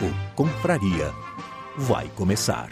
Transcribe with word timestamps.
O 0.00 0.34
Confraria 0.34 1.12
vai 1.76 2.08
começar. 2.16 2.68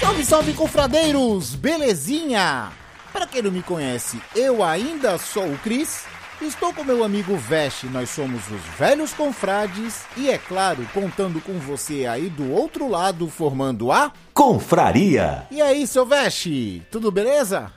Salve, 0.00 0.24
salve, 0.24 0.52
confradeiros! 0.54 1.54
Belezinha? 1.54 2.72
Para 3.12 3.26
quem 3.26 3.42
não 3.42 3.52
me 3.52 3.62
conhece, 3.62 4.20
eu 4.34 4.64
ainda 4.64 5.16
sou 5.16 5.52
o 5.52 5.58
Cris. 5.58 6.04
Estou 6.44 6.74
com 6.74 6.82
meu 6.82 7.04
amigo 7.04 7.36
Veste, 7.36 7.86
nós 7.86 8.10
somos 8.10 8.42
os 8.50 8.60
velhos 8.76 9.12
confrades 9.12 10.02
e, 10.16 10.28
é 10.28 10.36
claro, 10.36 10.84
contando 10.92 11.40
com 11.40 11.52
você 11.54 12.04
aí 12.04 12.28
do 12.28 12.50
outro 12.50 12.88
lado, 12.88 13.28
formando 13.28 13.92
a. 13.92 14.12
Confraria! 14.34 15.44
E 15.52 15.62
aí, 15.62 15.86
seu 15.86 16.04
Veste? 16.04 16.82
Tudo 16.90 17.12
beleza? 17.12 17.70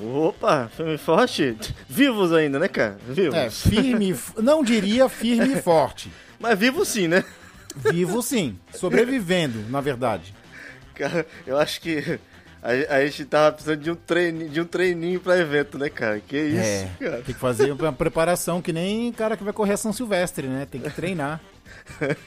Opa, 0.00 0.70
firme 0.74 0.94
e 0.94 0.98
forte. 0.98 1.56
Vivos 1.88 2.32
ainda, 2.32 2.60
né, 2.60 2.68
cara? 2.68 2.96
Vivos. 3.08 3.34
É, 3.34 3.50
firme, 3.50 4.16
não 4.38 4.62
diria 4.62 5.08
firme 5.08 5.54
e 5.54 5.62
forte. 5.62 6.10
Mas 6.38 6.58
vivo 6.58 6.84
sim, 6.84 7.08
né? 7.08 7.24
Vivo 7.74 8.22
sim, 8.22 8.56
sobrevivendo, 8.72 9.68
na 9.68 9.80
verdade. 9.80 10.32
Cara, 10.94 11.26
eu 11.46 11.58
acho 11.58 11.80
que 11.80 12.20
a, 12.62 12.96
a 12.96 13.06
gente 13.06 13.24
tava 13.24 13.52
precisando 13.52 13.80
de 13.80 13.90
um, 13.90 13.94
treino, 13.96 14.48
de 14.48 14.60
um 14.60 14.64
treininho 14.64 15.20
pra 15.20 15.36
evento, 15.38 15.76
né, 15.78 15.88
cara? 15.90 16.20
Que 16.20 16.36
isso, 16.38 16.60
É, 16.60 16.90
cara. 17.00 17.16
tem 17.22 17.34
que 17.34 17.40
fazer 17.40 17.72
uma 17.72 17.92
preparação 17.92 18.62
que 18.62 18.72
nem 18.72 19.10
cara 19.12 19.36
que 19.36 19.42
vai 19.44 19.52
correr 19.52 19.72
a 19.72 19.76
São 19.76 19.92
Silvestre, 19.92 20.46
né? 20.46 20.66
Tem 20.70 20.80
que 20.80 20.90
treinar. 20.90 21.40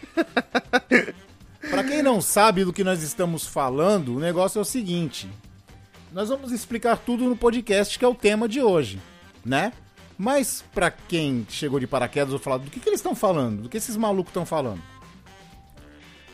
Pra 1.69 1.83
quem 1.83 2.03
não 2.03 2.22
sabe 2.22 2.64
do 2.64 2.72
que 2.73 2.83
nós 2.83 3.02
estamos 3.02 3.45
falando, 3.45 4.16
o 4.16 4.19
negócio 4.19 4.59
é 4.59 4.61
o 4.61 4.66
seguinte: 4.66 5.27
nós 6.11 6.30
vamos 6.30 6.52
explicar 6.52 6.97
tudo 6.97 7.23
no 7.25 7.36
podcast 7.36 7.97
que 7.97 8.05
é 8.05 8.08
o 8.08 8.14
tema 8.16 8.47
de 8.47 8.61
hoje, 8.61 8.99
né? 9.44 9.73
Mas 10.17 10.64
pra 10.73 10.89
quem 10.92 11.45
chegou 11.49 11.80
de 11.80 11.87
paraquedas, 11.87 12.30
eu 12.31 12.37
vou 12.37 12.43
falar 12.43 12.58
do 12.58 12.70
que, 12.71 12.80
que 12.80 12.87
eles 12.87 12.99
estão 12.99 13.14
falando, 13.15 13.64
do 13.64 13.70
que 13.70 13.76
esses 13.77 13.98
malucos 13.98 14.30
estão 14.30 14.45
falando. 14.45 14.81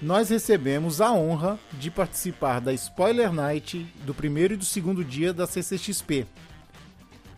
Nós 0.01 0.29
recebemos 0.29 0.99
a 0.99 1.11
honra 1.11 1.59
de 1.73 1.91
participar 1.91 2.59
da 2.59 2.73
Spoiler 2.73 3.31
Night 3.31 3.85
do 4.03 4.15
primeiro 4.15 4.55
e 4.55 4.57
do 4.57 4.65
segundo 4.65 5.05
dia 5.05 5.31
da 5.31 5.45
CCXP. 5.45 6.25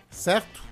Certo? 0.09 0.63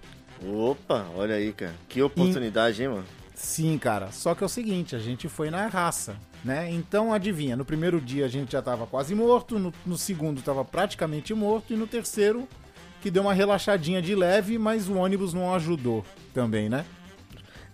Opa, 0.41 1.05
olha 1.13 1.35
aí, 1.35 1.51
cara. 1.51 1.75
Que 1.89 2.01
oportunidade, 2.01 2.81
hein, 2.81 2.87
mano? 2.87 3.05
Sim, 3.35 3.77
cara. 3.77 4.09
Só 4.11 4.33
que 4.33 4.41
é 4.41 4.45
o 4.45 4.49
seguinte, 4.49 4.95
a 4.95 4.99
gente 4.99 5.27
foi 5.27 5.49
na 5.49 5.67
raça, 5.67 6.15
né? 6.45 6.71
Então, 6.71 7.13
adivinha, 7.13 7.57
no 7.57 7.65
primeiro 7.65 7.99
dia 7.99 8.25
a 8.25 8.29
gente 8.29 8.53
já 8.53 8.61
tava 8.61 8.87
quase 8.87 9.13
morto, 9.13 9.59
no, 9.59 9.73
no 9.85 9.97
segundo 9.97 10.41
tava 10.41 10.63
praticamente 10.63 11.33
morto 11.33 11.73
e 11.73 11.75
no 11.75 11.87
terceiro 11.87 12.47
que 13.01 13.11
deu 13.11 13.23
uma 13.23 13.33
relaxadinha 13.33 14.01
de 14.01 14.15
leve, 14.15 14.57
mas 14.57 14.87
o 14.87 14.93
ônibus 14.93 15.33
não 15.33 15.53
ajudou 15.55 16.05
também, 16.33 16.69
né? 16.69 16.85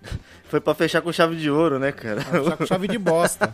Foi 0.50 0.62
pra 0.62 0.73
fechar 0.73 1.01
com 1.01 1.12
chave 1.12 1.35
de 1.35 1.50
ouro, 1.50 1.78
né, 1.78 1.91
cara? 1.91 2.22
Já 2.22 2.56
com 2.56 2.66
chave 2.66 2.88
de 2.88 2.97
bosta. 2.97 3.53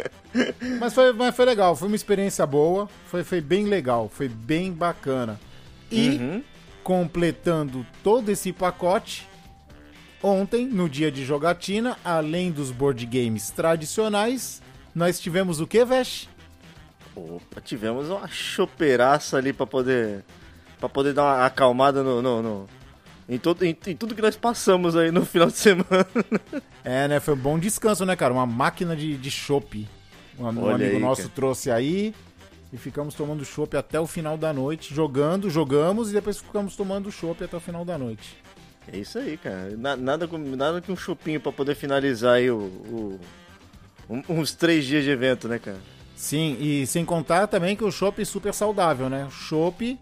mas, 0.80 0.94
foi, 0.94 1.12
mas 1.12 1.36
foi 1.36 1.44
legal, 1.44 1.76
foi 1.76 1.86
uma 1.88 1.96
experiência 1.96 2.46
boa, 2.46 2.88
foi, 3.10 3.22
foi 3.22 3.40
bem 3.42 3.66
legal, 3.66 4.08
foi 4.12 4.28
bem 4.28 4.72
bacana. 4.72 5.38
E 5.90 6.08
Uhum. 6.18 6.42
completando 6.82 7.86
todo 8.02 8.30
esse 8.30 8.52
pacote, 8.54 9.28
ontem, 10.22 10.66
no 10.66 10.88
dia 10.88 11.10
de 11.12 11.24
jogatina, 11.26 11.96
além 12.02 12.50
dos 12.50 12.70
board 12.70 13.04
games 13.04 13.50
tradicionais, 13.50 14.62
nós 14.94 15.20
tivemos 15.20 15.60
o 15.60 15.66
que, 15.66 15.84
Vesh? 15.84 16.28
Opa, 17.14 17.60
tivemos 17.60 18.08
uma 18.08 18.26
chopeiraça 18.28 19.36
ali 19.36 19.52
pra 19.52 19.66
poder. 19.66 20.24
para 20.80 20.88
poder 20.88 21.12
dar 21.12 21.22
uma 21.24 21.44
acalmada 21.46 22.02
no. 22.02 22.22
no, 22.22 22.42
no- 22.42 22.68
em, 23.28 23.38
todo, 23.38 23.62
em, 23.64 23.76
em 23.86 23.96
tudo 23.96 24.14
que 24.14 24.22
nós 24.22 24.36
passamos 24.36 24.96
aí 24.96 25.10
no 25.10 25.24
final 25.24 25.48
de 25.48 25.56
semana. 25.56 26.06
É, 26.86 27.08
né? 27.08 27.18
Foi 27.18 27.32
um 27.32 27.38
bom 27.38 27.58
descanso, 27.58 28.04
né, 28.04 28.14
cara? 28.14 28.34
Uma 28.34 28.44
máquina 28.44 28.94
de, 28.94 29.16
de 29.16 29.30
chopp. 29.30 29.88
Um, 30.38 30.44
um 30.44 30.68
amigo 30.68 30.96
aí, 30.96 30.98
nosso 31.00 31.22
cara. 31.22 31.32
trouxe 31.34 31.70
aí. 31.70 32.14
E 32.70 32.76
ficamos 32.76 33.14
tomando 33.14 33.42
chopp 33.42 33.74
até 33.74 33.98
o 33.98 34.06
final 34.06 34.36
da 34.36 34.52
noite. 34.52 34.94
Jogando, 34.94 35.48
jogamos 35.48 36.10
e 36.10 36.12
depois 36.12 36.36
ficamos 36.38 36.76
tomando 36.76 37.10
chopp 37.10 37.42
até 37.42 37.56
o 37.56 37.60
final 37.60 37.86
da 37.86 37.96
noite. 37.96 38.36
É 38.92 38.98
isso 38.98 39.18
aí, 39.18 39.38
cara. 39.38 39.70
Na- 39.78 39.96
nada, 39.96 40.28
nada 40.30 40.80
que 40.82 40.92
um 40.92 40.96
chupinho 40.96 41.40
pra 41.40 41.50
poder 41.50 41.74
finalizar 41.74 42.34
aí 42.34 42.50
o, 42.50 42.56
o- 42.58 43.20
um- 44.10 44.22
uns 44.40 44.52
três 44.52 44.84
dias 44.84 45.04
de 45.04 45.10
evento, 45.10 45.48
né, 45.48 45.58
cara? 45.58 45.78
Sim, 46.14 46.58
e 46.60 46.86
sem 46.86 47.02
contar 47.02 47.46
também 47.46 47.74
que 47.74 47.82
o 47.84 47.90
chopp 47.90 48.20
é 48.20 48.24
super 48.26 48.52
saudável, 48.52 49.08
né? 49.08 49.26
Chopp 49.30 49.98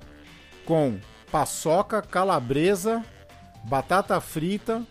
com 0.66 0.98
paçoca, 1.30 2.02
calabresa, 2.02 3.04
batata 3.64 4.20
frita. 4.20 4.82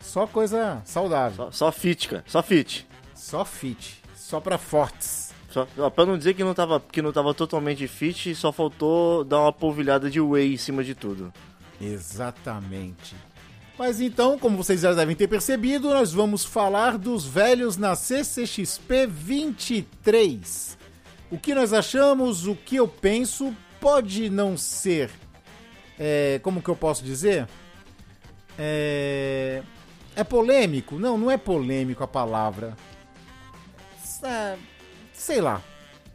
Só 0.00 0.26
coisa 0.26 0.80
saudável. 0.84 1.46
Só, 1.46 1.50
só 1.50 1.72
fit, 1.72 2.08
cara. 2.08 2.24
Só 2.26 2.42
fit. 2.42 2.86
Só 3.14 3.44
fit. 3.44 4.02
Só 4.14 4.40
pra 4.40 4.58
fortes. 4.58 5.34
Só, 5.50 5.66
ó, 5.78 5.88
pra 5.88 6.04
não 6.04 6.18
dizer 6.18 6.34
que 6.34 6.44
não, 6.44 6.52
tava, 6.52 6.80
que 6.80 7.00
não 7.00 7.12
tava 7.12 7.32
totalmente 7.32 7.88
fit, 7.88 8.34
só 8.34 8.52
faltou 8.52 9.24
dar 9.24 9.40
uma 9.40 9.52
polvilhada 9.52 10.10
de 10.10 10.20
whey 10.20 10.54
em 10.54 10.56
cima 10.56 10.84
de 10.84 10.94
tudo. 10.94 11.32
Exatamente. 11.80 13.16
Mas 13.78 14.00
então, 14.00 14.38
como 14.38 14.56
vocês 14.56 14.80
já 14.80 14.92
devem 14.92 15.14
ter 15.14 15.28
percebido, 15.28 15.90
nós 15.90 16.12
vamos 16.12 16.44
falar 16.44 16.96
dos 16.96 17.26
velhos 17.26 17.76
na 17.76 17.94
CCXP 17.94 19.06
23. 19.06 20.78
O 21.30 21.38
que 21.38 21.54
nós 21.54 21.72
achamos, 21.72 22.46
o 22.46 22.54
que 22.54 22.76
eu 22.76 22.88
penso, 22.88 23.54
pode 23.80 24.30
não 24.30 24.56
ser. 24.56 25.10
É, 25.98 26.40
como 26.42 26.62
que 26.62 26.68
eu 26.68 26.76
posso 26.76 27.04
dizer? 27.04 27.46
É, 28.58 29.62
é 30.14 30.24
polêmico? 30.24 30.98
Não, 30.98 31.16
não 31.18 31.30
é 31.30 31.36
polêmico 31.36 32.02
a 32.02 32.08
palavra. 32.08 32.76
É, 34.22 34.56
sei 35.12 35.40
lá. 35.40 35.62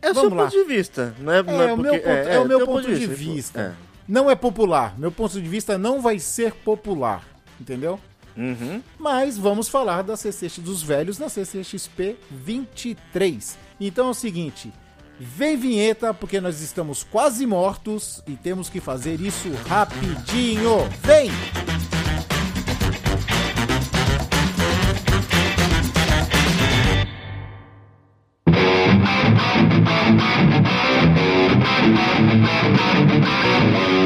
É 0.01 0.09
o 0.09 0.13
Vamos 0.15 0.29
seu 0.31 0.37
lá. 0.37 0.43
ponto 0.45 0.57
de 0.57 0.63
vista, 0.63 1.15
não 1.19 1.31
é? 1.33 1.43
não 1.43 1.61
É, 1.61 1.73
o 1.73 1.77
meu 1.77 1.91
porque- 1.93 1.99
ponto, 1.99 2.09
é, 2.29 2.39
o 2.39 2.45
meu 2.47 2.57
teu 2.57 2.65
ponto 2.67 2.87
de 2.95 3.05
vista. 3.07 3.75
É. 3.77 3.91
Não 4.07 4.29
é 4.29 4.35
popular. 4.35 4.97
Meu 4.97 5.11
ponto 5.11 5.39
de 5.39 5.47
vista 5.47 5.77
não 5.77 6.01
vai 6.01 6.17
ser 6.17 6.53
popular. 6.53 7.23
Entendeu? 7.59 7.99
Uhum. 8.35 8.81
Mas 8.97 9.37
vamos 9.37 9.67
falar 9.69 10.01
da 10.01 10.17
CCX 10.17 10.57
dos 10.59 10.81
velhos 10.81 11.19
na 11.19 11.29
CCXP 11.29 12.17
23. 12.31 13.57
Então 13.79 14.07
é 14.07 14.09
o 14.09 14.13
seguinte. 14.15 14.73
Vem 15.23 15.55
vinheta, 15.55 16.15
porque 16.15 16.41
nós 16.41 16.61
estamos 16.61 17.03
quase 17.03 17.45
mortos 17.45 18.23
e 18.25 18.31
temos 18.31 18.69
que 18.69 18.79
fazer 18.79 19.21
isso 19.21 19.51
rapidinho. 19.67 20.79
Vem! 21.03 21.29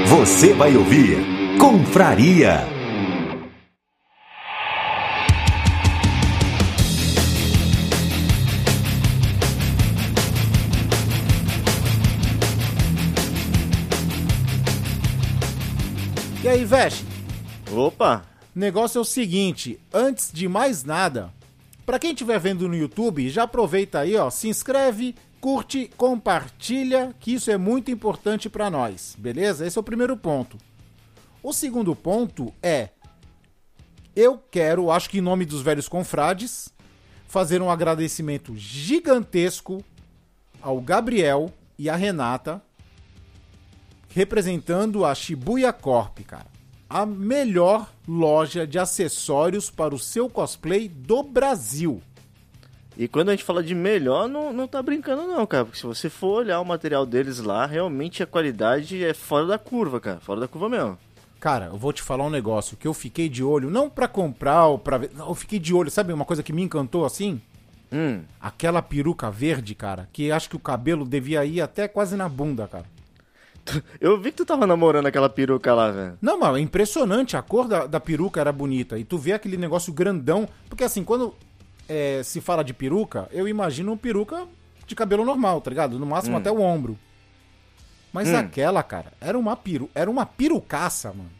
Você 0.09 0.53
vai 0.53 0.75
ouvir 0.75 1.17
Confraria. 1.57 2.74
Aí, 16.55 16.63
Veste? 16.63 17.05
Opa! 17.69 18.25
Negócio 18.53 18.97
é 18.97 19.01
o 19.01 19.05
seguinte, 19.05 19.77
antes 19.93 20.31
de 20.31 20.47
mais 20.47 20.85
nada, 20.85 21.33
para 21.85 21.99
quem 21.99 22.11
estiver 22.11 22.39
vendo 22.39 22.69
no 22.69 22.75
YouTube, 22.75 23.29
já 23.29 23.43
aproveita 23.43 23.99
aí, 23.99 24.15
ó, 24.15 24.29
se 24.29 24.47
inscreve, 24.47 25.15
curte, 25.41 25.91
compartilha, 25.97 27.13
que 27.19 27.33
isso 27.33 27.51
é 27.51 27.57
muito 27.57 27.91
importante 27.91 28.49
para 28.49 28.69
nós, 28.69 29.17
beleza? 29.19 29.67
Esse 29.67 29.77
é 29.77 29.81
o 29.81 29.83
primeiro 29.83 30.15
ponto. 30.15 30.57
O 31.43 31.51
segundo 31.51 31.93
ponto 31.93 32.53
é 32.63 32.89
eu 34.15 34.41
quero, 34.49 34.89
acho 34.89 35.09
que 35.09 35.17
em 35.17 35.21
nome 35.21 35.43
dos 35.43 35.61
velhos 35.61 35.89
confrades, 35.89 36.69
fazer 37.27 37.61
um 37.61 37.69
agradecimento 37.69 38.55
gigantesco 38.55 39.83
ao 40.61 40.79
Gabriel 40.79 41.51
e 41.77 41.89
à 41.89 41.97
Renata, 41.97 42.63
representando 44.15 45.03
a 45.03 45.13
Shibuya 45.13 45.73
Corp, 45.73 46.19
cara. 46.25 46.45
A 46.89 47.05
melhor 47.05 47.91
loja 48.07 48.65
de 48.65 48.79
acessórios 48.79 49.69
para 49.69 49.93
o 49.93 49.99
seu 49.99 50.29
cosplay 50.29 50.87
do 50.87 51.21
Brasil. 51.21 52.01
E 52.97 53.09
quando 53.09 53.27
a 53.27 53.31
gente 53.33 53.43
fala 53.43 53.61
de 53.61 53.75
melhor, 53.75 54.29
não, 54.29 54.53
não 54.53 54.69
tá 54.69 54.81
brincando 54.81 55.27
não, 55.27 55.45
cara. 55.45 55.65
Porque 55.65 55.77
se 55.77 55.85
você 55.85 56.09
for 56.09 56.43
olhar 56.43 56.61
o 56.61 56.65
material 56.65 57.05
deles 57.05 57.39
lá, 57.39 57.65
realmente 57.65 58.23
a 58.23 58.25
qualidade 58.25 59.03
é 59.03 59.13
fora 59.13 59.47
da 59.47 59.57
curva, 59.57 59.99
cara. 59.99 60.21
Fora 60.21 60.39
da 60.39 60.47
curva 60.47 60.69
mesmo. 60.69 60.97
Cara, 61.37 61.65
eu 61.65 61.77
vou 61.77 61.91
te 61.91 62.01
falar 62.01 62.23
um 62.23 62.29
negócio 62.29 62.77
que 62.77 62.87
eu 62.87 62.93
fiquei 62.93 63.27
de 63.27 63.43
olho, 63.43 63.69
não 63.69 63.89
pra 63.89 64.07
comprar 64.07 64.67
ou 64.67 64.79
pra 64.79 64.97
ver. 64.97 65.11
Eu 65.17 65.35
fiquei 65.35 65.59
de 65.59 65.73
olho, 65.73 65.91
sabe 65.91 66.13
uma 66.13 66.23
coisa 66.23 66.41
que 66.41 66.53
me 66.53 66.61
encantou 66.61 67.03
assim? 67.03 67.41
Hum. 67.91 68.21
Aquela 68.39 68.81
peruca 68.81 69.29
verde, 69.29 69.75
cara, 69.75 70.07
que 70.13 70.31
acho 70.31 70.49
que 70.49 70.55
o 70.55 70.59
cabelo 70.59 71.05
devia 71.05 71.43
ir 71.43 71.59
até 71.59 71.85
quase 71.85 72.15
na 72.15 72.29
bunda, 72.29 72.65
cara. 72.65 72.94
Eu 73.99 74.19
vi 74.19 74.31
que 74.31 74.37
tu 74.37 74.45
tava 74.45 74.67
namorando 74.67 75.07
aquela 75.07 75.29
peruca 75.29 75.73
lá, 75.73 75.89
velho. 75.91 76.17
Não, 76.21 76.39
mas 76.39 76.55
é 76.57 76.59
impressionante, 76.59 77.35
a 77.35 77.41
cor 77.41 77.67
da, 77.67 77.87
da 77.87 77.99
peruca 77.99 78.39
era 78.39 78.51
bonita. 78.51 78.97
E 78.99 79.03
tu 79.03 79.17
vê 79.17 79.33
aquele 79.33 79.57
negócio 79.57 79.91
grandão. 79.91 80.47
Porque 80.69 80.83
assim, 80.83 81.03
quando 81.03 81.33
é, 81.89 82.21
se 82.23 82.39
fala 82.41 82.63
de 82.63 82.73
peruca, 82.73 83.27
eu 83.31 83.47
imagino 83.47 83.91
uma 83.91 83.97
peruca 83.97 84.47
de 84.85 84.93
cabelo 84.95 85.25
normal, 85.25 85.61
tá 85.61 85.69
ligado? 85.71 85.97
No 85.97 86.05
máximo 86.05 86.35
Hum. 86.35 86.39
até 86.39 86.51
o 86.51 86.59
ombro. 86.61 86.97
Mas 88.13 88.29
Hum. 88.29 88.37
aquela, 88.37 88.81
cara, 88.83 89.11
era 89.19 89.37
uma 89.37 89.55
peru, 89.55 89.89
era 89.95 90.09
uma 90.09 90.25
perucaça, 90.25 91.09
mano. 91.09 91.31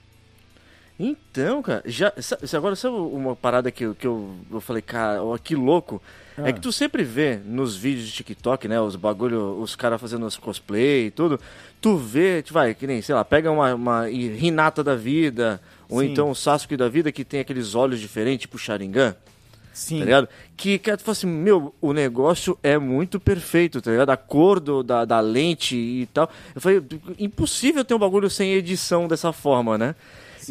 Então, 0.98 1.62
cara, 1.62 1.84
já. 1.86 2.14
Agora, 2.54 2.76
sabe 2.76 2.96
uma 2.96 3.36
parada 3.36 3.70
que, 3.70 3.94
que 3.96 4.08
eu, 4.08 4.34
eu 4.50 4.62
falei, 4.62 4.82
cara, 4.82 5.20
que 5.44 5.56
louco? 5.56 6.02
Ah. 6.38 6.50
É 6.50 6.54
que 6.54 6.62
tu 6.62 6.72
sempre 6.72 7.04
vê 7.04 7.40
nos 7.46 7.76
vídeos 7.76 8.08
de 8.08 8.14
TikTok, 8.14 8.68
né? 8.68 8.80
Os 8.80 8.96
bagulho, 8.96 9.60
os 9.60 9.76
caras 9.76 10.00
fazendo 10.00 10.26
os 10.26 10.38
cosplay 10.38 11.08
e 11.08 11.12
tudo. 11.12 11.40
Tu 11.82 11.98
vê, 11.98 12.42
tu 12.42 12.54
vai, 12.54 12.74
que 12.74 12.88
nem, 12.88 13.02
sei 13.02 13.14
lá, 13.14 13.26
pega 13.26 13.52
uma, 13.52 13.74
uma 13.74 14.10
Hinata 14.10 14.84
da 14.84 14.96
vida, 14.96 15.62
ou 15.90 16.00
Sim. 16.00 16.12
então 16.12 16.30
o 16.30 16.36
Sasuke 16.36 16.78
da 16.78 16.88
vida 16.88 17.12
que 17.12 17.26
tem 17.26 17.42
aqueles 17.42 17.76
olhos 17.76 18.00
diferentes, 18.00 18.42
tipo 18.42 18.58
Sharingan. 18.58 19.16
Sim. 19.74 20.00
tá 20.00 20.06
ligado? 20.06 20.30
Que, 20.56 20.80
cara, 20.80 20.96
tu 20.96 21.04
fala 21.04 21.12
assim, 21.12 21.28
meu, 21.28 21.76
o 21.82 21.92
negócio 21.92 22.58
é 22.64 22.78
muito 22.78 23.20
perfeito, 23.20 23.82
tá 23.82 23.92
ligado? 23.92 24.10
A 24.10 24.16
cor 24.16 24.62
do, 24.62 24.82
da, 24.82 25.04
da 25.04 25.20
lente 25.20 25.76
e 25.76 26.08
tal. 26.14 26.30
Eu 26.56 26.62
falei, 26.62 26.82
impossível 27.20 27.84
ter 27.84 27.94
um 27.94 28.00
bagulho 28.00 28.30
sem 28.30 28.54
edição 28.54 29.06
dessa 29.06 29.34
forma, 29.34 29.78
né? 29.78 29.94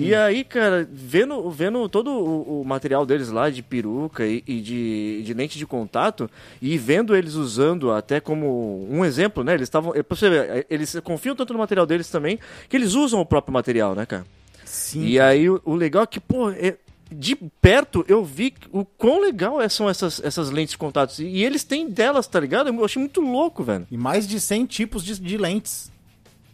E 0.03 0.15
aí, 0.15 0.45
cara, 0.45 0.89
vendo, 0.91 1.51
vendo 1.51 1.89
todo 1.89 2.11
o, 2.11 2.61
o 2.63 2.65
material 2.65 3.05
deles 3.07 3.29
lá 3.29 3.51
de 3.51 3.63
peruca 3.63 4.27
e, 4.27 4.43
e 4.47 4.61
de, 4.61 5.23
de 5.25 5.35
lente 5.35 5.59
de 5.59 5.67
contato, 5.67 6.31
e 6.61 6.77
vendo 6.79 7.15
eles 7.15 7.35
usando 7.35 7.91
até 7.93 8.21
como 8.21 8.87
um 8.91 9.05
exemplo, 9.05 9.45
né? 9.45 9.55
Eles 9.55 9.67
estavam. 9.67 9.93
pra 9.93 10.03
você 10.17 10.29
ver, 10.31 10.67
Eles 10.71 10.97
confiam 11.05 11.37
tanto 11.37 11.53
no 11.53 11.59
material 11.59 11.87
deles 11.87 12.09
também, 12.11 12.39
que 12.69 12.77
eles 12.77 12.95
usam 12.95 13.21
o 13.21 13.27
próprio 13.27 13.53
material, 13.53 13.95
né, 13.95 14.07
cara? 14.07 14.25
Sim. 14.65 15.05
E 15.05 15.21
aí 15.21 15.49
o, 15.49 15.61
o 15.65 15.75
legal 15.75 16.03
é 16.03 16.07
que, 16.07 16.19
pô, 16.21 16.51
é- 16.51 16.77
de 17.13 17.37
perto 17.37 18.05
eu 18.09 18.25
vi 18.25 18.55
o 18.73 18.85
quão 18.85 19.21
legal 19.21 19.61
é- 19.61 19.69
são 19.69 19.89
essas, 19.89 20.21
essas 20.25 20.51
lentes 20.51 20.73
de 20.73 20.79
contato. 20.79 21.21
E, 21.21 21.27
e 21.39 21.45
eles 21.45 21.63
têm 21.63 21.89
delas, 21.89 22.27
tá 22.27 22.41
ligado? 22.41 22.69
Eu 22.71 22.85
achei 22.85 22.99
muito 22.99 23.21
louco, 23.21 23.63
velho. 23.63 23.87
E 23.91 23.97
mais 23.97 24.27
de 24.27 24.41
100 24.41 24.67
tipos 24.67 25.05
de, 25.05 25.21
de 25.21 25.37
lentes. 25.37 25.93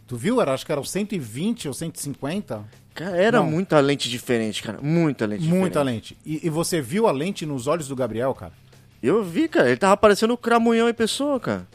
Tu 0.05 0.17
viu? 0.17 0.41
Era, 0.41 0.53
acho 0.53 0.65
que 0.65 0.71
eram 0.71 0.83
120 0.83 1.69
ou 1.69 1.73
150. 1.73 2.63
Cara, 2.93 3.15
era 3.17 3.39
Não. 3.39 3.45
muita 3.49 3.79
lente 3.79 4.09
diferente, 4.09 4.61
cara. 4.61 4.79
Muita 4.81 5.25
lente 5.25 5.43
Muita 5.47 5.79
diferente. 5.79 6.15
lente. 6.15 6.17
E, 6.43 6.45
e 6.45 6.49
você 6.49 6.81
viu 6.81 7.07
a 7.07 7.11
lente 7.11 7.45
nos 7.45 7.65
olhos 7.67 7.87
do 7.87 7.95
Gabriel, 7.95 8.33
cara? 8.33 8.51
Eu 9.01 9.23
vi, 9.23 9.47
cara. 9.47 9.67
Ele 9.69 9.77
tava 9.77 9.95
parecendo 9.97 10.33
o 10.33 10.37
Cramunhão 10.37 10.89
em 10.89 10.93
pessoa, 10.93 11.39
cara. 11.39 11.67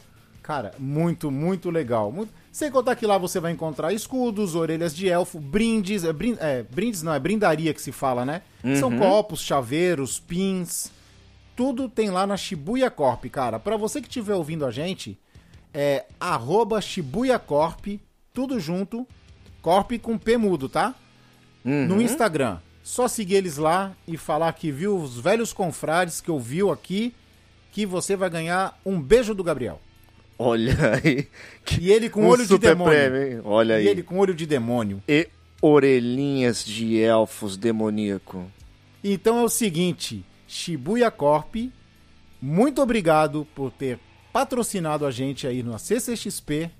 Cara, 0.42 0.72
muito, 0.78 1.30
muito 1.30 1.70
legal. 1.70 2.12
Muito- 2.12 2.32
Sem 2.52 2.70
contar 2.70 2.94
que 2.96 3.06
lá 3.06 3.18
você 3.18 3.40
vai 3.40 3.50
encontrar 3.52 3.92
escudos, 3.92 4.54
orelhas 4.54 4.94
de 4.94 5.08
elfo, 5.08 5.40
brindes. 5.40 6.04
É, 6.04 6.12
brin- 6.12 6.36
é, 6.38 6.62
brindes 6.62 7.02
não, 7.02 7.12
é 7.12 7.18
brindaria 7.18 7.74
que 7.74 7.82
se 7.82 7.90
fala, 7.92 8.24
né? 8.24 8.42
São 8.78 8.96
copos, 8.96 9.40
chaveiros, 9.40 10.20
pins. 10.20 10.90
Tudo 11.56 11.88
tem 11.88 12.10
lá 12.10 12.26
na 12.26 12.36
Shibuya 12.36 12.90
Corp, 12.90 13.24
cara. 13.26 13.58
Pra 13.58 13.76
você 13.76 14.00
que 14.00 14.06
estiver 14.08 14.34
ouvindo 14.34 14.64
a 14.66 14.70
gente, 14.70 15.18
é 15.74 16.04
arroba 16.20 16.80
Shibuya 16.80 17.38
Corp, 17.38 17.86
tudo 18.32 18.60
junto. 18.60 19.06
Corp 19.62 19.92
com 20.00 20.16
P 20.16 20.36
mudo, 20.36 20.68
tá? 20.68 20.94
No 21.66 22.00
Instagram. 22.00 22.58
Só 22.82 23.08
seguir 23.08 23.34
eles 23.34 23.56
lá 23.56 23.92
e 24.06 24.16
falar 24.16 24.52
que 24.52 24.70
viu 24.70 24.96
os 24.96 25.18
velhos 25.18 25.52
confrades 25.52 26.20
que 26.20 26.30
ouviu 26.30 26.70
aqui, 26.70 27.12
que 27.72 27.84
você 27.84 28.14
vai 28.14 28.30
ganhar 28.30 28.80
um 28.86 29.00
beijo 29.00 29.34
do 29.34 29.42
Gabriel. 29.42 29.80
Olha 30.38 30.74
aí. 31.02 31.28
E 31.80 31.90
ele 31.90 32.08
com 32.08 32.22
Um 32.22 32.28
olho 32.28 32.46
de 32.46 32.58
demônio. 32.58 32.92
prêmio? 32.92 33.42
Olha 33.44 33.76
aí. 33.76 33.86
E 33.86 33.88
ele 33.88 34.02
com 34.04 34.18
olho 34.18 34.34
de 34.34 34.46
demônio. 34.46 35.02
E 35.08 35.28
orelhinhas 35.60 36.64
de 36.64 37.00
elfos 37.00 37.56
demoníaco. 37.56 38.48
Então 39.02 39.38
é 39.38 39.42
o 39.42 39.48
seguinte, 39.48 40.24
Shibuya 40.46 41.10
Corp, 41.10 41.56
muito 42.40 42.80
obrigado 42.80 43.46
por 43.54 43.72
ter 43.72 43.98
patrocinado 44.32 45.06
a 45.06 45.10
gente 45.10 45.46
aí 45.46 45.62
no 45.62 45.76
CCXP. 45.78 46.70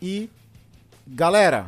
E 0.00 0.28
galera, 1.06 1.66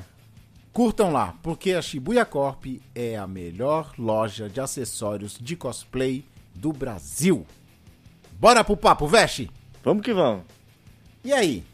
curtam 0.78 1.10
lá, 1.10 1.36
porque 1.42 1.72
a 1.72 1.82
Shibuya 1.82 2.24
Corp 2.24 2.64
é 2.94 3.16
a 3.16 3.26
melhor 3.26 3.92
loja 3.98 4.48
de 4.48 4.60
acessórios 4.60 5.36
de 5.36 5.56
cosplay 5.56 6.24
do 6.54 6.72
Brasil. 6.72 7.44
Bora 8.38 8.62
pro 8.62 8.76
papo, 8.76 9.08
veste! 9.08 9.50
Vamos 9.82 10.04
que 10.04 10.14
vamos. 10.14 10.44
E 11.24 11.32
aí? 11.32 11.64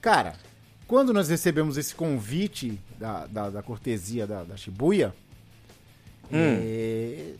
Cara, 0.00 0.34
quando 0.86 1.12
nós 1.12 1.28
recebemos 1.28 1.76
esse 1.76 1.94
convite 1.94 2.80
da, 2.98 3.26
da, 3.26 3.50
da 3.50 3.62
cortesia 3.62 4.26
da, 4.26 4.44
da 4.44 4.56
Shibuya, 4.56 5.14
é, 6.32 7.34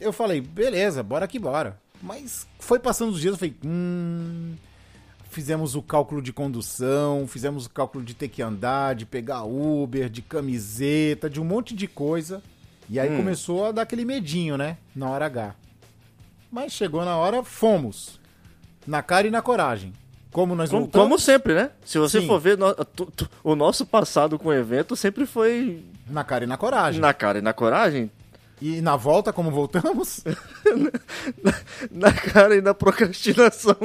eu 0.00 0.12
falei, 0.12 0.40
beleza, 0.40 1.00
bora 1.00 1.28
que 1.28 1.38
bora. 1.38 1.78
Mas 2.02 2.44
foi 2.58 2.80
passando 2.80 3.12
os 3.12 3.20
dias, 3.20 3.34
eu 3.34 3.38
falei, 3.38 3.54
hum. 3.64 4.56
Fizemos 5.36 5.74
o 5.74 5.82
cálculo 5.82 6.22
de 6.22 6.32
condução, 6.32 7.26
fizemos 7.28 7.66
o 7.66 7.70
cálculo 7.70 8.02
de 8.02 8.14
ter 8.14 8.26
que 8.28 8.40
andar, 8.40 8.94
de 8.94 9.04
pegar 9.04 9.42
Uber, 9.44 10.08
de 10.08 10.22
camiseta, 10.22 11.28
de 11.28 11.38
um 11.38 11.44
monte 11.44 11.74
de 11.76 11.86
coisa. 11.86 12.42
E 12.88 12.98
aí 12.98 13.14
começou 13.14 13.66
a 13.66 13.70
dar 13.70 13.82
aquele 13.82 14.06
medinho, 14.06 14.56
né? 14.56 14.78
Na 14.94 15.10
hora 15.10 15.26
H. 15.26 15.54
Mas 16.50 16.72
chegou 16.72 17.04
na 17.04 17.18
hora, 17.18 17.42
fomos. 17.44 18.18
Na 18.86 19.02
cara 19.02 19.26
e 19.26 19.30
na 19.30 19.42
coragem. 19.42 19.92
Como 20.32 20.54
nós 20.54 20.70
Como, 20.70 20.84
voltamos. 20.84 21.04
como 21.06 21.18
sempre, 21.18 21.52
né? 21.52 21.70
Se 21.84 21.98
você 21.98 22.22
Sim. 22.22 22.26
for 22.26 22.40
ver, 22.40 22.56
no- 22.56 22.74
tu- 22.74 23.12
tu- 23.14 23.28
o 23.44 23.54
nosso 23.54 23.84
passado 23.84 24.38
com 24.38 24.48
o 24.48 24.54
evento 24.54 24.96
sempre 24.96 25.26
foi 25.26 25.84
Na 26.08 26.24
cara 26.24 26.44
e 26.44 26.46
na 26.46 26.56
coragem. 26.56 26.98
na 26.98 27.12
cara 27.12 27.40
e 27.40 27.42
na 27.42 27.52
coragem. 27.52 28.10
E 28.60 28.80
na 28.80 28.96
volta, 28.96 29.32
como 29.32 29.50
voltamos? 29.50 30.24
Na 31.90 32.10
cara 32.12 32.56
e 32.56 32.62
na 32.62 32.72
procrastinação. 32.72 33.76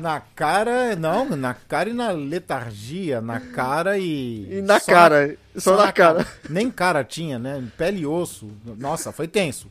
na 0.00 0.20
cara, 0.20 0.94
não, 0.94 1.34
na 1.36 1.54
cara 1.54 1.88
e 1.88 1.94
na 1.94 2.10
letargia, 2.10 3.20
na 3.22 3.40
cara 3.40 3.98
e. 3.98 4.58
E 4.58 4.62
na 4.62 4.78
só 4.78 4.92
cara, 4.92 5.36
só 5.56 5.76
na 5.76 5.90
cara. 5.90 6.26
Nem 6.50 6.70
cara 6.70 7.02
tinha, 7.02 7.38
né? 7.38 7.66
Pele 7.78 8.00
e 8.00 8.06
osso. 8.06 8.50
Nossa, 8.78 9.10
foi 9.10 9.26
tenso. 9.26 9.68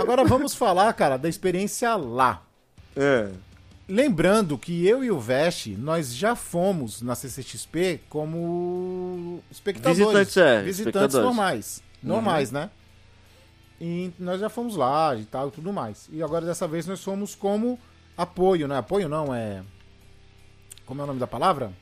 Agora 0.00 0.24
vamos 0.24 0.54
falar, 0.54 0.92
cara, 0.92 1.16
da 1.16 1.28
experiência 1.28 1.96
lá. 1.96 2.42
É. 2.94 3.28
Lembrando 3.88 4.56
que 4.56 4.86
eu 4.86 5.04
e 5.04 5.10
o 5.10 5.18
Veste, 5.18 5.70
nós 5.70 6.14
já 6.14 6.34
fomos 6.34 7.02
na 7.02 7.14
CCXP 7.14 8.00
como 8.08 9.42
espectadores. 9.50 9.98
Visitantes, 9.98 10.36
é, 10.36 10.62
Visitantes 10.62 10.78
espectadores. 10.78 11.14
Uhum. 11.14 11.22
normais. 11.22 11.82
Normais, 12.02 12.50
né? 12.50 12.70
E 13.80 14.12
nós 14.18 14.40
já 14.40 14.48
fomos 14.48 14.76
lá 14.76 15.14
e 15.16 15.24
tal 15.24 15.50
tudo 15.50 15.72
mais. 15.72 16.08
E 16.12 16.22
agora 16.22 16.46
dessa 16.46 16.66
vez 16.68 16.86
nós 16.86 17.02
fomos 17.02 17.34
como 17.34 17.78
apoio, 18.16 18.68
né? 18.68 18.78
Apoio 18.78 19.08
não, 19.08 19.34
é. 19.34 19.62
Como 20.86 21.00
é 21.00 21.04
o 21.04 21.06
nome 21.06 21.18
da 21.20 21.26
palavra? 21.26 21.72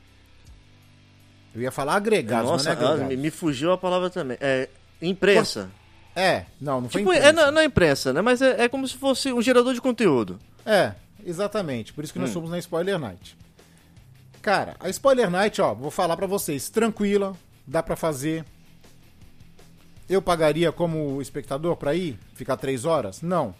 Eu 1.53 1.61
ia 1.61 1.71
falar 1.71 1.95
agregado, 1.95 2.47
Nossa, 2.47 2.69
mas 2.73 2.79
não 2.79 3.09
é 3.09 3.13
ah, 3.13 3.17
me, 3.17 3.29
fugiu 3.29 3.71
a 3.71 3.77
palavra 3.77 4.09
também. 4.09 4.37
É 4.41 4.67
imprensa. 5.01 5.69
É, 6.15 6.45
não, 6.59 6.81
não 6.81 6.89
foi 6.89 7.01
Tipo, 7.01 7.13
imprensa. 7.13 7.41
é, 7.41 7.51
não 7.51 7.61
é 7.61 7.65
imprensa, 7.65 8.13
né? 8.13 8.21
Mas 8.21 8.41
é, 8.41 8.63
é 8.63 8.69
como 8.69 8.87
se 8.87 8.95
fosse 8.97 9.31
um 9.31 9.41
gerador 9.41 9.73
de 9.73 9.81
conteúdo. 9.81 10.39
É, 10.65 10.93
exatamente. 11.23 11.93
Por 11.93 12.03
isso 12.03 12.11
que 12.13 12.19
nós 12.19 12.29
Hum. 12.31 12.33
somos 12.33 12.49
na 12.49 12.57
Spoiler 12.57 12.97
Night. 12.97 13.37
Cara, 14.41 14.75
a 14.79 14.89
Spoiler 14.89 15.29
Night, 15.29 15.61
ó, 15.61 15.73
vou 15.73 15.91
falar 15.91 16.17
pra 16.17 16.27
vocês, 16.27 16.69
tranquila, 16.69 17.33
dá 17.67 17.83
pra 17.83 17.95
fazer. 17.95 18.43
Eu 20.09 20.21
pagaria 20.21 20.71
como 20.71 21.21
espectador 21.21 21.75
pra 21.75 21.93
ir? 21.93 22.17
Ficar 22.35 22.57
três 22.57 22.85
horas? 22.85 23.21
Não. 23.21 23.53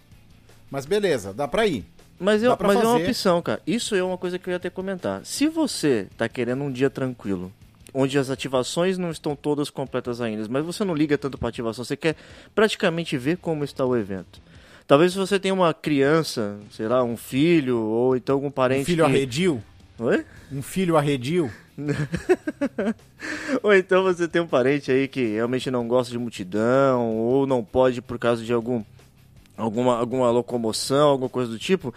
Mas 0.69 0.85
beleza, 0.85 1.33
dá 1.33 1.47
pra 1.47 1.65
ir. 1.67 1.85
Mas, 2.19 2.41
eu, 2.41 2.57
mas 2.59 2.77
é 2.77 2.87
uma 2.87 2.97
opção, 2.97 3.41
cara. 3.41 3.61
Isso 3.65 3.95
é 3.95 4.03
uma 4.03 4.17
coisa 4.17 4.39
que 4.39 4.47
eu 4.47 4.51
ia 4.51 4.57
até 4.57 4.69
comentar. 4.69 5.25
Se 5.25 5.47
você 5.47 6.07
tá 6.17 6.29
querendo 6.29 6.63
um 6.63 6.71
dia 6.71 6.89
tranquilo, 6.89 7.51
onde 7.93 8.17
as 8.17 8.29
ativações 8.29 8.97
não 8.97 9.11
estão 9.11 9.35
todas 9.35 9.69
completas 9.69 10.21
ainda, 10.21 10.47
mas 10.49 10.65
você 10.65 10.83
não 10.83 10.95
liga 10.95 11.17
tanto 11.17 11.37
pra 11.37 11.49
ativação, 11.49 11.83
você 11.83 11.97
quer 11.97 12.15
praticamente 12.55 13.17
ver 13.17 13.37
como 13.37 13.63
está 13.63 13.85
o 13.85 13.95
evento. 13.95 14.41
Talvez 14.87 15.13
se 15.13 15.17
você 15.17 15.39
tenha 15.39 15.53
uma 15.53 15.73
criança, 15.73 16.59
sei 16.71 16.87
lá, 16.87 17.03
um 17.03 17.15
filho, 17.15 17.79
ou 17.79 18.15
então 18.15 18.35
algum 18.35 18.51
parente. 18.51 18.83
Um 18.83 18.85
filho 18.85 19.05
que... 19.05 19.11
arredio? 19.11 19.63
Oi? 19.99 20.25
Um 20.51 20.61
filho 20.61 20.97
arredio? 20.97 21.51
Ou 23.63 23.73
então 23.73 24.03
você 24.03 24.27
tem 24.27 24.41
um 24.41 24.47
parente 24.47 24.91
aí 24.91 25.07
que 25.07 25.33
realmente 25.33 25.71
não 25.71 25.87
gosta 25.87 26.11
de 26.11 26.17
multidão, 26.17 27.15
ou 27.15 27.47
não 27.47 27.63
pode 27.63 28.01
por 28.01 28.19
causa 28.19 28.43
de 28.43 28.53
algum, 28.53 28.83
alguma, 29.57 29.97
alguma 29.97 30.29
locomoção, 30.31 31.09
alguma 31.09 31.29
coisa 31.29 31.51
do 31.51 31.59
tipo. 31.59 31.93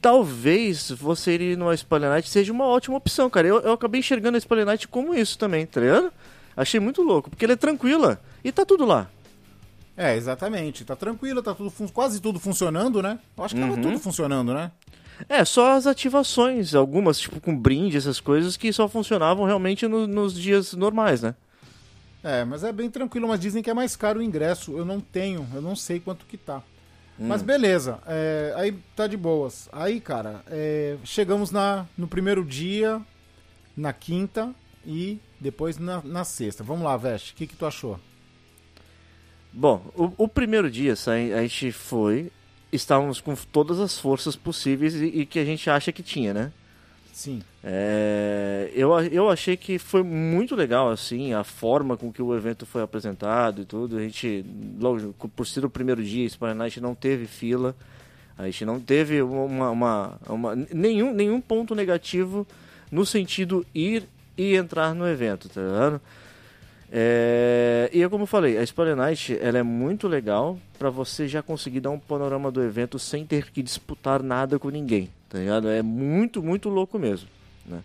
Talvez 0.00 0.90
você 0.90 1.36
ir 1.36 1.56
numa 1.56 1.74
Spoiler 1.74 2.10
Night 2.10 2.28
seja 2.28 2.52
uma 2.52 2.66
ótima 2.66 2.96
opção, 2.96 3.30
cara. 3.30 3.48
Eu, 3.48 3.60
eu 3.60 3.72
acabei 3.72 4.00
enxergando 4.00 4.36
a 4.36 4.38
Spoiler 4.38 4.66
Night 4.66 4.86
como 4.88 5.14
isso 5.14 5.38
também, 5.38 5.64
tá 5.64 5.80
ligado? 5.80 6.12
Achei 6.56 6.78
muito 6.78 7.02
louco, 7.02 7.30
porque 7.30 7.44
ela 7.44 7.54
é 7.54 7.56
tranquila 7.56 8.20
e 8.44 8.52
tá 8.52 8.64
tudo 8.64 8.84
lá. 8.84 9.08
É, 9.96 10.16
exatamente. 10.16 10.84
Tá 10.84 10.94
tranquilo, 10.94 11.42
tá 11.42 11.54
tudo 11.54 11.72
quase 11.92 12.20
tudo 12.20 12.38
funcionando, 12.38 13.00
né? 13.00 13.18
Eu 13.36 13.44
acho 13.44 13.54
que 13.54 13.60
tava 13.60 13.76
tudo 13.80 13.98
funcionando, 13.98 14.52
né? 14.52 14.70
É, 15.28 15.44
só 15.44 15.72
as 15.76 15.86
ativações, 15.86 16.74
algumas, 16.74 17.18
tipo 17.20 17.40
com 17.40 17.56
brinde, 17.56 17.96
essas 17.96 18.20
coisas, 18.20 18.56
que 18.56 18.72
só 18.72 18.88
funcionavam 18.88 19.44
realmente 19.46 19.86
no- 19.86 20.06
nos 20.06 20.34
dias 20.34 20.72
normais, 20.74 21.22
né? 21.22 21.34
É, 22.22 22.44
mas 22.44 22.64
é 22.64 22.72
bem 22.72 22.90
tranquilo, 22.90 23.28
mas 23.28 23.38
dizem 23.38 23.62
que 23.62 23.70
é 23.70 23.74
mais 23.74 23.94
caro 23.96 24.18
o 24.18 24.22
ingresso. 24.22 24.76
Eu 24.76 24.84
não 24.84 25.00
tenho, 25.00 25.46
eu 25.54 25.60
não 25.62 25.76
sei 25.76 26.00
quanto 26.00 26.24
que 26.26 26.36
tá. 26.36 26.62
Mas 27.16 27.42
beleza, 27.42 28.00
é, 28.08 28.52
aí 28.56 28.72
tá 28.96 29.06
de 29.06 29.16
boas. 29.16 29.68
Aí, 29.72 30.00
cara, 30.00 30.42
é, 30.48 30.96
chegamos 31.04 31.52
na, 31.52 31.86
no 31.96 32.08
primeiro 32.08 32.44
dia, 32.44 33.00
na 33.76 33.92
quinta 33.92 34.52
e 34.84 35.20
depois 35.38 35.78
na, 35.78 36.02
na 36.02 36.24
sexta. 36.24 36.64
Vamos 36.64 36.82
lá, 36.84 36.96
Veste, 36.96 37.32
o 37.32 37.36
que, 37.36 37.46
que 37.46 37.54
tu 37.54 37.66
achou? 37.66 38.00
Bom, 39.52 39.80
o, 39.94 40.24
o 40.24 40.28
primeiro 40.28 40.68
dia 40.70 40.96
sai- 40.96 41.32
a 41.32 41.42
gente 41.42 41.70
foi, 41.70 42.32
estávamos 42.74 43.20
com 43.20 43.34
todas 43.34 43.80
as 43.80 43.98
forças 43.98 44.36
possíveis 44.36 44.94
e, 44.94 45.06
e 45.06 45.26
que 45.26 45.38
a 45.38 45.44
gente 45.44 45.68
acha 45.70 45.92
que 45.92 46.02
tinha, 46.02 46.32
né? 46.34 46.52
Sim. 47.12 47.42
É, 47.62 48.70
eu, 48.74 48.94
a- 48.94 49.04
eu 49.06 49.30
achei 49.30 49.56
que 49.56 49.78
foi 49.78 50.02
muito 50.02 50.54
legal, 50.56 50.90
assim, 50.90 51.32
a 51.32 51.44
forma 51.44 51.96
com 51.96 52.12
que 52.12 52.20
o 52.20 52.36
evento 52.36 52.66
foi 52.66 52.82
apresentado 52.82 53.62
e 53.62 53.64
tudo. 53.64 53.96
A 53.98 54.00
gente, 54.00 54.44
logo, 54.80 55.14
por 55.36 55.46
ser 55.46 55.64
o 55.64 55.70
primeiro 55.70 56.02
dia, 56.02 56.28
Spider 56.28 56.54
Night 56.54 56.80
não 56.80 56.94
teve 56.94 57.26
fila. 57.26 57.74
A 58.36 58.46
gente 58.46 58.64
não 58.64 58.80
teve 58.80 59.22
uma, 59.22 59.70
uma- 59.70 60.12
uma- 60.28 60.56
nenhum, 60.72 61.12
nenhum 61.14 61.40
ponto 61.40 61.72
negativo 61.74 62.44
no 62.90 63.06
sentido 63.06 63.64
ir 63.74 64.04
e 64.36 64.56
entrar 64.56 64.92
no 64.94 65.06
evento, 65.08 65.48
tá 65.48 65.60
ligado? 65.62 66.00
É, 66.96 67.90
e 67.92 68.04
é 68.04 68.08
como 68.08 68.22
eu 68.22 68.26
falei, 68.26 68.56
a 68.56 68.62
Spoiler 68.62 68.94
Night 68.94 69.36
ela 69.40 69.58
é 69.58 69.64
muito 69.64 70.06
legal 70.06 70.56
pra 70.78 70.90
você 70.90 71.26
já 71.26 71.42
conseguir 71.42 71.80
dar 71.80 71.90
um 71.90 71.98
panorama 71.98 72.52
do 72.52 72.62
evento 72.62 73.00
sem 73.00 73.26
ter 73.26 73.50
que 73.50 73.64
disputar 73.64 74.22
nada 74.22 74.60
com 74.60 74.68
ninguém, 74.68 75.10
tá 75.28 75.40
ligado? 75.40 75.68
É 75.68 75.82
muito, 75.82 76.40
muito 76.40 76.68
louco 76.68 76.96
mesmo, 76.96 77.28
né? 77.66 77.80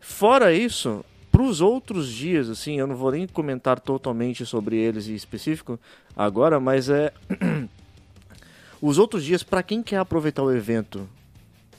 Fora 0.00 0.52
isso, 0.52 1.04
pros 1.30 1.60
outros 1.60 2.08
dias, 2.08 2.50
assim, 2.50 2.80
eu 2.80 2.86
não 2.88 2.96
vou 2.96 3.12
nem 3.12 3.28
comentar 3.28 3.78
totalmente 3.78 4.44
sobre 4.44 4.74
eles 4.76 5.06
em 5.06 5.14
específico 5.14 5.78
agora, 6.16 6.58
mas 6.58 6.88
é 6.90 7.12
os 8.82 8.98
outros 8.98 9.22
dias 9.22 9.44
pra 9.44 9.62
quem 9.62 9.84
quer 9.84 9.98
aproveitar 9.98 10.42
o 10.42 10.50
evento 10.52 11.08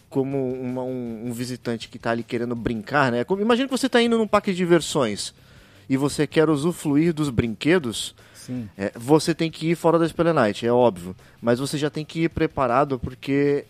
como 0.10 0.53
uma- 0.53 0.84
um, 0.84 1.24
um 1.27 1.34
visitante 1.34 1.89
que 1.89 2.00
tá 2.00 2.12
ali 2.12 2.24
querendo 2.24 2.55
brincar, 2.55 3.12
né? 3.12 3.25
Imagina 3.41 3.67
que 3.67 3.77
você 3.77 3.89
tá 3.89 4.01
indo 4.01 4.17
num 4.17 4.27
parque 4.27 4.51
de 4.51 4.58
diversões 4.58 5.34
e 5.90 5.98
você 5.98 6.25
quer 6.28 6.50
usufruir 6.50 7.13
dos 7.13 7.30
brinquedos, 7.30 8.16
Sim. 8.34 8.70
é, 8.78 8.92
você 8.96 9.34
tem 9.36 9.50
que 9.52 9.72
ir 9.72 9.75
fora 9.75 9.98
da 10.00 10.08
Spell 10.08 10.34
Night, 10.34 10.66
é 10.66 10.72
óbvio. 10.72 11.16
Mas 11.42 11.60
você 11.60 11.78
já 11.78 11.90
tem 11.90 12.04
que 12.06 12.24
ir 12.24 12.30
preparado 12.30 12.98
porque. 13.00 13.66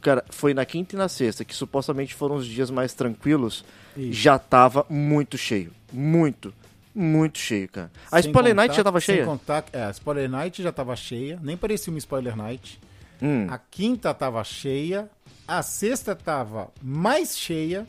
Cara, 0.00 0.24
foi 0.30 0.54
na 0.54 0.64
quinta 0.64 0.94
e 0.94 0.98
na 0.98 1.08
sexta, 1.08 1.44
que 1.44 1.54
supostamente 1.54 2.14
foram 2.14 2.36
os 2.36 2.46
dias 2.46 2.70
mais 2.70 2.94
tranquilos, 2.94 3.64
Isso. 3.96 4.12
já 4.12 4.38
tava 4.38 4.86
muito 4.88 5.36
cheio. 5.36 5.72
Muito, 5.92 6.54
muito 6.94 7.38
cheio, 7.38 7.68
cara. 7.68 7.90
A 8.10 8.22
Sem 8.22 8.30
Spoiler 8.30 8.52
contar- 8.52 8.62
Night 8.62 8.76
já 8.76 8.84
tava 8.84 9.00
sem 9.00 9.14
cheia? 9.16 9.26
contar- 9.26 9.64
é, 9.72 9.82
a 9.82 9.90
Spoiler 9.90 10.30
Night 10.30 10.62
já 10.62 10.70
tava 10.70 10.94
cheia, 10.94 11.38
nem 11.42 11.56
parecia 11.56 11.92
uma 11.92 11.98
Spoiler 11.98 12.36
Night. 12.36 12.78
Hum, 13.20 13.48
A 13.50 13.58
quinta 13.58 14.14
tava 14.14 14.44
cheia, 14.44 15.10
a 15.48 15.60
sexta 15.64 16.14
tava 16.14 16.68
mais 16.80 17.36
cheia, 17.36 17.84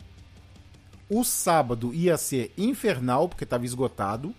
o 1.10 1.24
sábado 1.24 1.94
ia 1.94 2.18
ser 2.18 2.54
infernal, 2.58 3.28
porque 3.28 3.46
tava 3.46 3.66
esgotado, 3.66 4.34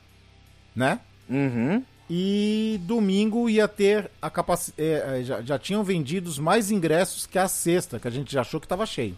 né? 0.74 1.00
uhum. 1.28 1.82
E 2.12 2.80
domingo 2.82 3.48
ia 3.48 3.68
ter 3.68 4.10
a 4.20 4.28
capacidade. 4.28 5.24
já, 5.24 5.42
já 5.42 5.58
tinham 5.58 5.84
vendidos 5.84 6.40
mais 6.40 6.70
ingressos 6.70 7.24
que 7.24 7.38
a 7.38 7.46
sexta, 7.46 8.00
que 8.00 8.08
a 8.08 8.10
gente 8.10 8.32
já 8.32 8.40
achou 8.40 8.60
que 8.60 8.66
tava 8.66 8.84
cheio. 8.84 9.16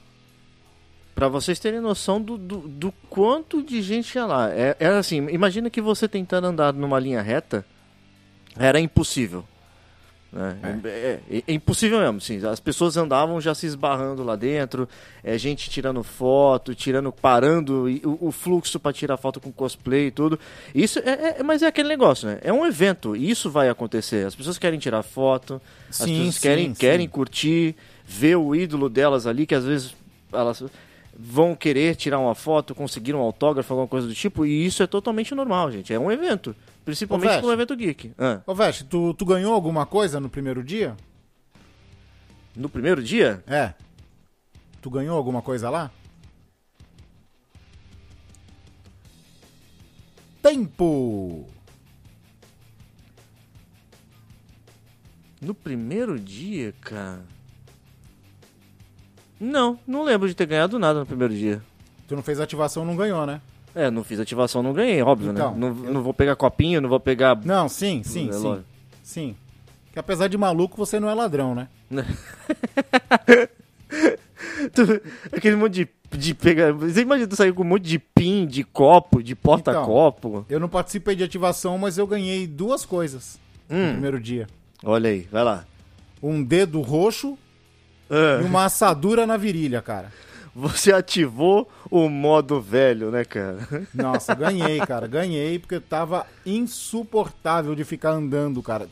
Pra 1.14 1.28
vocês 1.28 1.58
terem 1.58 1.80
noção 1.80 2.20
do, 2.20 2.36
do, 2.36 2.68
do 2.68 2.92
quanto 3.08 3.62
de 3.62 3.80
gente 3.80 4.14
ia 4.14 4.26
lá. 4.26 4.50
É, 4.50 4.76
era 4.78 4.98
assim, 4.98 5.26
imagina 5.28 5.70
que 5.70 5.80
você 5.80 6.06
tentando 6.06 6.46
andar 6.46 6.72
numa 6.74 6.98
linha 6.98 7.22
reta 7.22 7.64
era 8.56 8.78
impossível. 8.78 9.44
Né? 10.32 10.56
É. 10.84 11.20
é- 11.36 11.44
é 11.46 11.52
impossível 11.52 11.98
mesmo, 12.00 12.20
sim. 12.20 12.44
As 12.46 12.58
pessoas 12.58 12.96
andavam 12.96 13.40
já 13.40 13.54
se 13.54 13.66
esbarrando 13.66 14.22
lá 14.24 14.34
dentro, 14.34 14.88
é, 15.22 15.36
gente 15.36 15.68
tirando 15.68 16.02
foto, 16.02 16.74
tirando, 16.74 17.12
parando 17.12 17.88
e 17.88 18.00
o, 18.04 18.28
o 18.28 18.32
fluxo 18.32 18.80
pra 18.80 18.92
tirar 18.92 19.16
foto 19.18 19.40
com 19.40 19.52
cosplay 19.52 20.06
e 20.06 20.10
tudo. 20.10 20.38
Isso 20.74 20.98
é, 21.00 21.38
é- 21.38 21.42
mas 21.42 21.62
é 21.62 21.66
aquele 21.66 21.88
negócio, 21.88 22.26
né? 22.28 22.38
É 22.42 22.52
um 22.52 22.64
evento, 22.64 23.14
e 23.14 23.28
isso 23.30 23.50
vai 23.50 23.68
acontecer. 23.68 24.26
As 24.26 24.34
pessoas 24.34 24.56
querem 24.58 24.78
tirar 24.78 25.02
foto, 25.02 25.60
as 25.90 25.96
Sim, 25.96 26.16
pessoas 26.16 26.34
sim, 26.36 26.40
querem, 26.40 26.68
sim. 26.68 26.74
querem 26.74 27.08
curtir, 27.08 27.76
ver 28.06 28.36
o 28.36 28.54
ídolo 28.54 28.88
delas 28.88 29.26
ali, 29.26 29.44
que 29.46 29.54
às 29.54 29.64
vezes 29.64 29.94
elas 30.32 30.64
vão 31.14 31.54
querer 31.54 31.94
tirar 31.94 32.18
uma 32.18 32.34
foto, 32.34 32.74
conseguir 32.74 33.14
um 33.14 33.18
autógrafo, 33.20 33.70
alguma 33.74 33.86
coisa 33.86 34.06
do 34.08 34.14
tipo, 34.14 34.46
e 34.46 34.64
isso 34.64 34.82
é 34.82 34.86
totalmente 34.86 35.34
normal, 35.34 35.70
gente. 35.70 35.92
É 35.92 35.98
um 35.98 36.10
evento. 36.10 36.56
Principalmente 36.84 37.38
para 37.38 37.46
um 37.46 37.52
evento 37.52 37.76
geek. 37.76 38.12
Ah, 38.18 38.40
Ô, 38.46 38.54
Veste, 38.54 38.84
tu, 38.84 39.14
tu 39.14 39.24
ganhou 39.24 39.54
alguma 39.54 39.86
coisa 39.86 40.18
no 40.18 40.28
primeiro 40.28 40.62
dia? 40.62 40.96
no 42.54 42.68
primeiro 42.68 43.02
dia, 43.02 43.42
É. 43.46 43.72
Tu 44.80 44.90
ganhou 44.90 45.16
alguma 45.16 45.40
coisa 45.40 45.70
lá? 45.70 45.90
Tempo! 50.42 51.48
no 55.42 55.54
primeiro 55.54 56.18
dia, 56.18 56.72
cara. 56.80 57.24
Não, 59.40 59.78
não 59.84 60.04
lembro 60.04 60.28
de 60.28 60.34
ter 60.34 60.46
ganhado 60.46 60.78
nada 60.78 61.00
no 61.00 61.06
primeiro 61.06 61.34
dia. 61.34 61.60
Tu 62.06 62.14
não 62.14 62.22
fez 62.22 62.38
ativação, 62.38 62.84
não 62.84 62.94
ganhou, 62.94 63.26
né? 63.26 63.40
É, 63.74 63.90
não 63.90 64.04
fiz 64.04 64.20
ativação, 64.20 64.62
não 64.62 64.72
ganhei, 64.72 65.00
óbvio, 65.02 65.30
Então, 65.32 65.52
né? 65.52 65.58
Não, 65.58 65.72
não 65.74 66.02
vou 66.02 66.12
pegar 66.12 66.36
copinho, 66.36 66.80
não 66.80 66.88
vou 66.88 67.00
pegar. 67.00 67.38
Não, 67.44 67.68
sim, 67.68 68.02
sim, 68.04 68.28
É 68.28 68.32
sim. 68.32 68.42
lógico. 68.42 68.68
Sim. 69.02 69.36
Que 69.92 69.98
apesar 69.98 70.28
de 70.28 70.36
maluco, 70.38 70.76
você 70.76 70.98
não 71.00 71.08
é 71.08 71.14
ladrão, 71.14 71.54
né? 71.54 71.68
Aquele 75.32 75.56
monte 75.56 75.72
de, 75.74 75.88
de 76.18 76.34
pegar. 76.34 76.72
Você 76.72 77.02
imagina 77.02 77.28
tu 77.28 77.36
sair 77.36 77.52
com 77.52 77.62
um 77.62 77.66
monte 77.66 77.84
de 77.84 77.98
pin, 77.98 78.46
de 78.46 78.64
copo, 78.64 79.22
de 79.22 79.34
porta-copo. 79.34 80.44
Eu 80.48 80.60
não 80.60 80.68
participei 80.68 81.14
de 81.14 81.22
ativação, 81.24 81.78
mas 81.78 81.98
eu 81.98 82.06
ganhei 82.06 82.46
duas 82.46 82.84
coisas 82.84 83.38
no 83.68 83.76
Hum, 83.76 83.92
primeiro 83.92 84.20
dia. 84.20 84.46
olha 84.84 85.10
aí, 85.10 85.26
vai 85.30 85.44
lá. 85.44 85.64
Um 86.22 86.42
dedo 86.42 86.80
roxo 86.80 87.36
e 88.10 88.14
Ah, 88.14 88.40
uma 88.44 88.64
assadura 88.64 89.26
na 89.26 89.36
virilha, 89.36 89.80
cara. 89.82 90.12
Você 90.54 90.92
ativou 90.92 91.68
o 91.90 92.08
modo 92.08 92.60
velho, 92.60 93.10
né, 93.10 93.24
cara? 93.24 93.86
Nossa, 93.94 94.34
ganhei, 94.36 94.78
cara. 94.80 95.06
Ganhei 95.06 95.58
porque 95.58 95.80
tava 95.80 96.26
insuportável 96.44 97.74
de 97.74 97.84
ficar 97.84 98.10
andando, 98.10 98.62
cara. 98.62 98.88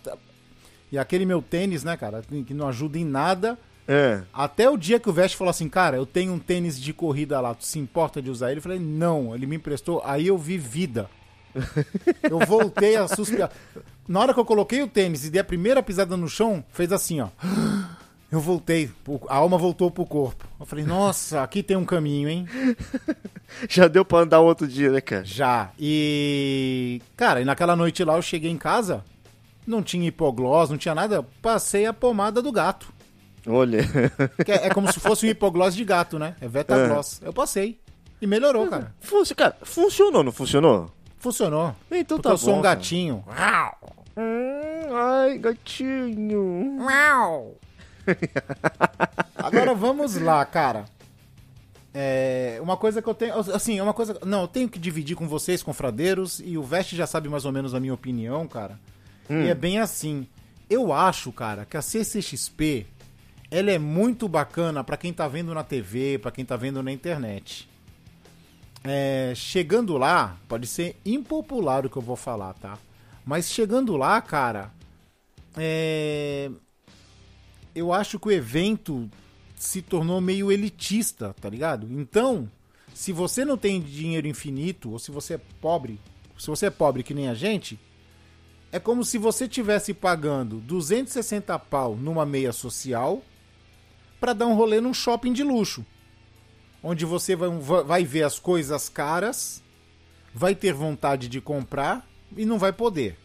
E 0.91 0.99
aquele 0.99 1.25
meu 1.25 1.43
tênis, 1.43 1.85
né, 1.85 1.97
cara, 1.97 2.23
que 2.47 2.55
não 2.55 2.69
ajuda 2.69 2.99
em 2.99 3.05
nada. 3.05 3.59
É. 3.87 4.23
Até 4.33 4.71
o 4.71 4.77
dia 4.77 5.01
que 5.01 5.09
o 5.09 5.13
Veste 5.13 5.37
falou 5.37 5.51
assim, 5.51 5.69
cara, 5.69 5.97
eu 5.97 6.07
tenho 6.07 6.33
um 6.33 6.39
tênis 6.39 6.81
de 6.81 6.93
corrida 6.93 7.41
lá, 7.41 7.55
tu 7.55 7.65
se 7.65 7.79
importa 7.79 8.23
de 8.23 8.31
usar 8.31 8.51
ele? 8.51 8.59
Eu 8.59 8.63
falei, 8.63 8.79
não, 8.79 9.35
ele 9.35 9.47
me 9.47 9.57
emprestou, 9.57 10.01
aí 10.05 10.29
eu 10.29 10.39
vi 10.39 10.57
vida. 10.57 11.09
Eu 12.23 12.39
voltei 12.47 12.95
a 12.95 13.09
suspirar. 13.09 13.51
Na 14.07 14.21
hora 14.21 14.33
que 14.33 14.39
eu 14.39 14.45
coloquei 14.45 14.83
o 14.83 14.87
tênis 14.87 15.25
e 15.25 15.31
dei 15.31 15.41
a 15.41 15.45
primeira 15.45 15.83
pisada 15.83 16.17
no 16.17 16.29
chão, 16.29 16.65
fez 16.71 16.93
assim, 16.93 17.21
ó. 17.21 17.29
Eu 18.33 18.39
voltei, 18.41 18.89
a 19.29 19.35
alma 19.37 19.59
voltou 19.59 19.91
pro 19.91 20.07
corpo. 20.07 20.47
Eu 20.59 20.65
falei, 20.65 20.85
nossa, 20.85 21.43
aqui 21.43 21.63
tem 21.65 21.77
um 21.77 21.85
caminho, 21.85 22.29
hein? 22.29 22.47
Já 23.69 23.89
deu 23.89 24.05
pra 24.05 24.21
andar 24.21 24.39
outro 24.41 24.69
dia, 24.69 24.91
né, 24.91 25.01
cara? 25.01 25.25
Já. 25.25 25.71
E. 25.79 27.03
Cara, 27.17 27.41
e 27.41 27.45
naquela 27.45 27.75
noite 27.75 28.05
lá 28.05 28.15
eu 28.17 28.23
cheguei 28.23 28.51
em 28.51 28.57
casa, 28.57 29.05
não 29.67 29.83
tinha 29.83 30.07
hipoglós, 30.07 30.71
não 30.71 30.79
tinha 30.79 30.95
nada. 30.95 31.25
Passei 31.43 31.87
a 31.87 31.93
pomada 31.93 32.41
do 32.41 32.53
gato. 32.53 32.93
Olha. 33.47 33.81
É, 34.47 34.67
é 34.67 34.71
como 34.71 34.91
se 34.93 35.01
fosse 35.01 35.27
um 35.27 35.31
hipoglós 35.31 35.75
de 35.75 35.85
gato, 35.85 36.19
né? 36.19 36.35
É 36.41 36.47
Vetagloss. 36.47 37.21
Eu 37.25 37.33
passei. 37.33 37.81
E 38.23 38.27
melhorou, 38.27 38.67
cara. 38.69 38.95
Funci- 39.01 39.35
cara, 39.35 39.57
funcionou, 39.63 40.23
não 40.23 40.31
funcionou? 40.33 40.91
Funcionou. 41.19 41.75
Então 41.91 42.17
Porque 42.19 42.29
tá 42.29 42.35
eu 42.35 42.39
sou 42.39 42.53
bom, 42.53 42.59
um 42.61 42.63
cara. 42.63 42.75
gatinho. 42.77 43.25
Hum, 44.17 44.95
ai, 44.95 45.39
gatinho. 45.39 46.77
Agora 49.37 49.75
vamos 49.75 50.17
lá, 50.17 50.45
cara. 50.45 50.85
É, 51.93 52.59
uma 52.63 52.77
coisa 52.77 53.03
que 53.03 53.09
eu 53.09 53.15
tenho. 53.15 53.35
Assim, 53.39 53.79
é 53.79 53.83
uma 53.83 53.95
coisa. 53.95 54.19
Não, 54.25 54.43
eu 54.43 54.49
tenho 54.49 54.69
que 54.69 54.79
dividir 54.79 55.17
com 55.17 55.27
vocês, 55.27 55.63
confradeiros, 55.63 56.41
e 56.45 56.57
o 56.57 56.63
Veste 56.63 56.95
já 56.95 57.07
sabe 57.07 57.29
mais 57.29 57.45
ou 57.45 57.53
menos 57.53 57.75
a 57.75 57.81
minha 57.81 57.95
opinião, 57.95 58.47
cara. 58.47 58.79
E 59.29 59.49
é 59.49 59.55
bem 59.55 59.79
assim. 59.79 60.27
Eu 60.69 60.93
acho, 60.93 61.33
cara, 61.33 61.65
que 61.65 61.77
a 61.77 61.83
CCXP 61.83 62.87
ela 63.51 63.71
é 63.71 63.79
muito 63.79 64.29
bacana 64.29 64.85
pra 64.85 64.97
quem 64.97 65.13
tá 65.13 65.27
vendo 65.27 65.53
na 65.53 65.65
TV, 65.65 66.19
pra 66.19 66.31
quem 66.31 66.45
tá 66.45 66.57
vendo 66.57 66.83
na 66.83 66.93
internet. 66.93 67.69
É, 68.85 69.33
chegando 69.35 69.99
lá, 69.99 70.37
pode 70.49 70.67
ser 70.67 70.97
impopular 71.05 71.85
o 71.85 71.91
que 71.91 71.97
eu 71.97 72.03
vou 72.03 72.17
falar, 72.17 72.55
tá? 72.55 72.79
Mas 73.25 73.51
chegando 73.51 73.97
lá, 73.97 74.21
cara, 74.23 74.71
é, 75.57 76.51
eu 77.75 77.93
acho 77.93 78.19
que 78.19 78.29
o 78.29 78.33
evento 78.33 79.09
se 79.57 79.83
tornou 79.83 80.21
meio 80.21 80.51
elitista, 80.51 81.35
tá 81.41 81.49
ligado? 81.49 81.87
Então, 81.91 82.51
se 82.95 83.13
você 83.13 83.45
não 83.45 83.57
tem 83.57 83.81
dinheiro 83.81 84.27
infinito, 84.27 84.91
ou 84.91 84.99
se 84.99 85.11
você 85.11 85.35
é 85.35 85.41
pobre, 85.61 86.01
se 86.39 86.47
você 86.47 86.67
é 86.67 86.71
pobre 86.71 87.03
que 87.03 87.15
nem 87.15 87.29
a 87.29 87.35
gente, 87.35 87.79
é 88.73 88.79
como 88.79 89.05
se 89.05 89.19
você 89.19 89.49
tivesse 89.49 89.93
pagando 89.93 90.61
260 90.61 91.59
pau 91.59 91.97
numa 91.97 92.25
meia 92.25 92.53
social 92.53 93.23
pra 94.21 94.33
dar 94.33 94.47
um 94.47 94.55
rolê 94.55 94.81
num 94.81 94.95
shopping 94.95 95.33
de 95.33 95.43
luxo. 95.43 95.85
Onde 96.83 97.05
você 97.05 97.37
vai 97.37 98.05
ver 98.05 98.23
as 98.23 98.39
coisas 98.39 98.89
caras, 98.89 99.63
vai 100.33 100.55
ter 100.55 100.73
vontade 100.73 101.29
de 101.29 101.41
comprar 101.41 102.09
e 102.37 102.47
não 102.47 102.59
vai 102.59 102.73
poder. 102.73 103.19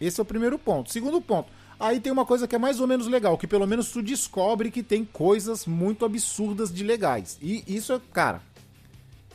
Esse 0.00 0.20
é 0.20 0.22
o 0.22 0.26
primeiro 0.26 0.58
ponto. 0.58 0.92
Segundo 0.92 1.20
ponto, 1.20 1.50
aí 1.78 2.00
tem 2.00 2.12
uma 2.12 2.24
coisa 2.26 2.46
que 2.48 2.54
é 2.54 2.58
mais 2.58 2.80
ou 2.80 2.86
menos 2.86 3.06
legal, 3.06 3.36
que 3.38 3.46
pelo 3.46 3.66
menos 3.66 3.90
tu 3.90 4.02
descobre 4.02 4.70
que 4.70 4.82
tem 4.82 5.04
coisas 5.04 5.66
muito 5.66 6.04
absurdas 6.04 6.72
de 6.72 6.82
legais. 6.84 7.38
E 7.40 7.62
isso 7.66 7.92
é, 7.92 8.00
cara, 8.12 8.40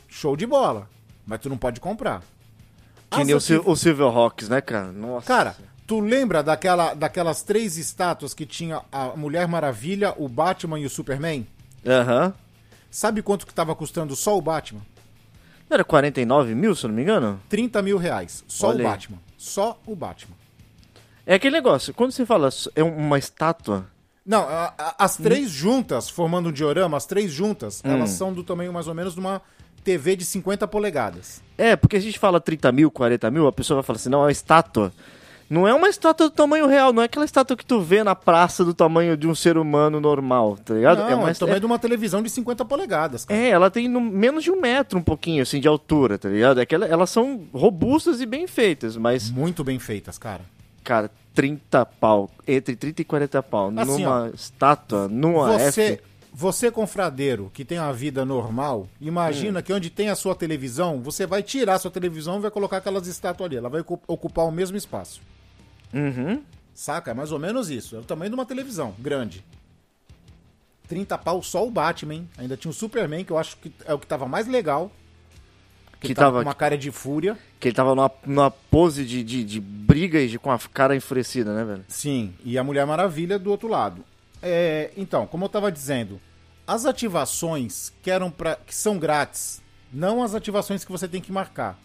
show 0.08 0.36
de 0.36 0.46
bola. 0.46 0.88
Mas 1.26 1.40
tu 1.40 1.48
não 1.48 1.56
pode 1.56 1.80
comprar. 1.80 2.20
Que 3.10 3.20
As 3.20 3.26
nem 3.26 3.34
o, 3.34 3.38
ati- 3.38 3.46
Sil- 3.46 3.62
o 3.64 3.76
Silverhawks, 3.76 4.48
né, 4.48 4.60
cara? 4.60 4.90
Nossa. 4.90 5.26
Cara, 5.26 5.56
tu 5.86 6.00
lembra 6.00 6.42
daquela, 6.42 6.94
daquelas 6.94 7.42
três 7.42 7.76
estátuas 7.76 8.34
que 8.34 8.44
tinha 8.46 8.82
a 8.90 9.08
Mulher 9.16 9.46
Maravilha, 9.46 10.14
o 10.16 10.28
Batman 10.28 10.80
e 10.80 10.86
o 10.86 10.90
Superman? 10.90 11.46
Aham. 11.86 12.34
Sabe 12.90 13.22
quanto 13.22 13.46
que 13.46 13.54
tava 13.54 13.74
custando 13.74 14.14
só 14.16 14.36
o 14.36 14.42
Batman? 14.42 14.80
Não 15.70 15.74
era 15.76 15.84
49 15.84 16.54
mil, 16.54 16.74
se 16.74 16.84
eu 16.84 16.88
não 16.88 16.94
me 16.96 17.02
engano? 17.02 17.40
30 17.48 17.80
mil 17.82 17.96
reais. 17.96 18.44
Só 18.48 18.72
o. 18.74 18.82
Batman. 18.82 19.18
Só 19.38 19.80
o 19.86 19.94
Batman. 19.96 20.34
É 21.26 21.34
aquele 21.34 21.54
negócio, 21.56 21.94
quando 21.94 22.10
você 22.12 22.26
fala 22.26 22.48
é 22.74 22.82
uma 22.82 23.18
estátua, 23.18 23.86
Não, 24.24 24.42
a- 24.42 24.72
a- 24.78 24.94
as 25.04 25.16
três 25.16 25.50
juntas, 25.50 26.08
formando 26.08 26.48
um 26.48 26.52
diorama, 26.52 26.96
as 26.96 27.06
três 27.06 27.32
juntas, 27.32 27.82
Hum. 27.84 27.90
elas 27.92 28.10
são 28.10 28.32
do 28.32 28.44
tamanho 28.44 28.72
mais 28.72 28.86
ou 28.86 28.94
menos 28.94 29.14
de 29.14 29.20
uma 29.20 29.42
TV 29.84 30.14
de 30.14 30.24
50 30.24 30.66
polegadas. 30.68 31.42
É, 31.58 31.74
porque 31.74 31.96
a 31.96 32.00
gente 32.00 32.18
fala 32.18 32.40
30 32.40 32.70
mil, 32.70 32.88
40 32.90 33.30
mil, 33.32 33.46
a 33.48 33.52
pessoa 33.52 33.76
vai 33.78 33.84
falar 33.84 33.96
assim, 33.96 34.08
não, 34.08 34.20
é 34.20 34.26
uma 34.26 34.32
estátua. 34.32 34.92
Não 35.50 35.66
é 35.68 35.74
uma 35.74 35.88
estátua 35.88 36.28
do 36.30 36.34
tamanho 36.34 36.66
real, 36.66 36.92
não 36.94 37.02
é 37.02 37.06
aquela 37.06 37.24
estátua 37.26 37.56
que 37.56 37.66
tu 37.66 37.80
vê 37.80 38.02
na 38.02 38.14
praça 38.14 38.64
do 38.64 38.72
tamanho 38.72 39.16
de 39.16 39.26
um 39.28 39.34
ser 39.34 39.58
humano 39.58 40.00
normal, 40.00 40.56
tá 40.64 40.72
ligado? 40.72 40.98
Não, 40.98 41.26
é 41.26 41.30
é, 41.30 41.32
o 41.32 41.34
tamanho 41.34 41.60
de 41.60 41.66
uma 41.66 41.78
televisão 41.78 42.22
de 42.22 42.30
50 42.30 42.64
polegadas, 42.64 43.24
cara. 43.26 43.38
É, 43.38 43.48
ela 43.50 43.70
tem 43.70 43.86
no- 43.88 44.00
menos 44.00 44.44
de 44.44 44.50
um 44.50 44.58
metro, 44.60 44.98
um 44.98 45.02
pouquinho, 45.02 45.42
assim, 45.42 45.60
de 45.60 45.68
altura, 45.68 46.16
tá 46.16 46.28
ligado? 46.28 46.58
É 46.60 46.64
que 46.64 46.74
ela- 46.74 46.86
elas 46.86 47.10
são 47.10 47.42
robustas 47.52 48.20
e 48.20 48.24
bem 48.26 48.46
feitas, 48.46 48.96
mas, 48.96 49.30
Muito 49.30 49.62
bem 49.62 49.78
feitas, 49.78 50.16
cara. 50.16 50.40
Cara, 50.82 51.10
30 51.34 51.84
pau, 51.86 52.30
entre 52.46 52.76
30 52.76 53.02
e 53.02 53.04
40 53.04 53.42
pau, 53.42 53.72
Assim, 53.76 54.02
numa 54.04 54.30
estátua, 54.34 55.08
numa 55.08 55.58
Você, 55.58 55.82
F. 55.94 56.02
você 56.32 56.70
confradeiro, 56.70 57.50
que 57.54 57.64
tem 57.64 57.78
uma 57.78 57.92
vida 57.92 58.24
normal, 58.24 58.86
imagina 59.00 59.60
Hum. 59.60 59.62
que 59.62 59.72
onde 59.72 59.88
tem 59.90 60.08
a 60.10 60.14
sua 60.14 60.34
televisão, 60.34 61.00
você 61.00 61.26
vai 61.26 61.42
tirar 61.42 61.74
a 61.74 61.78
sua 61.78 61.90
televisão 61.90 62.36
e 62.38 62.40
vai 62.40 62.50
colocar 62.50 62.78
aquelas 62.78 63.06
estátuas 63.06 63.46
ali. 63.46 63.56
Ela 63.56 63.68
vai 63.68 63.80
ocu- 63.80 64.00
ocupar 64.06 64.44
o 64.46 64.50
mesmo 64.52 64.76
espaço. 64.76 65.20
Uhum. 65.94 66.42
Saca? 66.74 67.10
É 67.10 67.14
mais 67.14 67.32
ou 67.32 67.38
menos 67.38 67.68
isso. 67.70 67.96
É 67.96 67.98
o 67.98 68.04
tamanho 68.04 68.30
de 68.30 68.34
uma 68.34 68.46
televisão, 68.46 68.94
grande. 68.98 69.44
30 70.88 71.16
pau 71.18 71.42
só 71.42 71.66
o 71.66 71.70
Batman? 71.70 72.24
Ainda 72.36 72.56
tinha 72.56 72.70
o 72.70 72.74
Superman, 72.74 73.24
que 73.24 73.30
eu 73.32 73.38
acho 73.38 73.56
que 73.58 73.72
é 73.86 73.94
o 73.94 73.98
que 73.98 74.06
tava 74.06 74.26
mais 74.26 74.46
legal. 74.46 74.90
Que, 76.02 76.08
Que 76.08 76.14
tava, 76.14 76.26
tava- 76.32 76.42
com 76.42 76.48
uma 76.48 76.54
cara 76.54 76.76
de 76.76 76.90
fúria. 76.90 77.38
Que 77.60 77.68
ele 77.68 77.74
tava 77.74 77.94
numa, 77.94 78.10
numa 78.26 78.50
pose 78.50 79.04
de, 79.04 79.22
de, 79.22 79.44
de 79.44 79.60
briga 79.60 80.20
e 80.20 80.28
de, 80.28 80.38
com 80.38 80.50
a 80.50 80.58
cara 80.58 80.94
enfurecida, 80.96 81.54
né, 81.54 81.64
velho? 81.64 81.84
Sim, 81.88 82.34
e 82.44 82.58
a 82.58 82.64
Mulher 82.64 82.84
Maravilha 82.86 83.38
do 83.38 83.50
outro 83.50 83.68
lado. 83.68 84.04
É, 84.42 84.90
então, 84.96 85.26
como 85.26 85.44
eu 85.44 85.48
tava 85.48 85.70
dizendo, 85.70 86.20
as 86.66 86.84
ativações 86.84 87.92
que 88.02 88.10
eram 88.10 88.30
para 88.30 88.56
que 88.56 88.74
são 88.74 88.98
grátis, 88.98 89.62
não 89.92 90.22
as 90.22 90.34
ativações 90.34 90.84
que 90.84 90.90
você 90.90 91.06
tem 91.06 91.20
que 91.20 91.30
marcar. 91.30 91.78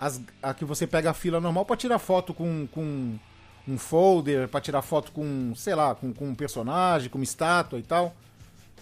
As, 0.00 0.20
a 0.40 0.54
que 0.54 0.64
você 0.64 0.86
pega 0.86 1.10
a 1.10 1.14
fila 1.14 1.40
normal 1.40 1.64
pra 1.64 1.76
tirar 1.76 1.98
foto 1.98 2.32
com, 2.32 2.68
com 2.70 3.18
um 3.66 3.76
folder, 3.76 4.46
pra 4.46 4.60
tirar 4.60 4.80
foto 4.82 5.10
com, 5.10 5.52
sei 5.56 5.74
lá, 5.74 5.94
com, 5.96 6.12
com 6.12 6.28
um 6.28 6.34
personagem, 6.36 7.10
com 7.10 7.18
uma 7.18 7.24
estátua 7.24 7.80
e 7.80 7.82
tal. 7.82 8.14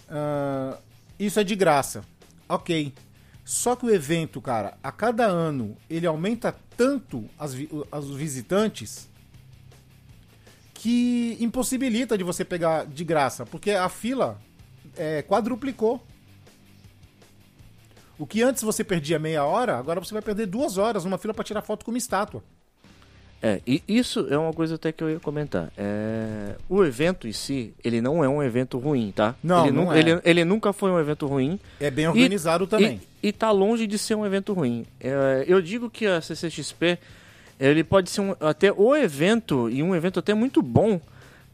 Ah, 0.07 0.77
isso 1.19 1.39
é 1.39 1.43
de 1.43 1.55
graça. 1.55 2.03
Ok. 2.47 2.93
Só 3.47 3.77
que 3.77 3.85
o 3.85 3.89
evento, 3.89 4.41
cara, 4.41 4.77
a 4.83 4.91
cada 4.91 5.25
ano 5.25 5.77
ele 5.89 6.05
aumenta 6.05 6.53
tanto 6.75 7.29
as, 7.39 7.53
os 7.53 8.13
visitantes 8.13 9.09
que 10.73 11.37
impossibilita 11.39 12.17
de 12.17 12.25
você 12.25 12.43
pegar 12.43 12.85
de 12.85 13.05
graça, 13.05 13.45
porque 13.45 13.71
a 13.71 13.87
fila 13.87 14.37
é, 14.97 15.23
quadruplicou. 15.23 16.05
O 18.19 18.27
que 18.27 18.41
antes 18.41 18.63
você 18.63 18.83
perdia 18.83 19.17
meia 19.17 19.45
hora, 19.45 19.77
agora 19.77 20.01
você 20.01 20.11
vai 20.11 20.21
perder 20.21 20.47
duas 20.47 20.77
horas 20.77 21.05
numa 21.05 21.17
fila 21.17 21.33
pra 21.33 21.45
tirar 21.45 21.61
foto 21.61 21.85
com 21.85 21.91
uma 21.91 21.97
estátua. 21.97 22.43
É, 23.41 23.61
e 23.67 23.83
isso 23.87 24.25
é 24.31 24.37
uma 24.37 24.51
coisa 24.51 24.75
até 24.75 24.91
que 24.91 25.03
eu 25.03 25.09
ia 25.11 25.19
comentar. 25.19 25.71
É, 25.77 26.55
o 26.67 26.83
evento 26.83 27.27
em 27.27 27.31
si, 27.31 27.71
ele 27.83 28.01
não 28.01 28.23
é 28.23 28.27
um 28.27 28.41
evento 28.41 28.79
ruim, 28.79 29.13
tá? 29.15 29.35
Não, 29.43 29.63
ele, 29.67 29.71
não 29.75 29.85
nu- 29.85 29.93
é. 29.93 29.99
ele, 29.99 30.19
ele 30.23 30.43
nunca 30.45 30.73
foi 30.73 30.89
um 30.89 30.99
evento 30.99 31.27
ruim. 31.27 31.59
É 31.79 31.91
bem 31.91 32.05
E- 32.05 32.07
organizado 32.07 32.65
também. 32.65 32.99
E, 33.21 33.27
e 33.27 33.31
tá 33.31 33.51
longe 33.51 33.85
de 33.85 33.97
ser 33.97 34.15
um 34.15 34.25
evento 34.25 34.53
ruim. 34.53 34.85
É, 34.99 35.45
eu 35.47 35.61
digo 35.61 35.87
que 35.89 36.07
a 36.07 36.19
CCXP, 36.19 36.97
ele 37.59 37.83
pode 37.83 38.09
ser 38.09 38.21
um- 38.21 38.35
até 38.41 38.71
o 38.71 38.95
evento, 38.95 39.69
e 39.69 39.83
um 39.83 39.95
evento 39.95 40.17
até 40.19 40.33
muito 40.33 40.61
bom, 40.63 40.99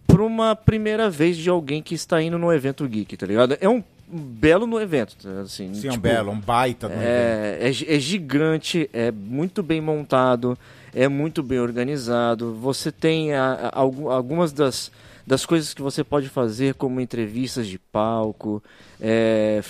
para 0.08 0.22
uma 0.24 0.56
primeira 0.56 1.10
vez 1.10 1.36
de 1.36 1.50
alguém 1.50 1.82
que 1.82 1.96
está 1.96 2.22
indo 2.22 2.38
no 2.38 2.54
evento 2.54 2.88
geek, 2.88 3.17
tá 3.17 3.26
ligado? 3.26 3.58
É 3.60 3.67
um 3.67 3.84
belo 4.08 4.65
no 4.67 4.80
evento, 4.80 5.15
tá? 5.22 5.41
assim, 5.41 5.74
Sim, 5.74 5.88
é 5.88 5.89
um 5.89 5.93
tipo, 5.93 6.04
belo, 6.04 6.32
um 6.32 6.39
baita 6.39 6.86
evento. 6.88 7.02
é, 7.02 7.58
é, 7.62 7.72
gi- 7.74 7.86
é 7.89 8.00
gigante, 8.00 8.89
é 8.93 9.12
muito 9.12 9.63
bem 9.63 9.82
montado, 9.82 10.58
é 10.93 11.08
muito 11.08 11.41
bem 11.43 11.60
organizado. 11.60 12.53
Você 12.56 12.91
tem 12.91 13.34
a- 13.34 13.53
a- 13.73 13.79
algu- 13.79 14.10
algumas 14.10 14.51
das, 14.53 14.91
das 15.25 15.45
coisas 15.45 15.73
que 15.73 15.82
você 15.82 16.03
pode 16.03 16.29
fazer, 16.29 16.75
como 16.75 16.99
entrevistas 17.01 17.67
de 17.67 17.77
palco, 17.79 18.63
é, 19.01 19.62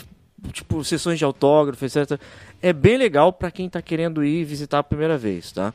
tipo 0.52 0.84
sessões 0.84 1.18
de 1.20 1.26
autógrafo, 1.26 1.86
etc. 1.86 2.20
É 2.62 2.74
bem 2.74 2.98
legal 2.98 3.32
para 3.32 3.52
quem 3.52 3.68
está 3.68 3.82
querendo 3.82 4.24
ir 4.24 4.44
visitar 4.44 4.80
a 4.80 4.84
primeira 4.84 5.18
vez, 5.18 5.52
tá? 5.52 5.74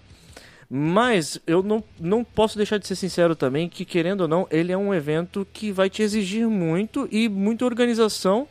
Mas 0.71 1.41
eu 1.47 1.63
não, 1.63 1.83
não 1.99 2.23
posso 2.23 2.57
deixar 2.59 2.77
de 2.79 2.87
ser 2.87 2.95
sincero 2.95 3.35
também 3.35 3.69
que, 3.71 3.87
querendo 3.87 4.23
ou 4.23 4.29
não, 4.29 4.47
ele 4.51 4.71
é 4.71 4.77
um 4.77 4.93
evento 4.93 5.47
que 5.51 5.73
vai 5.73 5.89
te 5.89 6.03
exigir 6.03 6.47
muito 6.47 7.09
e 7.11 7.27
muita 7.29 7.65
organização. 7.65 8.47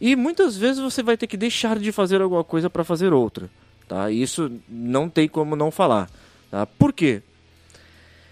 E 0.00 0.14
muitas 0.14 0.56
vezes 0.56 0.78
você 0.80 1.02
vai 1.02 1.16
ter 1.16 1.26
que 1.26 1.36
deixar 1.36 1.78
de 1.80 1.90
fazer 1.90 2.20
alguma 2.22 2.44
coisa 2.44 2.70
para 2.70 2.84
fazer 2.84 3.12
outra. 3.12 3.50
Tá? 3.88 4.10
Isso 4.12 4.52
não 4.68 5.08
tem 5.08 5.26
como 5.26 5.56
não 5.56 5.70
falar. 5.72 6.08
Tá? 6.50 6.64
Por 6.66 6.92
quê? 6.92 7.22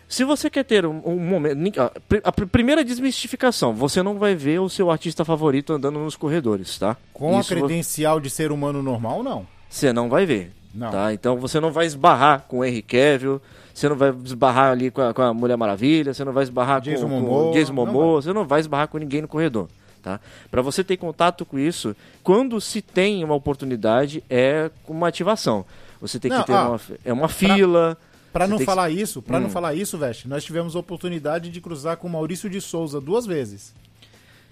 Se 0.06 0.22
você 0.22 0.48
quer 0.50 0.64
ter 0.64 0.84
um, 0.86 1.00
um 1.04 1.18
momento. 1.18 1.80
A, 1.80 1.90
pri- 2.08 2.20
a 2.22 2.30
pr- 2.30 2.46
primeira 2.46 2.84
desmistificação: 2.84 3.74
você 3.74 4.02
não 4.02 4.18
vai 4.18 4.34
ver 4.34 4.60
o 4.60 4.68
seu 4.68 4.90
artista 4.90 5.24
favorito 5.24 5.72
andando 5.72 5.98
nos 5.98 6.14
corredores, 6.16 6.78
tá? 6.78 6.96
Com 7.12 7.36
a 7.36 7.40
Isso 7.40 7.54
vo- 7.54 7.60
credencial 7.66 8.20
de 8.20 8.30
ser 8.30 8.52
humano 8.52 8.82
normal, 8.82 9.22
não. 9.22 9.46
você 9.68 9.92
não 9.92 10.08
vai 10.08 10.26
ver. 10.26 10.52
Não. 10.74 10.90
Tá? 10.90 11.12
Então 11.12 11.36
você 11.36 11.58
não 11.60 11.70
vai 11.72 11.86
esbarrar 11.86 12.44
com 12.48 12.58
o 12.58 12.64
Henry 12.64 12.82
Cavill, 12.82 13.40
você 13.72 13.88
não 13.88 13.96
vai 13.96 14.12
esbarrar 14.24 14.72
ali 14.72 14.90
com 14.90 15.00
a, 15.00 15.14
com 15.14 15.22
a 15.22 15.32
Mulher 15.32 15.56
Maravilha, 15.56 16.12
você 16.12 16.24
não 16.24 16.32
vai 16.32 16.42
esbarrar 16.42 16.80
Jason 16.80 17.02
com, 17.08 17.08
Momoa, 17.08 17.44
com 17.44 17.50
o 17.50 17.52
Jason 17.52 17.72
não 17.72 17.86
Momoa, 17.86 18.22
você 18.22 18.32
não 18.32 18.44
vai 18.44 18.58
esbarrar 18.60 18.88
com 18.88 18.98
ninguém 18.98 19.22
no 19.22 19.28
corredor. 19.28 19.68
Tá? 20.02 20.20
Para 20.50 20.60
você 20.62 20.82
ter 20.84 20.96
contato 20.96 21.46
com 21.46 21.58
isso, 21.58 21.94
quando 22.24 22.60
se 22.60 22.82
tem 22.82 23.22
uma 23.24 23.34
oportunidade, 23.34 24.22
é 24.28 24.68
uma 24.88 25.08
ativação. 25.08 25.64
Você 26.06 26.20
tem 26.20 26.30
Não, 26.30 26.40
que 26.40 26.46
ter 26.48 26.52
ó, 26.52 26.68
uma, 26.72 26.80
é 27.04 27.12
uma 27.12 27.28
fila. 27.28 27.96
Pra 28.32 28.44
Você 28.46 28.50
não 28.50 28.58
que- 28.58 28.64
falar 28.64 28.90
isso, 28.90 29.22
para 29.22 29.38
não 29.40 29.46
Hum. 29.46 29.50
falar 29.50 29.74
isso, 29.74 29.96
Veste, 29.96 30.26
nós 30.28 30.44
tivemos 30.44 30.74
a 30.76 30.78
oportunidade 30.80 31.48
de 31.50 31.60
cruzar 31.60 31.96
com 31.96 32.08
o 32.08 32.10
Maurício 32.10 32.50
de 32.50 32.60
Souza 32.60 33.00
duas 33.00 33.24
vezes. 33.24 33.72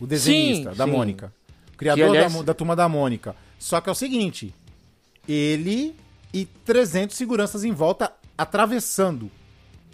O 0.00 0.06
desenhista 0.06 0.70
Sim, 0.70 0.76
da 0.76 0.84
sim. 0.84 0.90
Mônica. 0.90 1.32
Criador 1.76 2.04
Que, 2.04 2.10
aliás- 2.16 2.34
da, 2.36 2.42
da 2.42 2.54
turma 2.54 2.74
da 2.76 2.88
Mônica. 2.88 3.34
Só 3.58 3.80
que 3.80 3.88
é 3.88 3.92
o 3.92 3.94
seguinte: 3.94 4.54
ele 5.28 5.94
e 6.32 6.46
300 6.64 7.16
seguranças 7.16 7.64
em 7.64 7.72
volta 7.72 8.12
atravessando 8.38 9.30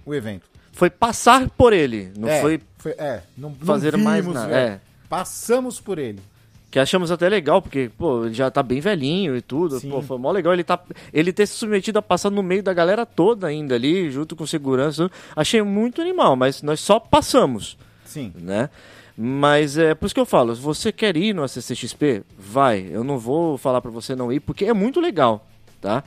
o 0.07 0.14
evento. 0.14 0.47
Foi 0.73 0.88
passar 0.90 1.49
por 1.51 1.73
ele, 1.73 2.12
não 2.16 2.29
é, 2.29 2.40
foi 2.40 2.61
é, 2.99 3.23
não, 3.37 3.51
não 3.51 3.66
fazer 3.66 3.97
mais 3.97 4.23
vimos, 4.25 4.38
nada. 4.40 4.55
é. 4.57 4.64
É. 4.66 4.81
Passamos 5.09 5.81
por 5.81 5.99
ele. 5.99 6.21
Que 6.70 6.78
achamos 6.78 7.11
até 7.11 7.28
legal, 7.28 7.62
porque, 7.62 7.90
pô, 7.96 8.26
ele 8.26 8.35
já 8.35 8.50
tá 8.50 8.62
bem 8.62 8.78
velhinho 8.78 9.35
e 9.35 9.40
tudo. 9.40 9.81
Sim. 9.81 9.88
Pô, 9.88 10.02
foi 10.02 10.18
mó 10.18 10.31
legal 10.31 10.52
ele, 10.52 10.62
tá, 10.62 10.78
ele 11.12 11.33
ter 11.33 11.46
se 11.46 11.54
submetido 11.54 11.98
a 11.98 12.02
passar 12.02 12.31
no 12.31 12.42
meio 12.42 12.62
da 12.62 12.74
galera 12.74 13.07
toda 13.07 13.46
ainda 13.46 13.74
ali, 13.74 14.11
junto 14.11 14.37
com 14.37 14.44
segurança. 14.44 15.11
Achei 15.35 15.62
muito 15.62 16.02
animal, 16.02 16.37
mas 16.37 16.62
nós 16.62 16.81
só 16.81 17.00
passamos, 17.00 17.78
Sim. 18.04 18.33
né? 18.37 18.68
Mas 19.16 19.78
é 19.78 19.94
por 19.94 20.07
isso 20.07 20.14
que 20.14 20.20
eu 20.20 20.26
falo, 20.26 20.54
se 20.54 20.61
você 20.61 20.92
quer 20.92 21.16
ir 21.16 21.35
no 21.35 21.48
CCXP, 21.48 22.22
vai. 22.38 22.87
Eu 22.90 23.02
não 23.02 23.18
vou 23.18 23.57
falar 23.57 23.81
pra 23.81 23.90
você 23.90 24.14
não 24.14 24.31
ir, 24.31 24.38
porque 24.38 24.66
é 24.66 24.74
muito 24.74 25.00
legal, 25.00 25.44
tá? 25.81 26.04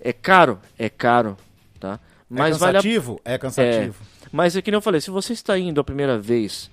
É 0.00 0.12
caro, 0.12 0.60
é 0.78 0.88
caro, 0.88 1.36
tá? 1.80 1.98
Mas 2.30 2.56
é 2.56 2.58
vale 2.58 2.78
a 2.78 2.80
cansativo? 2.80 3.20
É 3.24 3.36
cansativo. 3.36 3.96
mas 4.32 4.56
é 4.56 4.62
que 4.62 4.70
nem 4.70 4.78
eu 4.78 4.82
falei, 4.82 5.00
se 5.00 5.10
você 5.10 5.32
está 5.32 5.58
indo 5.58 5.80
a 5.80 5.84
primeira 5.84 6.18
vez, 6.18 6.70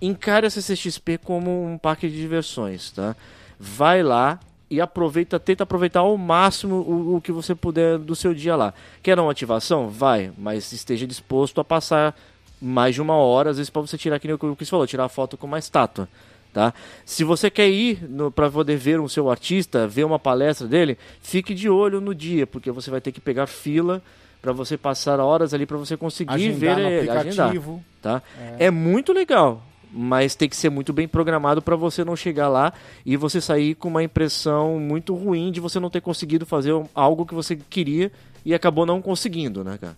encare 0.00 0.46
a 0.46 0.50
CCXP 0.50 1.18
como 1.18 1.64
um 1.64 1.78
parque 1.78 2.08
de 2.08 2.16
diversões, 2.16 2.90
tá? 2.90 3.16
Vai 3.58 4.02
lá 4.02 4.38
e 4.70 4.80
aproveita, 4.80 5.38
tenta 5.38 5.62
aproveitar 5.62 6.00
ao 6.00 6.16
máximo 6.16 6.76
o, 6.76 7.16
o 7.16 7.20
que 7.20 7.32
você 7.32 7.54
puder 7.54 7.98
do 7.98 8.16
seu 8.16 8.34
dia 8.34 8.56
lá. 8.56 8.74
Quer 9.02 9.18
uma 9.18 9.30
ativação? 9.30 9.88
Vai, 9.88 10.32
mas 10.36 10.72
esteja 10.72 11.06
disposto 11.06 11.60
a 11.60 11.64
passar 11.64 12.16
mais 12.60 12.94
de 12.94 13.02
uma 13.02 13.14
hora, 13.14 13.50
às 13.50 13.56
vezes 13.58 13.70
para 13.70 13.82
você 13.82 13.96
tirar, 13.96 14.18
que 14.18 14.26
nem 14.26 14.34
o 14.34 14.38
que 14.38 14.64
você 14.64 14.70
falou, 14.70 14.86
tirar 14.86 15.04
a 15.04 15.08
foto 15.08 15.36
com 15.36 15.46
uma 15.46 15.58
estátua. 15.58 16.08
Tá? 16.52 16.72
Se 17.04 17.22
você 17.22 17.50
quer 17.50 17.68
ir 17.68 18.00
para 18.34 18.50
poder 18.50 18.76
ver 18.78 18.98
o 18.98 19.08
seu 19.10 19.30
artista, 19.30 19.86
ver 19.86 20.04
uma 20.04 20.18
palestra 20.18 20.66
dele, 20.66 20.96
fique 21.20 21.54
de 21.54 21.68
olho 21.68 22.00
no 22.00 22.14
dia, 22.14 22.46
porque 22.46 22.70
você 22.70 22.90
vai 22.90 23.00
ter 23.00 23.12
que 23.12 23.20
pegar 23.20 23.46
fila 23.46 24.02
para 24.40 24.52
você 24.52 24.76
passar 24.78 25.20
horas 25.20 25.52
ali 25.52 25.66
para 25.66 25.76
você 25.76 25.96
conseguir 25.98 26.32
Agendar 26.32 26.58
ver 26.58 26.76
no 26.76 26.88
ele, 26.88 27.10
agendar, 27.10 27.18
aplicativo. 27.48 27.84
tá? 28.00 28.22
É. 28.58 28.70
muito 28.70 29.12
legal, 29.12 29.62
mas 29.98 30.34
tem 30.34 30.48
que 30.48 30.54
ser 30.56 30.68
muito 30.70 30.92
bem 30.92 31.08
programado 31.08 31.62
para 31.62 31.74
você 31.74 32.04
não 32.04 32.14
chegar 32.14 32.48
lá 32.48 32.72
e 33.04 33.16
você 33.16 33.40
sair 33.40 33.74
com 33.74 33.88
uma 33.88 34.02
impressão 34.02 34.78
muito 34.78 35.14
ruim 35.14 35.50
de 35.50 35.58
você 35.58 35.80
não 35.80 35.88
ter 35.88 36.02
conseguido 36.02 36.44
fazer 36.44 36.72
algo 36.94 37.24
que 37.24 37.34
você 37.34 37.56
queria 37.56 38.12
e 38.44 38.52
acabou 38.54 38.84
não 38.84 39.00
conseguindo, 39.00 39.64
né, 39.64 39.78
cara? 39.78 39.96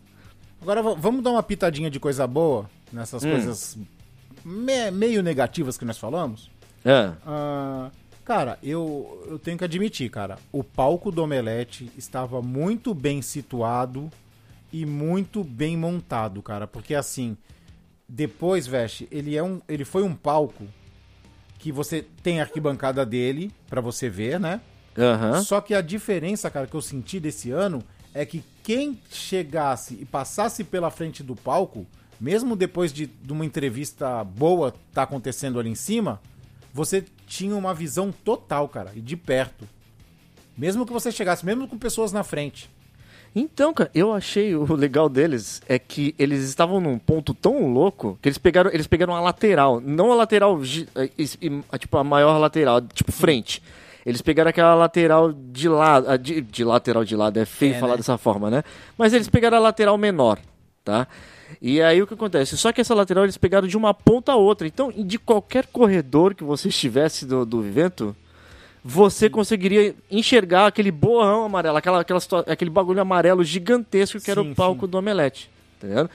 Agora 0.63 0.83
vamos 0.83 1.23
dar 1.23 1.31
uma 1.33 1.43
pitadinha 1.43 1.91
de 1.91 1.99
coisa 2.01 2.27
boa 2.27 2.71
nessas 2.93 3.25
Hum. 3.25 3.31
coisas 3.31 3.77
me- 4.45 4.91
meio 4.91 5.23
negativas 5.23 5.77
que 5.77 5.85
nós 5.85 5.99
falamos. 5.99 6.51
É. 6.85 7.11
Ah, 7.27 7.91
cara, 8.25 8.59
eu, 8.63 9.27
eu 9.29 9.39
tenho 9.39 9.59
que 9.59 9.65
admitir, 9.65 10.09
cara, 10.11 10.39
o 10.53 10.63
palco 10.63 11.11
do 11.11 11.23
Omelete 11.23 11.91
estava 11.97 12.41
muito 12.41 12.95
bem 12.95 13.21
situado 13.23 14.11
e 14.73 14.85
muito 14.87 15.43
bem 15.43 15.77
montado, 15.77 16.41
cara, 16.43 16.67
porque 16.67 16.95
assim, 16.95 17.37
depois, 18.09 18.66
Veste, 18.66 19.07
ele 19.11 19.37
é 19.37 19.42
um, 19.42 19.61
ele 19.68 19.85
foi 19.85 20.03
um 20.03 20.14
palco 20.14 20.64
que 21.59 21.71
você 21.71 22.07
tem 22.23 22.40
a 22.40 22.44
arquibancada 22.44 23.05
dele 23.05 23.53
pra 23.68 23.81
você 23.81 24.09
ver, 24.09 24.40
né? 24.40 24.61
Aham. 24.97 25.42
Só 25.42 25.61
que 25.61 25.75
a 25.75 25.81
diferença, 25.81 26.51
cara, 26.51 26.66
que 26.66 26.75
eu 26.75 26.81
senti 26.81 27.21
desse 27.21 27.51
ano 27.51 27.83
é 28.14 28.25
que 28.25 28.42
quem 28.62 28.99
chegasse 29.11 29.94
e 30.01 30.05
passasse 30.05 30.64
pela 30.64 30.90
frente 30.90 31.23
do 31.23 31.37
palco, 31.37 31.87
mesmo 32.21 32.57
depois 32.57 32.92
de, 32.92 33.07
de 33.07 33.33
uma 33.33 33.44
entrevista 33.44 34.25
boa 34.25 34.75
tá 34.92 35.03
acontecendo 35.03 35.61
ali 35.61 35.68
em 35.68 35.75
cima, 35.75 36.21
você 36.73 37.05
tinha 37.27 37.55
uma 37.57 37.75
visão 37.75 38.11
total, 38.11 38.68
cara, 38.68 38.92
e 38.94 39.01
de 39.01 39.16
perto. 39.16 39.68
Mesmo 40.57 40.87
que 40.87 40.92
você 40.92 41.12
chegasse, 41.12 41.44
mesmo 41.44 41.68
com 41.68 41.79
pessoas 41.79 42.11
na 42.11 42.25
frente. 42.25 42.71
Então, 43.35 43.73
cara, 43.73 43.91
eu 43.95 44.12
achei 44.12 44.55
o 44.55 44.75
legal 44.75 45.09
deles 45.09 45.61
é 45.69 45.79
que 45.79 46.14
eles 46.19 46.43
estavam 46.45 46.81
num 46.81 46.99
ponto 46.99 47.35
tão 47.35 47.73
louco 47.73 48.19
que 48.21 48.29
eles 48.29 48.38
pegaram, 48.38 48.71
eles 48.73 48.87
pegaram 48.87 49.14
a 49.14 49.21
lateral, 49.21 49.81
não 49.81 50.11
a 50.11 50.14
lateral, 50.14 50.59
a, 51.71 51.79
tipo 51.79 51.97
a 51.97 52.05
maior 52.05 52.38
lateral, 52.38 52.81
tipo 52.81 53.12
frente. 53.12 53.62
Eles 54.05 54.23
pegaram 54.23 54.49
aquela 54.49 54.75
lateral 54.75 55.33
de 55.33 55.69
lado, 55.69 56.19
de, 56.19 56.41
de 56.41 56.64
lateral 56.64 57.05
de 57.05 57.14
lado, 57.14 57.38
é 57.38 57.45
feio 57.45 57.75
É, 57.75 57.79
falar 57.79 57.93
né? 57.93 57.97
dessa 57.99 58.17
forma, 58.17 58.51
né? 58.51 58.64
Mas 58.97 59.12
eles 59.12 59.29
pegaram 59.29 59.59
a 59.59 59.61
lateral 59.61 59.99
menor, 59.99 60.38
tá? 60.83 61.07
E 61.61 61.81
aí 61.83 62.03
o 62.03 62.07
que 62.07 62.14
acontece? 62.14 62.57
Só 62.57 62.73
que 62.73 62.81
essa 62.81 62.95
lateral 62.95 63.25
eles 63.25 63.37
pegaram 63.37 63.69
de 63.69 63.77
uma 63.77 63.93
ponta 63.93 64.33
a 64.33 64.37
outra. 64.37 64.67
Então, 64.67 64.91
de 64.97 65.19
qualquer 65.19 65.67
corredor 65.67 66.35
que 66.35 66.45
você 66.45 66.69
estivesse 66.69 67.27
do, 67.27 67.45
do 67.45 67.64
evento, 67.64 68.17
você 68.85 69.29
conseguiria 69.29 69.95
enxergar 70.11 70.67
aquele 70.67 70.91
borrão 70.91 71.45
amarelo, 71.45 71.77
aquela, 71.77 72.01
aquela, 72.01 72.21
aquele 72.47 72.71
bagulho 72.71 73.01
amarelo 73.01 73.45
gigantesco 73.45 74.21
que 74.21 74.31
era 74.31 74.43
Sim, 74.43 74.53
o 74.53 74.55
palco 74.55 74.87
sim. 74.87 74.91
do 74.91 74.99
Omelete. 74.99 75.51
Ligado? 75.83 76.11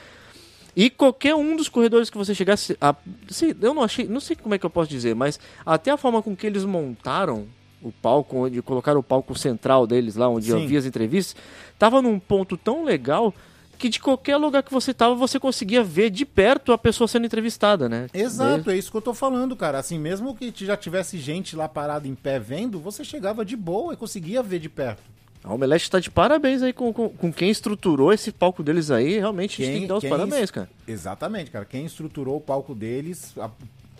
E 0.76 0.90
qualquer 0.90 1.34
um 1.34 1.56
dos 1.56 1.68
corredores 1.68 2.10
que 2.10 2.18
você 2.18 2.34
chegasse. 2.34 2.76
A, 2.80 2.94
sei, 3.28 3.54
eu 3.60 3.72
não 3.72 3.82
achei. 3.82 4.06
Não 4.06 4.20
sei 4.20 4.34
como 4.34 4.54
é 4.54 4.58
que 4.58 4.66
eu 4.66 4.70
posso 4.70 4.90
dizer, 4.90 5.14
mas 5.14 5.38
até 5.64 5.90
a 5.90 5.96
forma 5.96 6.20
com 6.20 6.34
que 6.34 6.46
eles 6.46 6.64
montaram 6.64 7.46
o 7.80 7.92
palco, 7.92 8.38
onde 8.38 8.60
colocaram 8.62 8.98
o 8.98 9.02
palco 9.02 9.38
central 9.38 9.86
deles 9.86 10.16
lá, 10.16 10.28
onde 10.28 10.48
eu 10.48 10.58
Sim. 10.58 10.66
vi 10.66 10.76
as 10.76 10.86
entrevistas, 10.86 11.36
tava 11.78 12.00
num 12.00 12.18
ponto 12.18 12.56
tão 12.56 12.82
legal 12.82 13.32
que 13.78 13.88
de 13.88 14.00
qualquer 14.00 14.36
lugar 14.36 14.62
que 14.62 14.72
você 14.72 14.94
tava, 14.94 15.14
você 15.14 15.38
conseguia 15.38 15.82
ver 15.82 16.10
de 16.10 16.24
perto 16.24 16.72
a 16.72 16.78
pessoa 16.78 17.06
sendo 17.08 17.26
entrevistada, 17.26 17.88
né? 17.88 18.06
Exato, 18.14 18.70
é 18.70 18.76
isso 18.76 18.90
que 18.90 18.96
eu 18.96 19.02
tô 19.02 19.12
falando, 19.14 19.54
cara. 19.56 19.78
Assim, 19.78 19.98
mesmo 19.98 20.34
que 20.34 20.52
já 20.64 20.76
tivesse 20.76 21.18
gente 21.18 21.54
lá 21.56 21.68
parada 21.68 22.06
em 22.08 22.14
pé 22.14 22.38
vendo, 22.38 22.78
você 22.80 23.04
chegava 23.04 23.44
de 23.44 23.56
boa 23.56 23.92
e 23.92 23.96
conseguia 23.96 24.42
ver 24.42 24.58
de 24.58 24.68
perto. 24.68 25.02
A 25.42 25.52
Omelete 25.52 25.90
tá 25.90 26.00
de 26.00 26.10
parabéns 26.10 26.62
aí 26.62 26.72
com, 26.72 26.90
com, 26.92 27.10
com 27.10 27.30
quem 27.30 27.50
estruturou 27.50 28.10
esse 28.12 28.32
palco 28.32 28.62
deles 28.62 28.90
aí. 28.90 29.18
Realmente 29.18 29.60
a 29.60 29.64
gente 29.66 29.72
tem 29.74 29.82
que 29.82 29.88
dar 29.88 29.96
os 29.96 30.00
quem- 30.00 30.08
parabéns, 30.10 30.50
cara. 30.50 30.70
Exatamente, 30.88 31.50
cara. 31.50 31.66
Quem 31.66 31.84
estruturou 31.84 32.36
o 32.38 32.40
palco 32.40 32.74
deles, 32.74 33.34
a, 33.36 33.50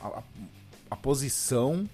a- 0.02 0.22
a 0.90 0.96
posição 0.96 1.86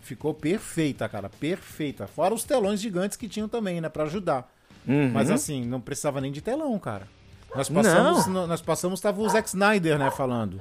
ficou 0.00 0.32
perfeita, 0.32 1.06
cara. 1.06 1.28
Perfeita. 1.28 2.06
Fora 2.06 2.32
os 2.32 2.44
telões 2.44 2.80
gigantes 2.80 3.16
que 3.18 3.28
tinham 3.28 3.46
também, 3.48 3.78
né? 3.80 3.90
Pra 3.90 4.04
ajudar. 4.04 4.50
Uhum. 4.86 5.10
Mas 5.12 5.30
assim, 5.30 5.64
não 5.64 5.80
precisava 5.80 6.20
nem 6.20 6.32
de 6.32 6.40
telão, 6.40 6.78
cara. 6.78 7.06
Nós 7.54 7.68
passamos, 7.68 8.26
no- 8.26 8.46
nós 8.46 8.60
passamos, 8.60 9.00
tava 9.00 9.20
o 9.20 9.28
Zack 9.28 9.48
Snyder, 9.48 9.98
né, 9.98 10.10
falando. 10.10 10.60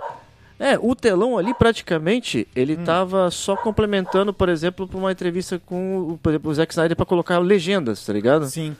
É, 0.59 0.77
o 0.79 0.95
telão 0.95 1.37
ali 1.37 1.53
praticamente, 1.53 2.47
ele 2.55 2.77
Hum. 2.77 2.83
tava 2.83 3.29
só 3.31 3.55
complementando, 3.55 4.33
por 4.33 4.47
exemplo, 4.47 4.87
pra 4.87 4.97
uma 4.97 5.11
entrevista 5.11 5.59
com 5.65 6.11
o, 6.13 6.17
por 6.21 6.29
exemplo, 6.29 6.51
o 6.51 6.53
Zack 6.53 6.71
Snyder 6.71 6.95
pra 6.95 7.05
colocar 7.05 7.39
legendas, 7.39 8.05
tá 8.05 8.13
ligado? 8.13 8.45
Sim. 8.47 8.75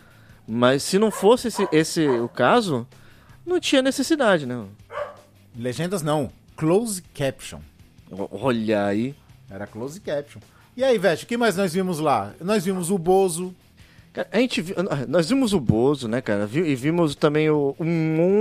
Mas 0.48 0.84
se 0.84 1.00
não 1.00 1.10
fosse 1.10 1.48
esse, 1.48 1.68
esse 1.72 2.08
o 2.08 2.30
caso, 2.30 2.86
não 3.46 3.60
tinha 3.60 3.82
necessidade, 3.82 4.46
né? 4.46 4.64
Legendas 5.58 6.02
não. 6.02 6.30
Close 6.56 7.02
caption. 7.14 7.60
Olha 8.32 8.86
aí. 8.86 9.16
Era 9.50 9.66
close 9.68 10.00
caption. 10.00 10.40
E 10.78 10.84
aí, 10.84 10.98
Veste, 10.98 11.26
o 11.26 11.28
que 11.28 11.38
mais 11.38 11.56
nós 11.56 11.74
vimos 11.74 12.00
lá? 12.00 12.32
Nós 12.42 12.66
vimos 12.66 12.90
o 12.92 12.98
Bozo. 12.98 13.54
Cara, 14.14 14.28
a 14.32 14.38
gente 14.40 14.62
viu- 14.62 14.76
nós 15.08 15.28
vimos 15.28 15.54
o 15.54 15.60
Bozo, 15.60 16.08
né, 16.08 16.22
cara? 16.22 16.48
E 16.54 16.76
vimos 16.76 17.16
também 17.16 17.50
o- 17.50 17.76
um 17.80 17.86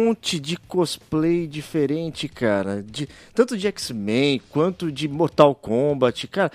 monte 0.04 0.38
de 0.38 0.56
cosplay 0.58 1.46
diferente, 1.46 2.28
cara. 2.28 2.82
De, 2.82 3.08
tanto 3.34 3.56
de 3.56 3.66
X-Men 3.66 4.40
quanto 4.50 4.92
de 4.92 5.08
Mortal 5.08 5.54
Kombat, 5.54 6.28
cara. 6.28 6.52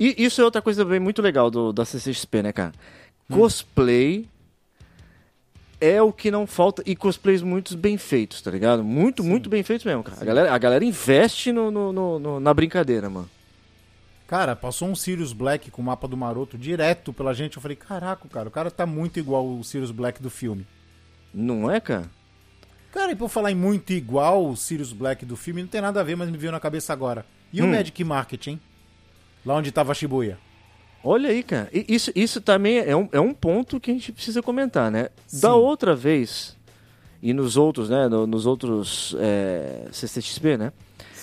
E 0.00 0.14
isso 0.24 0.40
é 0.40 0.44
outra 0.44 0.62
coisa 0.62 0.82
também 0.82 0.98
muito 0.98 1.20
legal 1.20 1.50
do, 1.50 1.72
da 1.74 1.84
CCXP, 1.84 2.42
né, 2.42 2.52
cara? 2.52 2.72
Cosplay 3.30 4.26
é 5.80 6.00
o 6.00 6.10
que 6.12 6.30
não 6.30 6.46
falta. 6.46 6.82
E 6.86 6.96
cosplays 6.96 7.42
muito 7.42 7.76
bem 7.76 7.98
feitos, 7.98 8.40
tá 8.40 8.50
ligado? 8.50 8.82
Muito, 8.82 9.22
muito 9.22 9.50
bem 9.50 9.62
feitos 9.62 9.84
mesmo, 9.84 10.02
cara. 10.02 10.16
A 10.20 10.24
galera, 10.24 10.52
a 10.54 10.58
galera 10.58 10.84
investe 10.84 11.52
no, 11.52 11.70
no- 11.70 11.92
no- 11.92 12.18
no- 12.18 12.40
na 12.40 12.54
brincadeira, 12.54 13.10
mano. 13.10 13.28
Cara, 14.34 14.56
passou 14.56 14.88
um 14.88 14.96
Sirius 14.96 15.32
Black 15.32 15.70
com 15.70 15.80
o 15.80 15.84
mapa 15.84 16.08
do 16.08 16.16
Maroto 16.16 16.58
direto 16.58 17.12
pela 17.12 17.32
gente. 17.32 17.54
Eu 17.54 17.62
falei, 17.62 17.76
caraca, 17.76 18.26
cara, 18.28 18.48
o 18.48 18.50
cara 18.50 18.68
tá 18.68 18.84
muito 18.84 19.16
igual 19.16 19.46
o 19.46 19.62
Sirius 19.62 19.92
Black 19.92 20.20
do 20.20 20.28
filme. 20.28 20.66
Não 21.32 21.70
é, 21.70 21.78
cara? 21.78 22.10
Cara, 22.90 23.12
e 23.12 23.14
por 23.14 23.28
falar 23.28 23.52
em 23.52 23.54
muito 23.54 23.92
igual 23.92 24.44
o 24.44 24.56
Sirius 24.56 24.92
Black 24.92 25.24
do 25.24 25.36
filme, 25.36 25.62
não 25.62 25.68
tem 25.68 25.80
nada 25.80 26.00
a 26.00 26.02
ver, 26.02 26.16
mas 26.16 26.28
me 26.28 26.36
veio 26.36 26.50
na 26.50 26.58
cabeça 26.58 26.92
agora. 26.92 27.24
E 27.52 27.62
o 27.62 27.64
Hum. 27.64 27.70
Magic 27.70 28.02
Market, 28.02 28.48
hein? 28.48 28.60
Lá 29.46 29.54
onde 29.54 29.70
tava 29.70 29.92
a 29.92 29.94
Shibuya. 29.94 30.36
Olha 31.04 31.30
aí, 31.30 31.44
cara. 31.44 31.68
Isso, 31.72 32.10
isso 32.16 32.40
também 32.40 32.78
é 32.78 32.96
um, 32.96 33.08
é 33.12 33.20
um 33.20 33.32
ponto 33.32 33.78
que 33.78 33.92
a 33.92 33.94
gente 33.94 34.10
precisa 34.10 34.42
comentar, 34.42 34.90
né? 34.90 35.10
Sim. 35.28 35.42
Da 35.42 35.54
outra 35.54 35.94
vez, 35.94 36.56
e 37.22 37.32
nos 37.32 37.56
outros, 37.56 37.88
né? 37.88 38.08
no- 38.08 38.26
nos 38.26 38.46
outros 38.46 39.14
é, 39.16 39.86
CCXP, 39.92 40.56
né? 40.56 40.72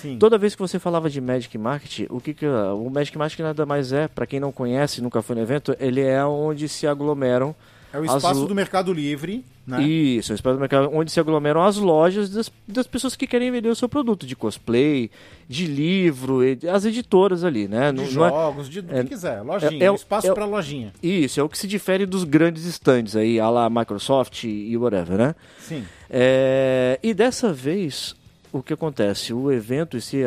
Sim. 0.02 0.18
Toda 0.18 0.38
vez 0.38 0.56
que 0.56 0.62
você 0.62 0.80
falava 0.80 1.10
de 1.10 1.22
Magic 1.22 1.56
Market, 1.58 2.08
o 2.10 2.20
que, 2.20 2.34
que 2.34 2.46
o 2.48 2.90
Magic 2.90 3.18
Market 3.18 3.40
nada 3.40 3.66
mais 3.66 3.92
é, 3.94 4.08
para 4.08 4.26
quem 4.26 4.40
não 4.40 4.52
conhece, 4.52 5.02
nunca 5.02 5.22
foi 5.22 5.36
no 5.36 5.42
evento, 5.42 5.76
ele 5.80 6.02
é 6.02 6.24
onde 6.26 6.68
se 6.68 6.88
aglomeram 6.88 7.54
É 7.94 8.00
o 8.00 8.04
as 8.04 8.16
espaço 8.16 8.42
lo- 8.42 8.48
do 8.48 8.56
Mercado 8.56 8.92
Livre, 8.92 9.44
né? 9.68 9.84
Isso, 9.84 10.32
é 10.32 10.34
o 10.34 10.36
espaço 10.36 10.56
do 10.56 10.60
mercado 10.60 10.90
onde 10.92 11.12
se 11.12 11.20
aglomeram 11.20 11.62
as 11.64 11.78
lojas 11.78 12.30
das, 12.32 12.52
das 12.68 12.88
pessoas 12.88 13.16
que 13.16 13.28
querem 13.28 13.52
vender 13.52 13.70
o 13.70 13.76
seu 13.76 13.88
produto, 13.88 14.26
de 14.26 14.36
cosplay, 14.36 15.12
de 15.48 15.68
livro, 15.68 16.40
as 16.74 16.84
editoras 16.84 17.44
ali, 17.44 17.68
né? 17.68 17.92
De 17.92 17.98
Não- 18.02 18.12
não 18.12 18.26
é- 18.26 18.30
jogos, 18.30 18.70
de 18.70 18.82
do 18.82 18.96
é- 18.96 19.04
que 19.04 19.10
quiser. 19.10 19.42
Lojinha, 19.44 19.84
é- 19.84 19.86
é 19.86 19.92
o- 19.92 19.96
espaço 19.96 20.28
é 20.28 20.34
pra 20.34 20.46
lojinha. 20.46 20.92
Isso, 21.04 21.40
é 21.40 21.44
o 21.44 21.50
que 21.50 21.58
se 21.58 21.68
difere 21.68 22.06
dos 22.08 22.24
grandes 22.24 22.66
stands 22.66 23.16
aí, 23.16 23.40
a 23.40 23.50
la 23.50 23.70
Microsoft 23.70 24.46
e 24.46 24.76
whatever, 24.78 25.18
né? 25.18 25.36
Sim. 25.60 25.84
É, 26.10 27.00
e 27.04 27.14
dessa 27.14 27.54
vez, 27.54 28.16
o 28.52 28.62
que 28.62 28.74
acontece? 28.74 29.34
O 29.34 29.52
evento 29.52 29.96
em 29.96 30.00
si, 30.00 30.22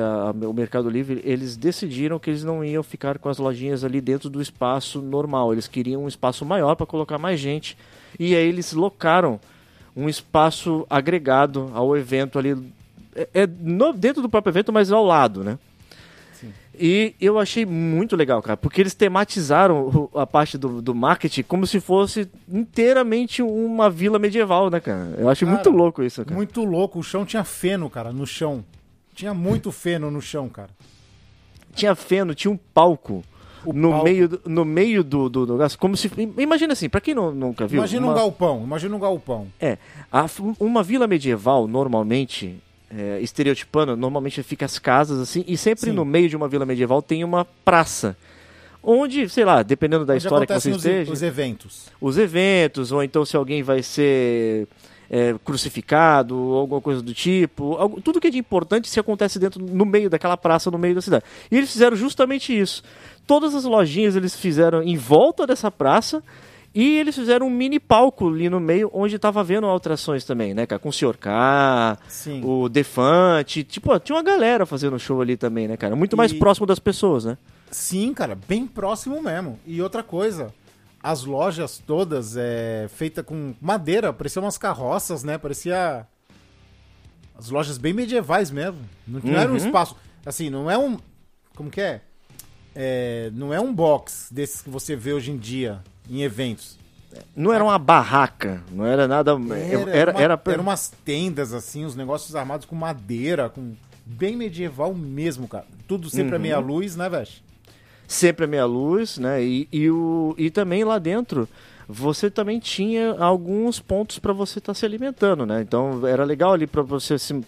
o 0.49 0.53
Mercado 0.53 0.89
Livre, 0.89 1.21
eles 1.25 1.57
decidiram 1.57 2.19
que 2.19 2.31
eles 2.31 2.43
não 2.45 2.65
iam 2.65 2.83
ficar 2.83 3.19
com 3.19 3.29
as 3.29 3.39
lojinhas 3.39 3.85
ali 3.85 4.01
dentro 4.01 4.31
do 4.31 4.41
espaço 4.41 5.01
normal. 5.03 5.53
Eles 5.53 5.69
queriam 5.69 6.05
um 6.05 6.09
espaço 6.09 6.45
maior 6.45 6.75
para 6.75 6.87
colocar 6.87 7.19
mais 7.19 7.39
gente. 7.39 7.77
E 8.19 8.35
aí 8.35 8.47
eles 8.49 8.73
locaram 8.73 9.39
um 9.97 10.09
espaço 10.09 10.87
agregado 10.89 11.71
ao 11.75 11.97
evento 11.97 12.39
ali. 12.39 12.57
É, 13.15 13.29
é 13.43 13.47
no- 13.47 13.93
dentro 13.93 14.23
do 14.23 14.29
próprio 14.29 14.51
evento, 14.51 14.73
mas 14.73 14.91
ao 14.91 15.05
lado, 15.05 15.45
né? 15.45 15.59
E 16.79 17.15
eu 17.21 17.39
achei 17.39 17.65
muito 17.65 18.17
legal, 18.17 18.43
cara, 18.43 18.57
porque 18.57 18.81
eles 18.81 18.95
tematizaram 18.95 20.11
a 20.15 20.27
parte 20.27 20.59
do, 20.59 20.83
do 20.83 20.95
marketing 20.95 21.43
como 21.45 21.67
se 21.67 21.81
fosse 21.81 22.29
inteiramente 22.49 23.43
uma 23.43 23.89
vila 23.89 24.19
medieval, 24.19 24.69
né, 24.71 24.81
cara? 24.81 25.15
Eu 25.19 25.29
acho 25.29 25.45
Cara, 25.45 25.57
muito 25.57 25.71
louco 25.71 26.03
isso, 26.03 26.25
cara. 26.25 26.35
Muito 26.35 26.65
louco. 26.65 26.99
O 26.99 27.03
chão 27.03 27.25
tinha 27.25 27.45
feno, 27.45 27.89
cara, 27.89 28.13
no 28.13 28.27
chão. 28.27 28.65
Tinha 29.15 29.33
muito 29.33 29.71
feno 29.73 30.11
no 30.11 30.21
chão, 30.21 30.49
cara. 30.49 30.71
Tinha 31.75 31.95
feno, 31.95 32.35
tinha 32.35 32.51
um 32.51 32.57
palco. 32.57 33.23
O 33.65 33.73
no 33.73 33.91
palco- 33.91 34.05
meio, 34.05 34.29
do- 34.29 34.41
no 34.45 34.65
meio 34.65 35.03
do, 35.03 35.29
do 35.29 35.47
negócio, 35.47 35.79
como 35.79 35.97
se. 35.97 36.11
Imagina 36.37 36.73
assim, 36.75 36.89
pra 36.89 37.01
quem 37.01 37.15
não, 37.15 37.33
nunca 37.33 37.67
viu. 37.67 37.79
Imagina 37.79 38.05
uma, 38.07 38.13
um 38.13 38.17
galpão, 38.17 38.63
imagina 38.63 38.95
um 38.95 38.99
galpão. 38.99 39.47
É, 39.59 39.79
a- 40.13 40.27
uma 40.61 40.83
vila 40.83 41.07
medieval, 41.07 41.67
normalmente, 41.67 42.61
é, 42.97 43.19
estereotipando, 43.21 43.97
normalmente 43.97 44.43
fica 44.43 44.65
as 44.65 44.79
casas 44.79 45.19
assim, 45.21 45.45
e 45.49 45.57
sempre 45.57 45.87
Sim. 45.87 45.93
no 45.93 46.05
meio 46.05 46.29
de 46.29 46.37
uma 46.37 46.49
vila 46.49 46.65
medieval 46.65 47.03
tem 47.03 47.25
uma 47.25 47.45
praça. 47.65 48.17
Onde, 48.83 49.29
sei 49.31 49.45
lá, 49.47 49.63
dependendo 49.63 50.05
da 50.05 50.13
Onde 50.13 50.23
história 50.25 50.47
que 50.47 50.53
você 50.53 50.71
os, 50.71 50.77
esteja, 50.77 51.11
os 51.11 51.23
eventos. 51.23 51.87
os 52.01 52.19
eventos, 52.19 52.93
ou 52.93 53.03
então 53.03 53.25
se 53.25 53.35
alguém 53.35 53.63
vai 53.63 53.83
ser 53.83 54.69
é, 55.11 55.35
crucificado, 55.43 56.37
ou 56.39 56.59
alguma 56.59 56.81
coisa 56.83 57.01
do 57.01 57.15
tipo. 57.15 57.77
algo- 57.77 58.01
tudo 58.03 58.21
que 58.21 58.27
é 58.27 58.31
de 58.31 58.39
importante 58.39 58.89
se 58.89 59.01
acontece 59.01 59.39
dentro, 59.39 59.63
no 59.65 59.87
meio 59.87 60.11
daquela 60.11 60.37
praça, 60.37 60.71
no 60.71 60.77
meio 60.79 60.95
da 60.95 61.01
cidade. 61.01 61.25
E 61.51 61.57
eles 61.57 61.73
fizeram 61.73 61.97
justamente 61.97 62.59
isso. 62.59 62.83
Todas 63.27 63.55
as 63.55 63.65
lojinhas 63.65 64.17
eles 64.17 64.37
fizeram 64.37 64.83
em 64.83 64.97
volta 64.99 65.47
dessa 65.47 65.71
praça. 65.71 66.23
E 66.75 66.99
eles 66.99 67.15
fizeram 67.15 67.47
um 67.47 67.51
mini 67.51 67.79
palco 67.79 68.29
ali 68.29 68.51
no 68.51 68.59
meio, 68.59 68.91
onde 68.93 69.17
tava 69.19 69.41
havendo 69.41 69.67
alterações 69.67 70.25
também, 70.25 70.53
né, 70.53 70.67
cara? 70.67 70.81
Com 70.81 70.89
o 70.89 70.93
Sr. 70.93 71.17
K, 71.17 71.97
Sim. 72.09 72.43
o 72.45 72.69
Defante. 72.69 73.63
Tipo, 73.63 73.93
ó, 73.93 73.99
tinha 74.01 74.17
uma 74.17 74.23
galera 74.25 74.67
fazendo 74.67 74.99
show 74.99 75.21
ali 75.21 75.37
também, 75.37 75.69
né, 75.69 75.77
cara? 75.77 75.95
Muito 75.95 76.17
mais 76.17 76.33
E- 76.33 76.39
próximo 76.39 76.67
das 76.67 76.81
pessoas, 76.81 77.25
né? 77.25 77.39
Sim, 77.71 78.13
cara, 78.13 78.35
bem 78.49 78.67
próximo 78.67 79.23
mesmo. 79.23 79.59
E 79.65 79.81
outra 79.81 80.03
coisa, 80.03 80.53
as 81.01 81.25
lojas 81.25 81.79
todas 81.79 82.37
é 82.37 82.89
feita 82.93 83.23
com 83.23 83.55
madeira, 83.61 84.13
parecia 84.13 84.43
umas 84.43 84.59
carroças, 84.59 85.23
né? 85.23 85.39
Parecia 85.39 86.05
as 87.39 87.51
lojas 87.51 87.79
bem 87.79 87.93
medievais 87.93 88.51
mesmo. 88.51 88.79
Não, 89.07 89.21
não 89.23 89.39
era 89.39 89.49
um 89.49 89.53
Uhum. 89.53 89.57
espaço, 89.59 89.95
assim, 90.27 90.51
não 90.51 90.69
é 90.71 90.77
um, 90.77 90.97
como 91.55 91.71
que 91.71 91.81
é? 91.81 92.01
É, 92.75 93.31
não 93.33 93.55
é 93.55 93.61
um 93.61 93.73
box 93.73 94.29
desses 94.33 94.61
que 94.61 94.69
você 94.71 94.97
vê 94.97 95.13
hoje 95.13 95.31
em 95.31 95.37
dia 95.37 95.81
em 96.11 96.23
eventos. 96.23 96.79
Não 97.37 97.53
era 97.53 97.63
uma 97.63 97.79
barraca, 97.79 98.61
não 98.73 98.85
era 98.85 99.07
nada. 99.07 99.33
Era, 99.33 99.91
era, 99.91 100.11
uma- 100.13 100.21
era, 100.21 100.43
era 100.47 100.61
umas 100.63 100.93
tendas 101.05 101.53
assim, 101.53 101.85
os 101.85 101.95
negócios 101.95 102.35
armados 102.35 102.67
com 102.67 102.75
madeira, 102.75 103.49
com 103.49 103.73
bem 104.05 104.37
medieval 104.37 104.93
mesmo, 104.95 105.47
cara. 105.47 105.65
Tudo 105.87 106.11
sempre 106.11 106.35
a 106.35 106.37
Uhum. 106.37 106.43
meia 106.43 106.59
luz, 106.59 106.97
né, 106.97 107.09
velho? 107.09 107.29
sempre 108.07 108.45
a 108.45 108.49
meia 108.49 108.67
luz, 108.67 109.17
né? 109.17 109.43
E, 109.43 109.67
e, 109.73 109.91
o, 109.91 110.35
e 110.37 110.51
também 110.51 110.85
lá 110.85 110.99
dentro 110.99 111.49
você 111.89 112.31
também 112.31 112.59
tinha 112.59 113.13
alguns 113.19 113.81
pontos 113.81 114.19
para 114.19 114.33
você 114.33 114.59
estar 114.59 114.75
se 114.75 114.85
alimentando, 114.85 115.47
né? 115.47 115.61
Então 115.63 116.07
era 116.07 116.23
legal 116.25 116.53
ali 116.53 116.67
para 116.67 116.83
você 116.83 117.19
se, 117.19 117.41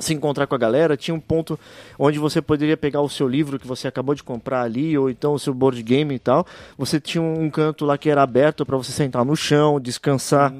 se 0.00 0.14
encontrar 0.14 0.46
com 0.46 0.54
a 0.54 0.58
galera. 0.58 0.96
Tinha 0.96 1.14
um 1.14 1.20
ponto 1.20 1.58
onde 1.98 2.18
você 2.18 2.42
poderia 2.42 2.76
pegar 2.76 3.00
o 3.00 3.08
seu 3.08 3.28
livro 3.28 3.58
que 3.58 3.66
você 3.66 3.86
acabou 3.86 4.14
de 4.14 4.22
comprar 4.22 4.62
ali, 4.62 4.96
ou 4.98 5.08
então 5.08 5.34
o 5.34 5.38
seu 5.38 5.54
board 5.54 5.80
game 5.82 6.14
e 6.14 6.18
tal. 6.18 6.46
Você 6.76 6.98
tinha 6.98 7.22
um 7.22 7.48
canto 7.50 7.84
lá 7.84 7.96
que 7.96 8.10
era 8.10 8.22
aberto 8.22 8.66
para 8.66 8.76
você 8.76 8.92
sentar 8.92 9.24
no 9.24 9.36
chão, 9.36 9.78
descansar, 9.78 10.52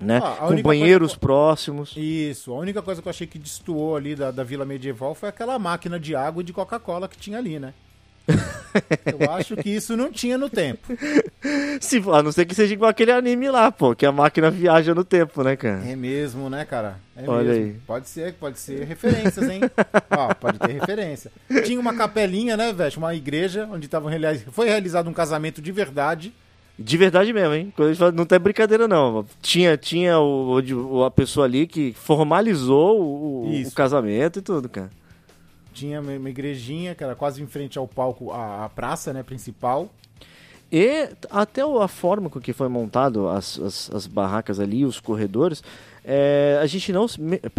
né? 0.00 0.20
Ah, 0.22 0.46
com 0.48 0.62
banheiros 0.62 1.16
próximos. 1.16 1.94
Isso, 1.96 2.52
a 2.52 2.58
única 2.58 2.82
coisa 2.82 3.00
que 3.00 3.08
eu 3.08 3.10
achei 3.10 3.26
que 3.26 3.38
destoou 3.38 3.96
ali 3.96 4.14
da, 4.14 4.30
da 4.30 4.44
Vila 4.44 4.64
Medieval 4.64 5.14
foi 5.14 5.28
aquela 5.28 5.58
máquina 5.58 5.98
de 5.98 6.14
água 6.14 6.42
e 6.42 6.44
de 6.44 6.52
Coca-Cola 6.52 7.08
que 7.08 7.16
tinha 7.16 7.38
ali, 7.38 7.58
né? 7.58 7.72
Eu 9.06 9.30
acho 9.30 9.56
que 9.56 9.70
isso 9.70 9.96
não 9.96 10.10
tinha 10.10 10.36
no 10.36 10.48
tempo. 10.50 10.86
Se, 11.80 12.02
a 12.12 12.22
não 12.22 12.32
ser 12.32 12.44
que 12.46 12.54
seja 12.54 12.74
igual 12.74 12.90
aquele 12.90 13.12
anime 13.12 13.48
lá, 13.50 13.70
pô, 13.70 13.94
que 13.94 14.04
a 14.04 14.12
máquina 14.12 14.50
viaja 14.50 14.94
no 14.94 15.04
tempo, 15.04 15.42
né, 15.42 15.56
cara? 15.56 15.82
É 15.86 15.94
mesmo, 15.96 16.50
né, 16.50 16.64
cara? 16.64 16.98
É 17.16 17.28
Olha 17.28 17.48
mesmo. 17.52 17.64
aí. 17.64 17.76
Pode 17.86 18.08
ser, 18.08 18.34
pode 18.34 18.58
ser 18.58 18.84
referências, 18.84 19.48
hein? 19.48 19.60
Ó, 20.10 20.34
pode 20.34 20.58
ter 20.58 20.72
referência. 20.72 21.30
Tinha 21.64 21.78
uma 21.80 21.94
capelinha, 21.94 22.56
né, 22.56 22.72
velho? 22.72 22.98
Uma 22.98 23.14
igreja 23.14 23.68
onde 23.70 23.88
tava 23.88 24.10
reali- 24.10 24.44
foi 24.50 24.66
realizado 24.68 25.08
um 25.08 25.12
casamento 25.12 25.62
de 25.62 25.70
verdade. 25.72 26.32
De 26.78 26.96
verdade 26.98 27.32
mesmo, 27.32 27.54
hein? 27.54 27.72
Não 28.14 28.26
tem 28.26 28.38
brincadeira, 28.38 28.86
não. 28.86 29.24
Tinha, 29.40 29.76
tinha 29.78 30.18
o, 30.18 30.60
o- 30.60 31.04
a 31.04 31.10
pessoa 31.10 31.46
ali 31.46 31.66
que 31.66 31.94
formalizou 31.94 33.00
o, 33.00 33.62
o 33.62 33.70
casamento 33.72 34.40
e 34.40 34.42
tudo, 34.42 34.68
cara. 34.68 34.90
Tinha 35.76 36.00
uma 36.00 36.30
igrejinha 36.30 36.94
que 36.94 37.04
era 37.04 37.14
quase 37.14 37.42
em 37.42 37.46
frente 37.46 37.76
ao 37.76 37.86
palco, 37.86 38.32
a 38.32 38.70
praça, 38.74 39.12
né, 39.12 39.22
principal. 39.22 39.90
E 40.72 41.10
até 41.30 41.60
a 41.60 41.86
forma 41.86 42.30
com 42.30 42.40
que 42.40 42.54
foi 42.54 42.66
montado 42.68 43.28
as, 43.28 43.58
as, 43.58 43.90
as 43.92 44.06
barracas 44.06 44.58
ali, 44.58 44.86
os 44.86 44.98
corredores, 44.98 45.62
é, 46.02 46.58
a 46.62 46.66
gente 46.66 46.92
não. 46.92 47.04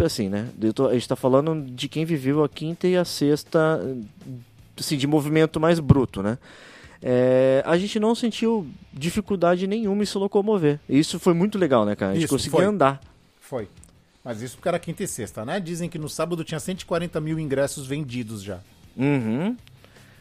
Assim, 0.04 0.28
né? 0.28 0.48
tô- 0.74 0.88
a 0.88 0.94
gente 0.94 1.08
tá 1.08 1.14
falando 1.14 1.64
de 1.70 1.88
quem 1.88 2.04
viveu 2.04 2.42
a 2.42 2.48
quinta 2.48 2.88
e 2.88 2.96
a 2.96 3.04
sexta, 3.04 3.80
assim, 4.76 4.96
de 4.96 5.06
movimento 5.06 5.60
mais 5.60 5.78
bruto, 5.78 6.20
né? 6.20 6.38
É, 7.00 7.62
a 7.64 7.78
gente 7.78 8.00
não 8.00 8.16
sentiu 8.16 8.66
dificuldade 8.92 9.66
nenhuma 9.68 10.02
em 10.02 10.06
se 10.06 10.18
locomover. 10.18 10.80
Isso 10.88 11.20
foi 11.20 11.34
muito 11.34 11.56
legal, 11.56 11.86
né, 11.86 11.94
cara? 11.94 12.10
A 12.10 12.14
gente 12.16 12.24
Isso, 12.24 12.34
conseguia 12.34 12.58
foi. 12.58 12.64
andar. 12.66 13.00
Foi. 13.40 13.68
Mas 14.28 14.42
isso 14.42 14.56
porque 14.56 14.68
era 14.68 14.78
quinta 14.78 15.02
e 15.02 15.06
sexta, 15.06 15.42
né? 15.42 15.58
Dizem 15.58 15.88
que 15.88 15.98
no 15.98 16.06
sábado 16.06 16.44
tinha 16.44 16.60
140 16.60 17.18
mil 17.18 17.38
ingressos 17.40 17.86
vendidos 17.86 18.42
já. 18.42 18.58
Uhum. 18.94 19.56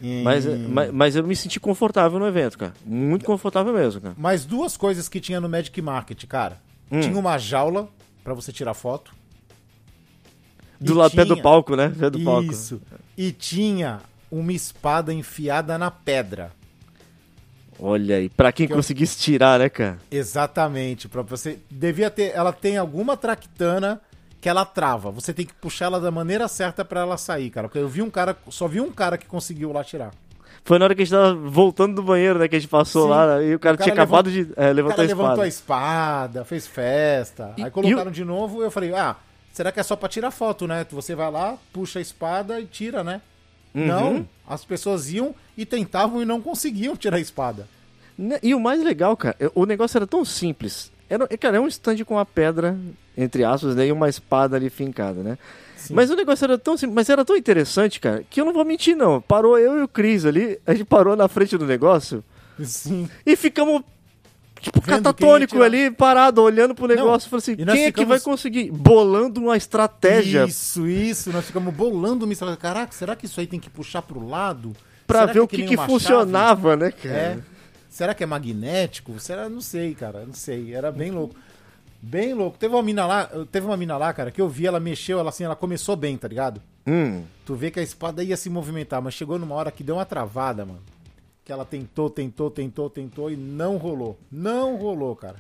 E- 0.02 0.22
Mas, 0.24 0.46
mas, 0.46 0.92
mas 0.94 1.16
eu 1.18 1.28
me 1.28 1.36
senti 1.36 1.60
confortável 1.60 2.18
no 2.18 2.26
evento, 2.26 2.58
cara. 2.58 2.74
Muito 2.86 3.26
confortável 3.26 3.74
mesmo, 3.74 4.00
cara. 4.00 4.16
Mas 4.18 4.46
duas 4.46 4.78
coisas 4.78 5.10
que 5.10 5.20
tinha 5.20 5.42
no 5.42 5.50
Magic 5.50 5.82
Market, 5.82 6.24
cara. 6.26 6.62
Hum. 6.90 7.02
Tinha 7.02 7.20
uma 7.20 7.38
jaula 7.38 7.90
pra 8.24 8.34
você 8.34 8.54
tirar 8.54 8.74
foto. 8.74 9.12
Do 10.80 10.94
lado 10.94 11.14
pé 11.14 11.26
do 11.26 11.34
tinha- 11.34 11.44
palco, 11.44 11.76
né? 11.76 11.90
Pé 12.00 12.10
do 12.10 12.24
palco. 12.24 12.50
Isso. 12.50 12.80
E 13.18 13.34
tinha 13.34 14.00
uma 14.32 14.54
espada 14.54 15.14
enfiada 15.14 15.78
na 15.78 15.92
pedra. 15.92 16.54
Olha 17.80 18.16
aí, 18.18 18.30
pra 18.30 18.52
quem 18.52 18.66
Que 18.68 18.74
eu- 18.74 18.78
conseguisse 18.78 19.18
tirar, 19.20 19.60
né, 19.60 19.70
cara? 19.70 19.98
Exatamente, 20.10 21.08
para 21.08 21.22
você 21.22 21.60
devia 21.70 22.10
ter, 22.10 22.32
ela 22.36 22.52
tem 22.52 22.78
alguma 22.78 23.16
traquitana 23.16 24.02
que 24.42 24.50
ela 24.50 24.66
trava. 24.66 25.12
Você 25.12 25.34
tem 25.34 25.46
que 25.46 25.54
puxar 25.54 25.86
ela 25.86 26.00
da 26.00 26.10
maneira 26.12 26.48
certa 26.48 26.84
pra 26.86 27.02
ela 27.02 27.18
sair, 27.18 27.50
cara. 27.50 27.68
Porque 27.68 27.80
eu 27.80 27.88
vi 27.88 28.02
um 28.02 28.10
cara, 28.10 28.36
só 28.50 28.68
vi 28.68 28.80
um 28.82 28.92
cara 28.92 29.18
que 29.18 29.26
conseguiu 29.26 29.72
lá 29.72 29.84
tirar. 29.84 30.12
Foi 30.64 30.78
na 30.80 30.86
hora 30.86 30.96
que 30.96 31.02
a 31.02 31.06
gente 31.06 31.14
tava 31.14 31.34
voltando 31.34 31.96
do 31.96 32.04
banheiro, 32.04 32.38
né? 32.40 32.48
Que 32.48 32.56
a 32.56 32.60
gente 32.60 32.70
passou 32.70 33.04
Sim. 33.04 33.10
lá 33.10 33.42
e 33.44 33.56
o 33.56 33.60
cara, 33.60 33.76
O 33.76 33.78
cara 33.78 33.84
tinha 33.92 33.94
acabado 33.94 34.30
de 34.32 34.48
é, 34.56 34.70
O 34.70 34.74
levantar 34.74 34.96
cara 34.98 35.02
a 35.02 35.06
espada. 35.06 35.24
levantou 35.24 35.44
a 35.44 35.48
espada, 35.48 36.46
fez 36.46 36.68
festa. 36.68 37.54
E- 37.58 37.64
aí 37.64 37.72
colocaram 37.72 38.12
de 38.12 38.26
novo 38.26 38.62
e 38.62 38.66
eu 38.66 38.72
falei: 38.72 38.94
"Ah, 38.94 39.16
será 39.54 39.72
que 39.72 39.80
é 39.80 39.84
só 39.84 39.96
pra 39.96 40.10
tirar 40.10 40.30
foto, 40.32 40.68
né? 40.68 40.86
Você 40.92 41.16
vai 41.16 41.32
lá, 41.32 41.58
puxa 41.72 42.00
a 42.00 42.02
espada 42.02 42.60
e 42.60 42.66
tira, 42.66 43.04
né?" 43.04 43.22
Uhum. 43.78 43.86
Não, 43.88 44.30
as 44.48 44.66
pessoas 44.66 45.12
iam 45.12 45.36
e 45.56 45.66
tentavam 45.66 46.22
e 46.22 46.26
não 46.26 46.42
conseguiam 46.42 46.96
tirar 46.96 47.18
a 47.18 47.20
espada. 47.22 47.68
Né, 48.18 48.40
E 48.42 48.56
o 48.56 48.60
mais 48.60 48.84
legal, 48.84 49.16
cara, 49.16 49.36
o 49.54 49.66
negócio 49.66 49.98
era 49.98 50.08
tão 50.08 50.26
simples. 50.26 50.92
Era, 51.10 51.28
cara, 51.38 51.58
é 51.58 51.60
um 51.60 51.68
stand 51.68 52.04
com 52.04 52.16
uma 52.16 52.26
pedra, 52.26 52.76
entre 53.16 53.44
aspas, 53.44 53.76
né, 53.76 53.88
e 53.88 53.92
uma 53.92 54.10
espada 54.10 54.56
ali 54.56 54.70
fincada, 54.70 55.22
né? 55.22 55.38
Mas 55.92 56.10
o 56.10 56.16
negócio 56.16 56.44
era 56.44 56.58
tão 56.58 56.76
sim- 56.76 56.88
mas 56.88 57.08
era 57.08 57.24
tão 57.24 57.38
interessante, 57.38 58.00
cara, 58.00 58.26
que 58.30 58.42
eu 58.42 58.46
não 58.46 58.52
vou 58.52 58.66
mentir, 58.66 58.96
não. 58.96 59.22
Parou 59.22 59.58
eu 59.58 59.78
e 59.80 59.84
o 59.84 59.88
Cris 59.88 60.26
ali, 60.26 60.60
a 60.66 60.74
gente 60.74 60.84
parou 60.86 61.16
na 61.16 61.28
frente 61.30 61.58
do 61.58 61.66
negócio 61.66 62.22
Sim. 62.62 63.08
e 63.26 63.36
ficamos, 63.38 63.84
tipo, 64.62 64.80
Vendo 64.82 65.04
catatônico 65.04 65.62
ali, 65.62 65.90
parado, 65.92 66.42
olhando 66.42 66.74
pro 66.76 66.88
negócio. 66.88 67.30
Falei 67.30 67.40
assim, 67.42 67.56
quem 67.56 67.86
é 67.86 67.92
que 67.92 68.06
vai 68.06 68.18
ficamos- 68.20 68.24
conseguir? 68.24 68.72
Bolando 68.72 69.40
uma 69.42 69.58
estratégia 69.58 70.46
Isso, 70.46 70.88
isso. 70.88 71.32
Nós 71.32 71.46
ficamos 71.46 71.74
bolando 71.74 72.26
uma 72.26 72.34
estratégia. 72.34 72.62
Caraca, 72.62 72.92
será 72.94 73.16
que 73.16 73.26
isso 73.26 73.40
aí 73.40 73.48
tem 73.48 73.60
que 73.60 73.70
puxar 73.70 74.02
pro 74.02 74.26
lado? 74.28 74.74
pra 75.06 75.22
Será 75.22 75.34
ver 75.34 75.40
o 75.40 75.48
que, 75.48 75.64
que 75.64 75.76
uma 75.76 75.86
funcionava, 75.86 76.76
né, 76.76 76.92
chave? 76.92 77.02
cara? 77.04 77.16
É. 77.18 77.40
Será 77.90 78.14
que 78.14 78.24
é 78.24 78.28
magnético? 78.28 79.18
Será? 79.20 79.48
Não 79.48 79.62
sei, 79.62 79.96
cara. 79.96 80.26
Não 80.26 80.34
sei. 80.34 80.74
Era 80.74 80.92
bem 80.92 81.12
louco. 81.12 81.34
Bem 82.02 82.34
louco. 82.34 82.58
Teve 82.58 82.76
uma 82.76 82.84
mina 82.84 83.06
lá, 83.06 83.30
teve 83.52 83.66
uma 83.66 83.78
mina 83.78 83.98
lá, 83.98 84.12
cara, 84.14 84.30
que 84.32 84.40
eu 84.42 84.48
vi, 84.50 84.68
ela 84.68 84.80
mexeu, 84.80 85.18
ela 85.20 85.30
assim, 85.30 85.46
ela 85.46 85.56
começou 85.56 85.96
bem, 85.96 86.18
tá 86.18 86.28
ligado? 86.28 86.62
Hum. 86.86 87.24
Tu 87.46 87.56
vê 87.56 87.72
que 87.72 87.80
a 87.80 87.84
espada 87.84 88.24
ia 88.24 88.38
se 88.38 88.50
movimentar, 88.50 89.02
mas 89.02 89.14
chegou 89.14 89.40
numa 89.40 89.56
hora 89.56 89.72
que 89.72 89.84
deu 89.84 89.96
uma 89.96 90.06
travada, 90.06 90.66
mano. 90.66 90.80
Que 91.48 91.54
ela 91.54 91.64
tentou, 91.64 92.10
tentou, 92.10 92.52
tentou, 92.52 92.90
tentou 92.90 93.32
e 93.32 93.38
não 93.38 93.78
rolou. 93.78 94.20
Não 94.30 94.76
rolou, 94.76 95.16
cara. 95.16 95.38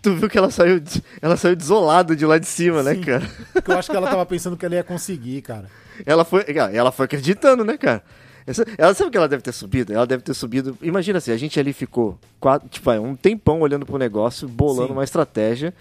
Tu 0.00 0.14
viu 0.14 0.30
que 0.30 0.38
ela 0.38 0.50
saiu, 0.50 0.82
ela 1.20 1.36
saiu 1.36 1.54
desolada 1.54 2.16
de 2.16 2.24
lá 2.24 2.38
de 2.38 2.46
cima, 2.46 2.82
né, 2.82 2.94
Sim. 2.94 3.02
cara? 3.02 3.30
Porque 3.52 3.70
eu 3.70 3.78
acho 3.78 3.90
que 3.90 3.96
ela 3.98 4.08
tava 4.08 4.24
pensando 4.24 4.56
que 4.56 4.64
ela 4.64 4.76
ia 4.76 4.82
conseguir, 4.82 5.42
cara. 5.42 5.66
Ela 6.06 6.24
foi, 6.24 6.42
ela 6.72 6.90
foi 6.90 7.04
acreditando, 7.04 7.62
né, 7.66 7.76
cara? 7.76 8.02
Essa- 8.46 8.64
Ela 8.78 8.94
sabe 8.94 9.08
o 9.08 9.10
que 9.10 9.18
ela 9.18 9.28
deve 9.28 9.42
ter 9.42 9.52
subido? 9.52 9.92
Ela 9.92 10.06
deve 10.06 10.22
ter 10.22 10.32
subido. 10.32 10.74
Imagina 10.80 11.18
assim, 11.18 11.32
a 11.32 11.36
gente 11.36 11.60
ali 11.60 11.74
ficou 11.74 12.18
quatro, 12.40 12.66
tipo, 12.70 12.86
vai, 12.86 12.98
um 12.98 13.14
tempão 13.14 13.60
olhando 13.60 13.84
pro 13.84 13.98
negócio, 13.98 14.48
bolando 14.48 14.86
Sim. 14.86 14.92
uma 14.94 15.04
estratégia. 15.04 15.74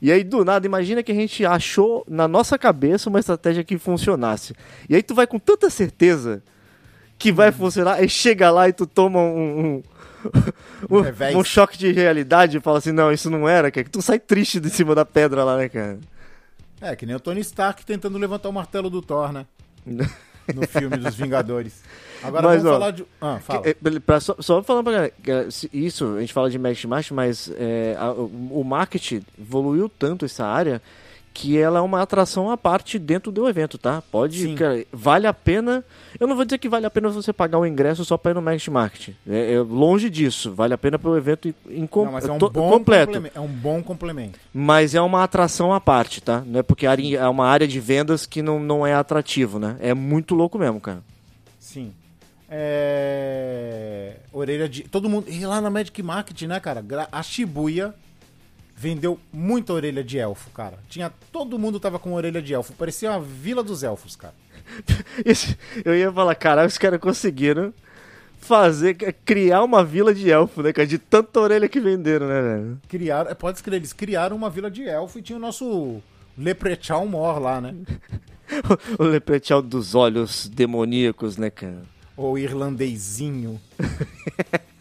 E 0.00 0.12
aí, 0.12 0.22
do 0.22 0.44
nada, 0.44 0.64
imagina 0.64 1.02
que 1.02 1.10
a 1.10 1.14
gente 1.16 1.44
achou 1.44 2.04
na 2.08 2.28
nossa 2.28 2.56
cabeça 2.56 3.10
uma 3.10 3.18
estratégia 3.18 3.64
que 3.64 3.76
funcionasse. 3.76 4.54
E 4.88 4.94
aí 4.94 5.02
tu 5.02 5.16
vai 5.16 5.26
com 5.26 5.40
tanta 5.40 5.68
certeza 5.68 6.40
que 7.24 7.32
vai 7.32 7.50
funcionar, 7.50 8.02
e 8.02 8.08
chega 8.08 8.50
lá 8.50 8.68
e 8.68 8.72
tu 8.72 8.86
toma 8.86 9.18
um. 9.18 9.58
um... 9.58 9.82
Um 10.90 11.38
um 11.40 11.44
choque 11.44 11.76
de 11.78 11.90
realidade 11.92 12.56
e 12.56 12.60
fala 12.60 12.78
assim: 12.78 12.92
não, 12.92 13.10
isso 13.12 13.30
não 13.30 13.48
era, 13.48 13.70
cara. 13.70 13.84
Que 13.84 13.90
tu 13.90 14.00
sai 14.02 14.18
triste 14.18 14.60
de 14.60 14.70
cima 14.70 14.94
da 14.94 15.04
pedra 15.04 15.42
lá, 15.44 15.56
né, 15.56 15.68
cara? 15.68 15.98
É, 16.80 16.94
que 16.96 17.06
nem 17.06 17.14
o 17.16 17.20
Tony 17.20 17.40
Stark 17.40 17.84
tentando 17.84 18.18
levantar 18.18 18.48
o 18.48 18.52
martelo 18.52 18.90
do 18.90 19.00
Thor, 19.00 19.32
né? 19.32 19.46
No 20.54 20.66
filme 20.68 20.98
dos 20.98 21.14
Vingadores. 21.14 21.82
Agora 22.22 22.48
Mas, 22.48 22.62
vamos 22.62 22.76
ó, 22.76 22.78
falar 22.78 22.90
de. 22.90 23.06
Ah, 23.18 23.38
fala. 23.40 23.62
É, 23.66 23.74
pra- 24.00 24.20
só, 24.20 24.36
só 24.38 24.62
falando 24.62 24.84
pra 24.84 24.92
galera, 24.92 25.12
que, 25.22 25.50
se- 25.50 25.70
isso, 25.72 26.16
a 26.16 26.20
gente 26.20 26.34
fala 26.34 26.50
de 26.50 26.58
marketing, 26.58 26.86
marketing, 26.86 27.14
mas 27.14 27.50
é, 27.56 27.96
a- 27.98 28.12
o 28.12 28.62
marketing 28.62 29.22
evoluiu 29.40 29.88
tanto 29.88 30.26
essa 30.26 30.44
área 30.44 30.82
que 31.34 31.58
ela 31.58 31.80
é 31.80 31.82
uma 31.82 32.00
atração 32.00 32.48
à 32.48 32.56
parte 32.56 32.96
dentro 32.96 33.32
do 33.32 33.48
evento, 33.48 33.76
tá? 33.76 34.00
Pode, 34.12 34.40
Sim. 34.40 34.54
cara, 34.54 34.86
vale 34.92 35.26
a 35.26 35.34
pena. 35.34 35.84
Eu 36.18 36.28
não 36.28 36.36
vou 36.36 36.44
dizer 36.44 36.58
que 36.58 36.68
vale 36.68 36.86
a 36.86 36.90
pena 36.90 37.08
você 37.08 37.32
pagar 37.32 37.58
o 37.58 37.66
ingresso 37.66 38.04
só 38.04 38.16
para 38.16 38.30
ir 38.30 38.34
no 38.34 38.40
marketing 38.40 38.70
marketing. 38.70 39.16
É, 39.28 39.54
é 39.54 39.58
longe 39.60 40.08
disso, 40.08 40.54
vale 40.54 40.72
a 40.74 40.78
pena 40.78 40.96
pelo 40.96 41.16
evento 41.16 41.52
em, 41.68 41.86
com- 41.88 42.04
Não, 42.04 42.12
mas 42.12 42.24
é 42.24 42.30
um 42.32 42.38
to- 42.38 42.48
bom 42.48 42.70
completo. 42.70 43.06
complemento. 43.06 43.36
É 43.36 43.40
um 43.40 43.48
bom 43.48 43.82
complemento. 43.82 44.38
Mas 44.54 44.94
é 44.94 45.00
uma 45.00 45.24
atração 45.24 45.72
à 45.72 45.80
parte, 45.80 46.20
tá? 46.20 46.40
Não 46.46 46.60
é 46.60 46.62
porque 46.62 46.86
é 46.86 47.28
uma 47.28 47.46
área 47.48 47.66
de 47.66 47.80
vendas 47.80 48.26
que 48.26 48.40
não, 48.40 48.60
não 48.60 48.86
é 48.86 48.94
atrativo, 48.94 49.58
né? 49.58 49.76
É 49.80 49.92
muito 49.92 50.36
louco 50.36 50.56
mesmo, 50.56 50.80
cara. 50.80 51.00
Sim. 51.58 51.92
É... 52.48 54.16
Orelha 54.32 54.68
de. 54.68 54.82
Todo 54.84 55.08
mundo. 55.08 55.26
E 55.28 55.44
lá 55.44 55.60
na 55.60 55.70
Magic 55.70 56.00
Market, 56.02 56.42
né, 56.42 56.60
cara? 56.60 56.84
A 57.10 57.22
Shibuya 57.22 57.94
vendeu 58.76 59.18
muita 59.32 59.72
orelha 59.72 60.02
de 60.02 60.18
elfo, 60.18 60.50
cara. 60.50 60.78
Tinha. 60.88 61.12
Todo 61.32 61.58
mundo 61.58 61.78
tava 61.78 61.98
com 61.98 62.12
orelha 62.12 62.42
de 62.42 62.52
elfo. 62.52 62.72
Parecia 62.72 63.10
uma 63.10 63.20
vila 63.20 63.62
dos 63.62 63.82
elfos, 63.82 64.16
cara. 64.16 64.34
Eu 65.84 65.96
ia 65.96 66.12
falar, 66.12 66.34
caralho, 66.34 66.68
os 66.68 66.78
caras 66.78 67.00
conseguiram 67.00 67.72
fazer, 68.38 68.94
criar 69.24 69.62
uma 69.62 69.82
vila 69.82 70.14
de 70.14 70.30
elfo, 70.30 70.62
né, 70.62 70.72
cara? 70.72 70.86
De 70.86 70.98
tanta 70.98 71.40
orelha 71.40 71.68
que 71.68 71.80
venderam, 71.80 72.28
né, 72.28 72.42
velho? 72.42 72.80
Criaram. 72.88 73.30
é, 73.30 73.34
Pode 73.34 73.58
escrever, 73.58 73.78
eles 73.78 73.92
criaram 73.92 74.36
uma 74.36 74.50
vila 74.50 74.70
de 74.70 74.86
elfo 74.86 75.18
e 75.18 75.22
tinha 75.22 75.36
o 75.36 75.40
nosso 75.40 76.00
Leprechaun 76.36 77.06
Mor 77.06 77.38
lá, 77.38 77.60
né? 77.60 77.74
O 78.98 79.04
leprechaun 79.04 79.62
dos 79.62 79.94
olhos 79.94 80.46
demoníacos, 80.48 81.38
né, 81.38 81.48
cara? 81.48 81.80
Ou 82.14 82.38
irlandezinho. 82.38 83.58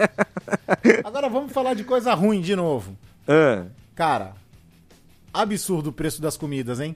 Agora 1.04 1.30
vamos 1.30 1.52
falar 1.52 1.74
de 1.74 1.86
coisa 1.86 2.14
ruim 2.14 2.42
de 2.42 2.58
novo. 2.58 2.96
Ah, 3.26 3.64
Cara, 3.96 4.34
absurdo 5.34 5.90
o 5.90 5.94
preço 5.94 6.22
das 6.22 6.38
comidas, 6.38 6.80
hein? 6.80 6.96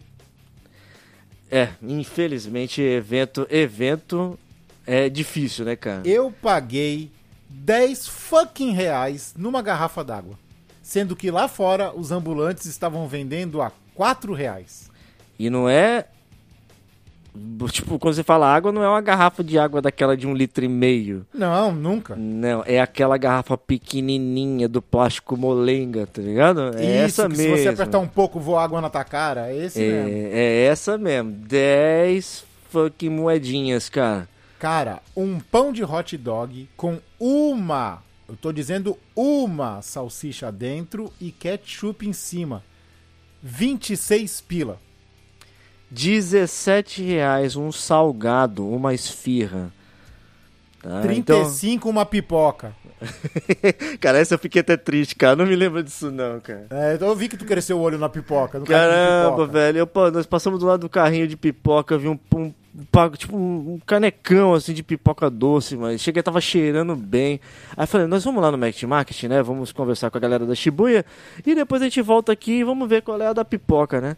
é, 1.51 1.69
infelizmente, 1.81 2.81
evento, 2.81 3.47
evento 3.49 4.37
é 4.85 5.09
difícil, 5.09 5.65
né, 5.65 5.75
cara? 5.75 6.01
Eu 6.05 6.31
paguei 6.31 7.11
10 7.49 8.07
fucking 8.07 8.71
reais 8.71 9.33
numa 9.37 9.61
garrafa 9.61 10.03
d'água. 10.03 10.37
Sendo 10.81 11.15
que 11.15 11.31
lá 11.31 11.47
fora 11.47 11.93
os 11.93 12.11
ambulantes 12.11 12.65
estavam 12.65 13.07
vendendo 13.07 13.61
a 13.61 13.71
4 13.93 14.33
reais. 14.33 14.89
E 15.37 15.49
não 15.49 15.67
é. 15.69 16.07
Tipo, 17.71 17.97
quando 17.97 18.13
você 18.13 18.23
fala 18.23 18.53
água, 18.53 18.71
não 18.71 18.83
é 18.83 18.87
uma 18.87 19.01
garrafa 19.01 19.43
de 19.43 19.57
água 19.57 19.81
daquela 19.81 20.15
de 20.15 20.27
um 20.27 20.33
litro 20.33 20.63
e 20.63 20.67
meio. 20.67 21.25
Não, 21.33 21.71
nunca. 21.71 22.15
Não, 22.15 22.63
é 22.65 22.79
aquela 22.79 23.17
garrafa 23.17 23.57
pequenininha 23.57 24.67
do 24.67 24.81
plástico 24.81 25.35
molenga, 25.35 26.07
tá 26.07 26.21
ligado? 26.21 26.77
É 26.77 27.05
Isso, 27.05 27.21
essa 27.21 27.29
mesmo. 27.29 27.55
se 27.55 27.63
você 27.63 27.69
apertar 27.69 27.99
um 27.99 28.07
pouco, 28.07 28.39
voa 28.39 28.63
água 28.63 28.81
na 28.81 28.89
tua 28.89 29.03
cara. 29.03 29.49
É 29.51 29.57
esse 29.57 29.79
mesmo. 29.79 30.09
É, 30.09 30.29
é 30.33 30.63
essa 30.65 30.97
mesmo. 30.97 31.31
10 31.31 32.45
fucking 32.69 33.09
moedinhas, 33.09 33.89
cara. 33.89 34.27
Cara, 34.59 35.01
um 35.15 35.39
pão 35.39 35.71
de 35.71 35.83
hot 35.83 36.17
dog 36.17 36.67
com 36.75 36.99
uma, 37.19 38.01
eu 38.27 38.35
tô 38.35 38.51
dizendo 38.51 38.97
uma 39.15 39.81
salsicha 39.81 40.51
dentro 40.51 41.11
e 41.21 41.31
ketchup 41.31 42.07
em 42.07 42.13
cima. 42.13 42.63
26 43.43 44.41
pila. 44.41 44.79
17 45.89 47.01
reais 47.03 47.55
um 47.55 47.71
salgado, 47.71 48.67
uma 48.67 48.93
esfirra. 48.93 49.71
Tá? 50.81 51.01
35 51.01 51.89
uma 51.89 52.05
pipoca. 52.05 52.73
Então, 53.49 53.97
cara, 53.99 54.17
essa 54.17 54.35
eu 54.35 54.39
fiquei 54.39 54.61
até 54.61 54.75
triste, 54.75 55.15
cara. 55.15 55.35
Não 55.35 55.45
me 55.45 55.55
lembro 55.55 55.83
disso 55.83 56.09
não, 56.11 56.39
cara. 56.39 56.67
É, 56.69 56.97
eu 56.99 57.15
vi 57.15 57.27
que 57.27 57.37
tu 57.37 57.45
cresceu 57.45 57.77
o 57.77 57.81
olho 57.81 57.97
na 57.97 58.09
pipoca. 58.09 58.59
Caramba, 58.61 59.31
pipoca. 59.31 59.51
velho. 59.51 59.77
Eu, 59.79 59.87
pô, 59.87 60.09
nós 60.09 60.25
passamos 60.25 60.59
do 60.59 60.65
lado 60.65 60.81
do 60.81 60.89
carrinho 60.89 61.27
de 61.27 61.37
pipoca, 61.37 61.97
vi 61.97 62.07
um, 62.07 62.19
um, 62.35 62.53
tipo 63.15 63.37
um, 63.37 63.79
canecão 63.85 64.53
assim 64.53 64.73
de 64.73 64.81
pipoca 64.81 65.29
doce, 65.29 65.75
mas 65.75 66.01
cheguei 66.01 66.23
tava 66.23 66.41
cheirando 66.41 66.95
bem. 66.95 67.39
Aí 67.75 67.85
falei, 67.85 68.07
nós 68.07 68.23
vamos 68.23 68.41
lá 68.41 68.51
no 68.51 68.57
Market 68.57 68.83
Market, 68.83 69.23
né? 69.23 69.43
Vamos 69.43 69.71
conversar 69.71 70.09
com 70.09 70.17
a 70.17 70.21
galera 70.21 70.45
da 70.45 70.55
Shibuya 70.55 71.05
e 71.45 71.55
depois 71.55 71.81
a 71.81 71.85
gente 71.85 72.01
volta 72.01 72.31
aqui 72.31 72.59
e 72.59 72.63
vamos 72.63 72.87
ver 72.87 73.01
qual 73.01 73.21
é 73.21 73.27
a 73.27 73.33
da 73.33 73.45
pipoca, 73.45 74.01
né? 74.01 74.17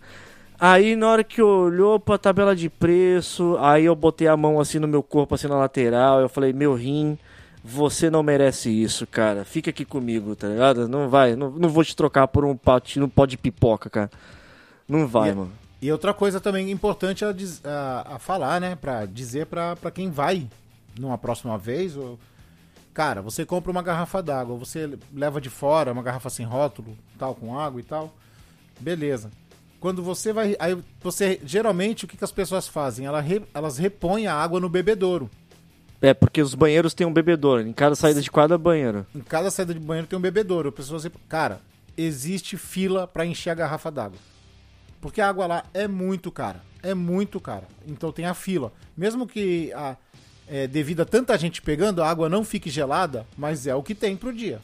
Aí 0.60 0.96
na 0.96 1.08
hora 1.10 1.24
que 1.24 1.42
olhou 1.42 2.00
pra 2.00 2.18
tabela 2.18 2.56
de 2.56 2.70
preço, 2.70 3.56
aí 3.60 3.86
eu 3.86 3.96
botei 3.96 4.28
a 4.28 4.36
mão 4.36 4.60
assim 4.60 4.78
no 4.80 4.88
meu 4.88 5.02
corpo, 5.02 5.36
assim 5.36 5.48
na 5.48 5.56
lateral, 5.56 6.20
eu 6.20 6.28
falei, 6.28 6.52
meu 6.52 6.74
rim, 6.76 7.18
você 7.64 8.10
não 8.10 8.22
merece 8.22 8.70
isso, 8.70 9.08
cara. 9.08 9.46
Fica 9.46 9.70
aqui 9.70 9.86
comigo, 9.86 10.36
tá 10.36 10.48
ligado? 10.50 10.88
Não 10.88 11.08
vai, 11.08 11.36
não, 11.36 11.50
não 11.52 11.70
vou 11.70 11.84
te 11.84 11.96
trocar 11.96 12.28
por 12.28 12.44
um 12.44 12.58
pote, 12.58 13.00
um 13.00 13.08
pó 13.08 13.26
de 13.26 13.38
pipoca, 13.38 13.90
cara. 13.90 14.12
Não 14.88 15.08
vai, 15.08 15.30
E- 15.30 15.34
mano. 15.34 15.52
E 15.82 15.90
outra 15.94 16.14
coisa 16.14 16.42
também 16.42 16.70
importante 16.72 17.24
a, 17.24 17.30
a- 17.64 18.16
a 18.16 18.20
falar, 18.20 18.60
né? 18.60 18.76
Pra 18.76 19.06
dizer 19.06 19.46
pra, 19.46 19.78
pra 19.78 19.90
quem 19.90 20.10
vai 20.12 20.46
numa 21.00 21.18
próxima 21.18 21.58
vez. 21.58 21.96
Ou... 21.96 22.20
Cara, 22.94 23.22
você 23.22 23.46
compra 23.46 23.72
uma 23.72 23.82
garrafa 23.82 24.22
d'água, 24.22 24.58
você 24.58 24.90
leva 25.14 25.40
de 25.40 25.50
fora 25.50 25.94
uma 25.94 26.04
garrafa 26.04 26.30
sem 26.30 26.46
rótulo, 26.46 26.98
tal, 27.18 27.34
com 27.34 27.58
água 27.58 27.80
e 27.80 27.84
tal. 27.84 28.14
Beleza. 28.78 29.32
Quando 29.80 30.04
você 30.04 30.34
vai. 30.34 30.56
Aí 30.60 30.78
você. 31.02 31.40
Geralmente, 31.46 32.06
o 32.06 32.08
que, 32.08 32.18
que 32.18 32.24
as 32.24 32.32
pessoas 32.32 32.68
fazem? 32.68 33.06
Ela 33.06 33.22
re- 33.22 33.44
elas 33.54 33.78
repõem 33.78 34.28
a 34.28 34.34
água 34.34 34.60
no 34.60 34.68
bebedouro. 34.70 35.30
É, 36.02 36.14
porque 36.14 36.42
os 36.42 36.54
banheiros 36.56 36.94
têm 36.94 37.06
um 37.08 37.14
bebedouro. 37.14 37.62
Em 37.62 37.74
cada 37.74 37.96
saída 37.96 38.22
de 38.22 38.32
quadra, 38.32 38.58
banheiro. 38.58 39.06
Em 39.14 39.20
cada 39.20 39.52
saída 39.52 39.74
de 39.74 39.80
banheiro 39.80 40.08
tem 40.08 40.18
um 40.18 40.22
bebedouro. 40.22 40.72
Pessoas, 40.72 41.06
cara, 41.28 41.62
existe 41.98 42.56
fila 42.58 43.06
pra 43.08 43.26
encher 43.26 43.50
a 43.50 43.56
garrafa 43.56 43.92
d'água. 43.92 44.18
Porque 45.02 45.22
a 45.22 45.28
água 45.30 45.46
lá 45.48 45.64
é 45.74 45.88
muito 45.88 46.32
cara. 46.32 46.62
É 46.82 46.94
muito 46.94 47.40
cara. 47.40 47.68
Então 47.88 48.12
tem 48.12 48.26
a 48.26 48.34
fila. 48.34 48.72
Mesmo 48.96 49.28
que 49.28 49.72
a, 49.74 49.96
é, 50.48 50.68
devido 50.68 51.02
a 51.02 51.06
tanta 51.06 51.38
gente 51.38 51.62
pegando, 51.62 52.02
a 52.02 52.10
água 52.10 52.30
não 52.30 52.44
fique 52.46 52.70
gelada, 52.70 53.26
mas 53.38 53.68
é 53.68 53.76
o 53.76 53.84
que 53.84 53.94
tem 53.96 54.16
pro 54.16 54.34
dia. 54.34 54.62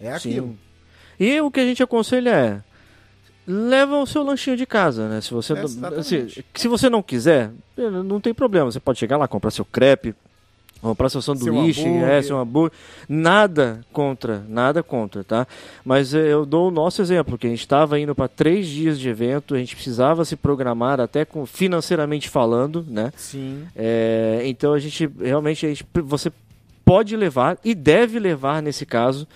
É 0.00 0.12
aquilo. 0.12 0.48
Sim. 0.48 0.58
E 1.18 1.40
o 1.40 1.50
que 1.50 1.60
a 1.60 1.64
gente 1.64 1.82
aconselha 1.82 2.30
é. 2.30 2.62
Leva 3.46 3.96
o 3.98 4.06
seu 4.06 4.22
lanchinho 4.22 4.56
de 4.56 4.66
casa, 4.66 5.08
né? 5.08 5.20
Se 5.20 5.32
você, 5.32 5.52
assim, 5.96 6.26
se 6.54 6.68
você 6.68 6.90
não 6.90 7.02
quiser, 7.02 7.50
não 8.04 8.20
tem 8.20 8.34
problema. 8.34 8.70
Você 8.70 8.80
pode 8.80 8.98
chegar 8.98 9.16
lá, 9.16 9.28
comprar 9.28 9.50
seu 9.50 9.64
crepe, 9.64 10.14
Comprar 10.80 11.08
seu 11.08 11.22
sanduíche, 11.22 11.80
Seu 11.82 11.90
hambúrguer. 11.90 12.10
é, 12.10 12.22
seu 12.22 12.38
hambúrguer. 12.38 12.78
Nada 13.08 13.80
contra, 13.92 14.44
nada 14.48 14.82
contra, 14.82 15.24
tá? 15.24 15.46
Mas 15.84 16.12
eh, 16.14 16.32
eu 16.32 16.44
dou 16.44 16.68
o 16.68 16.70
nosso 16.70 17.00
exemplo, 17.00 17.38
que 17.38 17.46
a 17.46 17.50
gente 17.50 17.60
estava 17.60 17.98
indo 17.98 18.14
para 18.14 18.28
três 18.28 18.66
dias 18.68 18.98
de 18.98 19.08
evento, 19.08 19.54
a 19.54 19.58
gente 19.58 19.74
precisava 19.74 20.24
se 20.24 20.36
programar 20.36 21.00
até 21.00 21.24
com 21.24 21.46
financeiramente 21.46 22.28
falando, 22.28 22.84
né? 22.88 23.10
Sim. 23.16 23.64
É, 23.74 24.42
então 24.44 24.74
a 24.74 24.78
gente 24.78 25.10
realmente 25.18 25.64
a 25.64 25.68
gente, 25.70 25.84
você 26.04 26.30
pode 26.84 27.16
levar 27.16 27.58
e 27.64 27.74
deve 27.74 28.18
levar 28.18 28.62
nesse 28.62 28.84
caso 28.84 29.26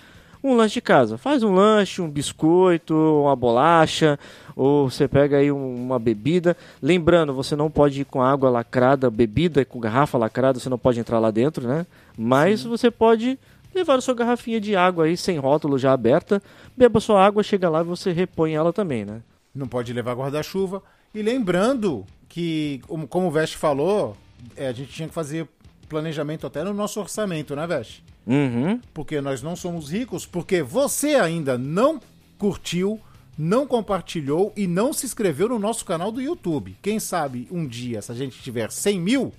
um 0.42 0.54
lanche 0.56 0.74
de 0.74 0.80
casa. 0.80 1.18
Faz 1.18 1.42
um 1.42 1.52
lanche, 1.54 2.00
um 2.00 2.08
biscoito, 2.08 2.94
uma 2.94 3.36
bolacha, 3.36 4.18
ou 4.56 4.90
você 4.90 5.06
pega 5.06 5.36
aí 5.38 5.50
um- 5.52 5.74
uma 5.86 5.98
bebida. 5.98 6.56
Lembrando, 6.82 7.34
você 7.34 7.54
não 7.54 7.70
pode 7.70 8.00
ir 8.00 8.04
com 8.04 8.22
água 8.22 8.48
lacrada, 8.50 9.10
bebida 9.10 9.64
com 9.64 9.78
garrafa 9.80 10.16
lacrada, 10.18 10.58
você 10.58 10.68
não 10.68 10.78
pode 10.78 10.98
entrar 11.00 11.18
lá 11.18 11.30
dentro, 11.30 11.66
né? 11.68 11.86
Mas 12.16 12.62
você 12.62 12.90
pode 12.90 13.38
levar 13.74 13.96
a 13.98 14.00
sua 14.00 14.14
garrafinha 14.14 14.60
de 14.60 14.74
água 14.74 15.04
aí 15.04 15.16
sem 15.16 15.38
rótulo 15.38 15.78
já 15.78 15.92
aberta, 15.92 16.42
beba 16.76 16.98
sua 17.00 17.24
água, 17.24 17.42
chega 17.42 17.68
lá 17.68 17.80
e 17.82 17.84
você 17.84 18.10
repõe 18.12 18.54
ela 18.54 18.72
também, 18.72 19.04
né? 19.04 19.20
Não 19.54 19.68
pode 19.68 19.92
levar 19.92 20.14
guarda-chuva. 20.14 20.82
E 21.14 21.22
lembrando 21.22 22.04
que, 22.28 22.80
como, 22.86 23.06
como 23.06 23.26
o 23.28 23.30
Veste 23.30 23.56
falou, 23.56 24.16
é, 24.56 24.68
a 24.68 24.72
gente 24.72 24.92
tinha 24.92 25.08
que 25.08 25.14
fazer 25.14 25.46
planejamento 25.88 26.46
até 26.46 26.62
no 26.62 26.72
nosso 26.72 27.00
orçamento, 27.00 27.54
né, 27.56 27.66
Veste? 27.66 28.04
Uhum. 28.26 28.80
Porque 28.92 29.20
nós 29.20 29.42
não 29.42 29.56
somos 29.56 29.90
ricos, 29.90 30.26
porque 30.26 30.62
você 30.62 31.14
ainda 31.14 31.56
não 31.58 32.00
curtiu, 32.38 33.00
não 33.36 33.66
compartilhou 33.66 34.52
e 34.56 34.66
não 34.66 34.92
se 34.92 35.06
inscreveu 35.06 35.48
no 35.48 35.58
nosso 35.58 35.84
canal 35.84 36.12
do 36.12 36.20
YouTube. 36.20 36.76
Quem 36.82 37.00
sabe 37.00 37.48
um 37.50 37.66
dia, 37.66 38.02
se 38.02 38.12
a 38.12 38.14
gente 38.14 38.42
tiver 38.42 38.70
100 38.70 39.00
mil, 39.00 39.32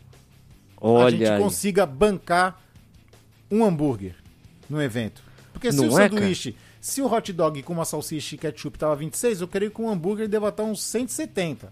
a 0.78 0.88
Olha 0.88 1.18
gente 1.18 1.30
aí. 1.30 1.40
consiga 1.40 1.86
bancar 1.86 2.60
um 3.50 3.64
hambúrguer 3.64 4.16
no 4.70 4.82
evento. 4.82 5.22
Porque 5.54 5.72
se 5.72 5.78
Não 5.78 5.90
o 5.90 6.00
é, 6.00 6.10
sanduíche, 6.10 6.56
se 6.80 7.02
o 7.02 7.12
hot 7.12 7.32
dog 7.32 7.62
com 7.62 7.74
uma 7.74 7.86
salsicha 7.86 8.36
e 8.36 8.38
ketchup 8.38 8.80
tava 8.80 8.96
26, 8.96 9.42
eu 9.42 9.48
creio 9.48 9.70
que 9.72 9.82
um 9.82 9.90
hambúrguer 9.90 10.28
deva 10.28 10.50
estar 10.50 10.64
uns 10.64 10.82
170. 10.82 11.72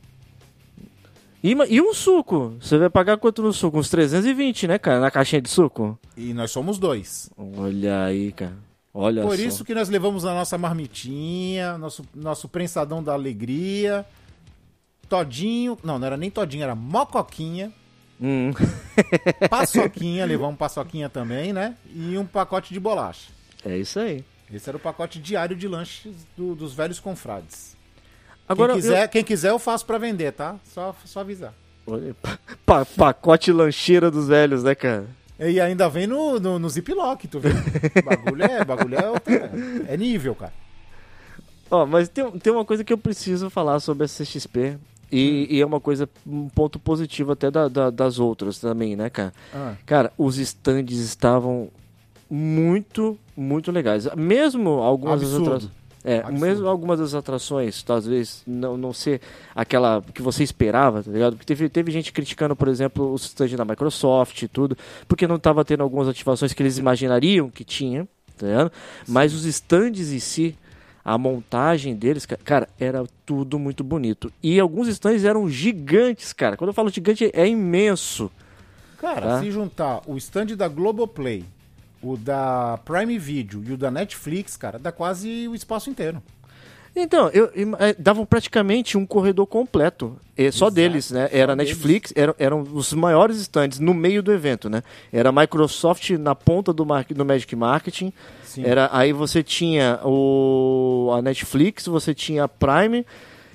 E, 1.44 1.52
e 1.70 1.82
um 1.82 1.94
suco? 1.94 2.56
Você 2.60 2.78
vai 2.78 2.90
pagar 2.90 3.18
quanto 3.18 3.42
no 3.42 3.54
suco? 3.54 3.78
Uns 3.80 3.90
320, 3.90 4.68
né, 4.68 4.78
cara? 4.78 5.00
Na 5.00 5.10
caixinha 5.12 5.42
de 5.42 5.50
suco? 5.50 5.98
E 6.18 6.34
nós 6.34 6.52
somos 6.52 6.78
dois. 6.78 7.30
Olha 7.38 8.04
aí, 8.06 8.32
cara. 8.32 8.58
Olha 8.94 9.22
Por 9.22 9.38
só. 9.38 9.44
isso 9.44 9.64
que 9.64 9.74
nós 9.74 9.88
levamos 9.88 10.26
a 10.26 10.34
nossa 10.34 10.58
marmitinha, 10.58 11.78
nosso, 11.78 12.04
nosso 12.14 12.50
prensadão 12.50 13.02
da 13.04 13.14
alegria, 13.14 14.06
todinho, 15.08 15.78
não, 15.84 15.98
não 16.00 16.08
era 16.08 16.18
nem 16.18 16.30
todinho, 16.30 16.64
era 16.64 16.76
mocoquinha, 16.76 17.72
Hum. 18.22 18.52
paçoquinha, 19.50 20.26
levamos 20.28 20.58
paçoquinha 20.58 21.08
também, 21.08 21.54
né? 21.54 21.76
E 21.96 22.18
um 22.18 22.26
pacote 22.26 22.74
de 22.74 22.80
bolacha. 22.80 23.30
É 23.64 23.78
isso 23.78 23.98
aí. 23.98 24.26
Esse 24.52 24.68
era 24.70 24.76
o 24.76 24.80
pacote 24.80 25.20
diário 25.20 25.56
de 25.56 25.68
lanches 25.70 26.14
do- 26.36 26.54
dos 26.56 26.74
velhos 26.74 27.00
confrades. 27.00 27.78
Agora, 28.50 28.74
quem, 28.74 28.82
quiser, 28.82 29.08
quem 29.10 29.24
quiser 29.24 29.50
eu 29.52 29.60
faço 29.60 29.86
pra 29.86 29.98
vender, 30.00 30.32
tá? 30.34 30.56
Só, 30.74 30.96
só 31.06 31.20
avisar. 31.22 31.54
eu- 31.88 31.94
olha, 31.94 32.16
pa- 32.22 32.40
pa- 32.66 32.86
pacote 32.86 33.52
lancheira 33.52 34.10
dos 34.10 34.28
velhos, 34.28 34.64
né, 34.64 34.74
cara? 34.74 35.06
E 35.40 35.62
ainda 35.62 35.88
vem 35.88 36.06
no, 36.08 36.40
no, 36.40 36.60
no 36.60 36.68
ziplock, 36.70 37.28
tu 37.28 37.40
vê? 37.40 37.50
bagulho 38.04 38.44
é, 38.44 38.66
bagulho 38.66 38.96
é, 39.00 39.10
outra- 39.10 39.52
é 39.88 39.96
nível, 39.96 40.34
cara. 40.36 40.52
Ó, 41.72 41.86
mas 41.86 42.10
tem, 42.10 42.30
tem 42.40 42.52
uma 42.52 42.66
coisa 42.66 42.84
que 42.84 42.92
eu 42.92 42.98
preciso 42.98 43.50
falar 43.50 43.80
sobre 43.80 44.04
a 44.06 44.08
CXP. 44.08 44.78
E, 45.12 45.48
e 45.50 45.62
é 45.62 45.66
uma 45.66 45.80
coisa, 45.80 46.08
um 46.26 46.50
ponto 46.50 46.78
positivo 46.80 47.32
até 47.32 47.50
da- 47.50 47.68
da- 47.68 47.90
das 47.90 48.20
outras 48.20 48.60
também, 48.60 48.96
né, 48.96 49.10
cara? 49.10 49.34
Ah, 49.54 49.74
Cara, 49.86 50.12
os 50.18 50.38
stands 50.38 50.98
estavam 51.00 51.70
muito, 52.30 53.18
muito 53.36 53.72
legais. 53.72 54.08
Mesmo 54.16 54.70
algumas 54.82 55.22
Absurdo. 55.22 55.46
atrações. 55.48 55.72
É, 56.04 56.20
Absurdo. 56.20 56.40
mesmo 56.40 56.68
algumas 56.68 57.00
das 57.00 57.14
atrações, 57.14 57.84
talvez 57.84 58.42
não, 58.48 58.78
não 58.78 58.94
ser 58.94 59.20
aquela 59.54 60.02
que 60.14 60.22
você 60.22 60.44
esperava, 60.44 61.04
tá 61.04 61.12
ligado? 61.12 61.34
Porque 61.34 61.46
teve, 61.46 61.68
teve 61.68 61.92
gente 61.92 62.14
criticando, 62.14 62.56
por 62.56 62.70
exemplo, 62.70 63.12
o 63.12 63.16
stand 63.16 63.50
da 63.58 63.66
Microsoft 63.66 64.42
e 64.42 64.48
tudo, 64.48 64.78
porque 65.08 65.28
não 65.28 65.36
estava 65.36 65.66
tendo 65.66 65.84
algumas 65.84 66.08
ativações 66.08 66.54
que 66.54 66.64
eles 66.64 66.78
imaginariam 66.78 67.50
que 67.50 67.66
tinha, 67.66 68.08
tá 68.38 68.48
ligado? 68.48 68.72
Mas 69.08 69.34
os 69.34 69.44
stands 69.44 70.12
em 70.14 70.20
si, 70.20 70.56
a 71.04 71.18
montagem 71.18 71.94
deles, 71.96 72.26
ca- 72.26 72.38
cara, 72.46 72.70
era 72.80 73.04
tudo 73.26 73.60
muito 73.60 73.84
bonito. 73.84 74.32
E 74.42 74.58
alguns 74.58 74.88
stands 74.88 75.26
eram 75.26 75.50
gigantes, 75.50 76.32
cara. 76.32 76.56
Quando 76.56 76.70
eu 76.70 76.74
falo 76.74 76.90
gigante, 76.90 77.30
é 77.34 77.46
imenso. 77.46 78.32
Cara, 79.00 79.22
Tá. 79.22 79.40
se 79.42 79.52
juntar 79.52 80.02
o 80.08 80.16
stand 80.18 80.56
da 80.56 80.68
Globoplay, 80.70 81.44
o 82.02 82.16
da 82.18 82.80
Prime 82.86 83.18
Video 83.18 83.64
e 83.68 83.74
o 83.74 83.78
da 83.78 83.90
Netflix, 83.92 84.56
cara, 84.58 84.78
dá 84.80 84.92
quase 84.92 85.48
o 85.48 85.56
espaço 85.56 85.90
inteiro. 85.90 86.22
Então, 86.96 87.30
eu, 87.30 87.52
im- 87.56 87.76
eh, 87.80 87.96
davam 88.00 88.26
praticamente 88.26 88.98
um 88.98 89.06
corredor 89.06 89.46
completo. 89.46 90.18
só 90.36 90.66
Exato, 90.66 90.72
deles, 90.72 91.12
né? 91.12 91.30
Era. 91.32 91.56
Netflix, 91.56 92.12
eram, 92.16 92.34
eram 92.40 92.62
os 92.74 92.92
maiores 92.94 93.38
stands 93.38 93.78
no 93.80 93.94
meio 93.94 94.24
do 94.24 94.32
evento, 94.34 94.70
né? 94.70 94.82
Era 95.14 95.30
a 95.30 95.32
Microsoft 95.32 96.10
na 96.12 96.34
ponta 96.34 96.74
do, 96.74 96.86
mar, 96.86 97.06
do 97.06 97.24
Magic 97.24 97.56
Marketing. 97.56 98.12
Sim. 98.44 98.64
Era, 98.66 98.90
aí 98.92 99.14
você 99.14 99.44
tinha 99.44 100.00
o, 100.04 101.12
a 101.16 101.22
Netflix, 101.22 101.86
você 101.88 102.14
tinha 102.14 102.46
a 102.46 102.48
Prime. 102.48 103.06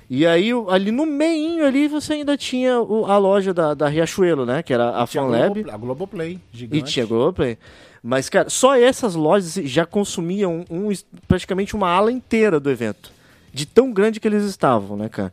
E 0.08 0.24
aí, 0.26 0.50
ali 0.68 0.90
no 0.92 1.04
meinho 1.04 1.66
ali, 1.66 1.88
você 1.88 2.12
ainda 2.14 2.36
tinha 2.36 2.78
o- 2.80 3.06
a 3.06 3.18
loja 3.18 3.52
da, 3.52 3.74
da 3.74 3.88
Riachuelo, 3.88 4.46
né? 4.46 4.62
Que 4.62 4.72
era 4.72 4.90
a 4.96 5.06
FanLab. 5.06 5.54
Globo- 5.62 5.70
a 5.74 5.76
Globoplay, 5.76 6.38
gigante. 6.52 6.78
E 6.88 6.92
tinha 6.92 7.04
Globoplay. 7.04 7.58
Mas, 8.06 8.28
cara, 8.28 8.50
só 8.50 8.76
essas 8.76 9.14
lojas 9.14 9.54
já 9.64 9.86
consumiam 9.86 10.62
um, 10.70 10.90
praticamente 11.26 11.74
uma 11.74 11.88
ala 11.88 12.12
inteira 12.12 12.60
do 12.60 12.70
evento. 12.70 13.10
De 13.50 13.64
tão 13.64 13.90
grande 13.90 14.20
que 14.20 14.28
eles 14.28 14.44
estavam, 14.44 14.94
né, 14.94 15.08
cara? 15.08 15.32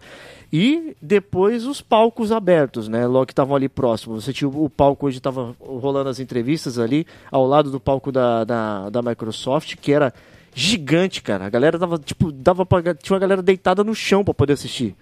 E 0.53 0.95
depois 1.01 1.65
os 1.65 1.81
palcos 1.81 2.31
abertos, 2.31 2.87
né? 2.87 3.05
Logo 3.05 3.25
que 3.25 3.33
estavam 3.33 3.57
ali 3.57 3.67
próximos. 3.67 4.23
Você 4.23 4.31
tinha 4.31 4.47
o, 4.47 4.69
palco 4.69 5.05
onde 5.05 5.17
estava 5.17 5.53
rolando 5.59 6.07
as 6.07 6.21
entrevistas 6.21 6.79
ali, 6.79 7.05
ao 7.29 7.45
lado 7.45 7.69
do 7.69 7.79
palco 7.79 8.09
da, 8.09 8.45
da, 8.45 8.89
da 8.89 9.01
Microsoft, 9.01 9.75
que 9.75 9.91
era 9.91 10.13
gigante, 10.55 11.21
cara. 11.21 11.45
A 11.45 11.49
galera 11.49 11.77
tava, 11.77 11.97
tipo, 11.97 12.31
dava 12.31 12.65
pra, 12.65 12.95
tinha 12.95 13.13
uma 13.13 13.19
galera 13.19 13.41
deitada 13.41 13.83
no 13.83 13.93
chão 13.93 14.23
pra 14.23 14.33
poder 14.33 14.53
assistir. 14.53 14.95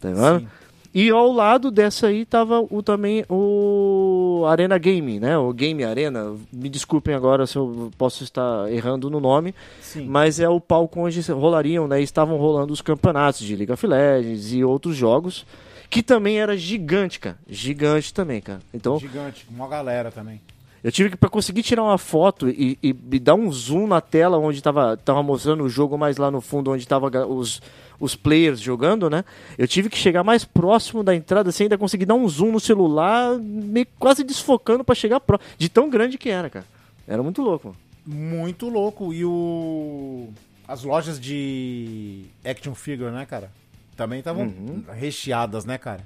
Tá 0.00 0.08
vendo? 0.08 0.40
Sim. 0.40 0.48
E 0.92 1.08
ao 1.10 1.30
lado 1.30 1.70
dessa 1.70 2.08
aí 2.08 2.24
tava 2.24 2.60
o, 2.68 2.82
também 2.82 3.24
o 3.28 4.44
Arena 4.48 4.76
Game, 4.76 5.20
né? 5.20 5.38
O 5.38 5.52
Game 5.52 5.84
Arena. 5.84 6.34
Me 6.52 6.68
desculpem 6.68 7.14
agora 7.14 7.46
se 7.46 7.56
eu 7.56 7.90
posso 7.96 8.24
estar 8.24 8.70
errando 8.72 9.08
no 9.08 9.20
nome, 9.20 9.54
Sim. 9.80 10.06
mas 10.06 10.40
é 10.40 10.48
o 10.48 10.60
palco 10.60 11.00
onde 11.00 11.20
rolariam, 11.30 11.86
né? 11.86 12.02
Estavam 12.02 12.36
rolando 12.38 12.72
os 12.72 12.80
campeonatos 12.82 13.40
de 13.46 13.54
League 13.54 13.72
of 13.72 13.86
Legends 13.86 14.52
e 14.52 14.64
outros 14.64 14.96
jogos, 14.96 15.46
que 15.88 16.02
também 16.02 16.40
era 16.40 16.56
gigante, 16.56 17.20
cara. 17.20 17.38
Gigante 17.48 18.12
também, 18.12 18.40
cara. 18.40 18.60
Então, 18.74 18.98
Gigante, 18.98 19.46
uma 19.50 19.68
galera 19.68 20.10
também. 20.10 20.40
eu 20.82 20.90
tive 20.90 21.10
que, 21.10 21.16
pra 21.16 21.28
conseguir 21.28 21.62
tirar 21.62 21.82
uma 21.84 21.98
foto 21.98 22.48
e, 22.48 22.76
e- 22.82 22.96
e 23.12 23.18
dar 23.20 23.34
um 23.34 23.50
zoom 23.52 23.86
na 23.86 24.00
tela 24.00 24.38
onde 24.38 24.60
tava, 24.62 24.96
tava 24.96 25.22
mostrando 25.22 25.62
o 25.62 25.68
jogo, 25.68 25.96
mais 25.96 26.16
lá 26.16 26.30
no 26.32 26.40
fundo 26.40 26.72
onde 26.72 26.86
tava 26.86 27.08
os, 27.28 27.60
os 28.00 28.16
players 28.16 28.58
jogando, 28.60 29.08
né? 29.10 29.24
Eu 29.58 29.68
tive 29.68 29.88
que 29.90 29.96
chegar 29.98 30.24
mais 30.24 30.44
próximo 30.44 31.04
da 31.04 31.14
entrada, 31.14 31.50
assim, 31.50 31.64
ainda 31.64 31.76
conseguir 31.78 32.06
dar 32.06 32.14
um 32.14 32.26
zoom 32.28 32.50
no 32.52 32.58
celular, 32.58 33.38
meio 33.38 33.86
quase 33.98 34.24
desfocando 34.24 34.82
pra 34.82 34.94
chegar 34.94 35.20
próximo. 35.20 35.48
De 35.58 35.68
tão 35.68 35.88
grande 35.90 36.16
que 36.18 36.30
era, 36.30 36.48
cara. 36.48 36.64
Era 37.06 37.22
muito 37.22 37.42
louco. 37.42 37.76
Muito 38.06 38.68
louco. 38.68 39.12
E 39.12 39.24
o. 39.24 40.28
As 40.66 40.82
lojas 40.84 41.20
de 41.20 42.24
action 42.44 42.74
figure, 42.74 43.10
né, 43.10 43.26
cara? 43.26 43.52
Também 43.96 44.20
estavam 44.20 44.44
Uhum. 44.44 44.82
recheadas, 44.94 45.64
né, 45.66 45.76
cara? 45.76 46.00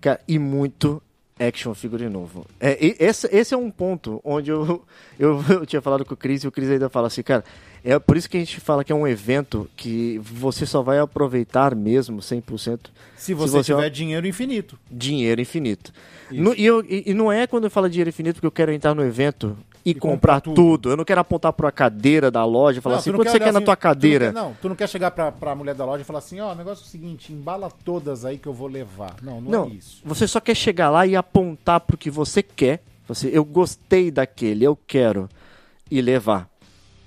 Cara, 0.00 0.20
e 0.28 0.38
muito 0.38 1.02
action 1.38 1.74
figure 1.74 2.08
novo. 2.08 2.46
É, 2.60 2.76
esse, 3.02 3.26
esse 3.34 3.54
é 3.54 3.56
um 3.56 3.70
ponto 3.70 4.20
onde 4.24 4.50
eu, 4.50 4.84
eu, 5.18 5.42
eu 5.48 5.66
tinha 5.66 5.80
falado 5.82 6.04
com 6.04 6.14
o 6.14 6.16
Cris 6.16 6.44
e 6.44 6.48
o 6.48 6.52
Cris 6.52 6.70
ainda 6.70 6.88
fala 6.88 7.06
assim, 7.08 7.22
cara, 7.22 7.44
é 7.84 7.98
por 7.98 8.16
isso 8.16 8.28
que 8.28 8.36
a 8.36 8.40
gente 8.40 8.60
fala 8.60 8.82
que 8.84 8.92
é 8.92 8.94
um 8.94 9.06
evento 9.06 9.68
que 9.76 10.18
você 10.22 10.64
só 10.66 10.82
vai 10.82 10.98
aproveitar 10.98 11.74
mesmo 11.74 12.20
100% 12.20 12.90
Se 13.16 13.34
você, 13.34 13.52
você- 13.58 13.72
tiver 13.74 13.90
dinheiro 13.90 14.26
infinito. 14.26 14.78
dinheiro 14.90 15.40
infinito. 15.40 15.92
No- 16.30 16.54
e, 16.54 16.64
eu- 16.64 16.84
e- 16.88 17.04
e 17.06 17.14
não 17.14 17.32
é 17.32 17.46
quando 17.46 17.64
eu 17.64 17.70
falo 17.70 17.88
dinheiro 17.88 18.10
infinito 18.10 18.34
porque 18.34 18.46
eu 18.46 18.50
quero 18.52 18.72
entrar 18.72 18.94
no 18.94 19.02
evento 19.04 19.56
e, 19.84 19.94
comprar 19.94 20.10
comprar 20.10 20.40
tudo. 20.42 20.54
tudo. 20.56 20.90
Eu 20.90 20.96
não 20.98 21.04
quero 21.04 21.20
apontar 21.20 21.52
para 21.54 21.68
a 21.68 21.72
cadeira 21.72 22.30
da 22.30 22.44
loja 22.44 22.78
e 22.78 22.82
falar 22.82 22.96
Não, 22.96 23.00
assim, 23.00 23.12
quanto 23.12 23.30
você 23.30 23.38
quer 23.38 23.52
na 23.52 23.58
assim- 23.58 23.64
tua 23.64 23.74
tu 23.76 23.78
não 23.78 23.82
cadeira? 23.82 24.26
quer- 24.26 24.32
Não, 24.34 24.54
tu 24.60 24.68
não 24.68 24.76
quer 24.76 24.88
chegar 24.88 25.10
pra, 25.10 25.32
pra 25.32 25.54
mulher 25.54 25.74
da 25.74 25.86
loja 25.86 26.02
e 26.02 26.04
falar 26.04 26.18
assim, 26.18 26.38
ó, 26.40 26.52
o 26.52 26.54
negócio 26.54 26.82
é 26.82 26.86
o 26.86 26.88
seguinte, 26.90 27.32
embala 27.32 27.70
todas 27.84 28.24
aí 28.26 28.36
que 28.36 28.46
eu 28.46 28.52
vou 28.52 28.68
levar. 28.68 29.14
Não, 29.22 29.40
não, 29.40 29.50
Não, 29.50 29.64
é 29.64 29.68
isso. 29.68 30.02
você 30.04 30.26
só 30.28 30.40
quer 30.40 30.54
chegar 30.54 30.90
lá 30.90 31.06
e 31.06 31.16
apontar 31.16 31.80
pro 31.80 31.96
que 31.96 32.10
você 32.10 32.42
quer. 32.42 32.82
Você, 33.06 33.30
eu 33.32 33.42
gostei 33.42 34.10
daquele, 34.10 34.64
eu 34.64 34.76
quero 34.86 35.30
e 35.90 36.02
levar, 36.02 36.46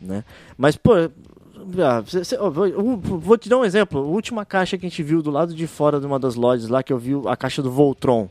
né? 0.02 0.24
Mas 0.58 0.76
pô, 0.76 0.94
ah, 0.96 2.04
cê- 2.08 2.24
cê- 2.24 2.38
ó, 2.40 2.50
vou, 2.50 3.38
te 3.38 3.48
dar 3.48 3.58
um 3.58 3.66
exemplo. 3.66 4.00
A 4.00 4.04
última 4.04 4.46
caixa 4.46 4.78
que 4.78 4.86
a 4.86 4.90
gente 4.90 5.04
viu 5.04 5.22
do 5.22 5.30
lado 5.32 5.54
de 5.54 5.68
fora 5.68 6.00
de 6.00 6.06
uma 6.06 6.20
das 6.20 6.36
lojas 6.36 6.68
lá 6.68 6.82
que 6.82 6.92
eu 6.92 6.98
vi 6.98 7.14
a 7.28 7.36
caixa 7.36 7.62
do 7.62 7.72
Voltron. 7.72 8.28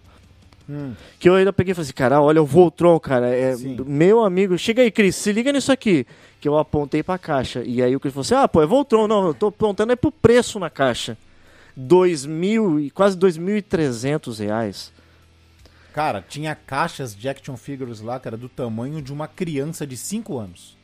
Hum. 0.69 0.93
Que 1.19 1.29
eu 1.29 1.35
ainda 1.35 1.53
peguei 1.53 1.73
e 1.73 1.75
falei 1.75 1.87
assim, 1.87 1.93
cara, 1.95 2.21
olha 2.21 2.41
o 2.43 2.47
Voltron, 2.47 2.99
cara. 3.01 3.29
É, 3.29 3.57
Sim. 3.57 3.77
meu 3.87 4.25
amigo, 4.25 4.57
chega 4.57 4.83
aí, 4.83 4.91
Cris, 4.91 5.17
se 5.17 5.33
liga 5.33 5.53
nisso 5.53 5.73
aqui. 5.73 6.07
Que 6.41 6.49
eu 6.49 6.57
apontei 6.57 7.03
pra 7.03 7.19
caixa. 7.19 7.63
E 7.65 7.83
aí 7.83 7.95
o 7.95 8.01
Cris 8.01 8.15
falou 8.15 8.23
assim: 8.23 8.35
ah, 8.35 8.49
pô, 8.49 8.63
é 8.63 8.67
Voltron. 8.67 9.07
Não, 9.09 9.27
eu 9.27 9.35
tô 9.35 9.49
apontando 9.49 9.93
é 9.93 9.97
pro 9.97 10.13
preço 10.13 10.59
na 10.59 10.71
caixa. 10.71 11.17
Dois 11.77 12.27
mil, 12.27 12.79
e 12.81 12.91
quase 12.91 13.17
2.300 13.17 14.39
reais. 14.39 14.93
Cara, 15.93 16.25
tinha 16.27 16.55
caixas 16.55 17.15
de 17.17 17.29
action 17.29 17.57
figures 17.57 18.01
lá, 18.01 18.21
cara, 18.21 18.37
do 18.37 18.49
tamanho 18.49 19.03
de 19.03 19.13
uma 19.13 19.27
criança 19.27 19.87
de 19.87 19.97
5 19.97 20.39
anos. 20.39 20.77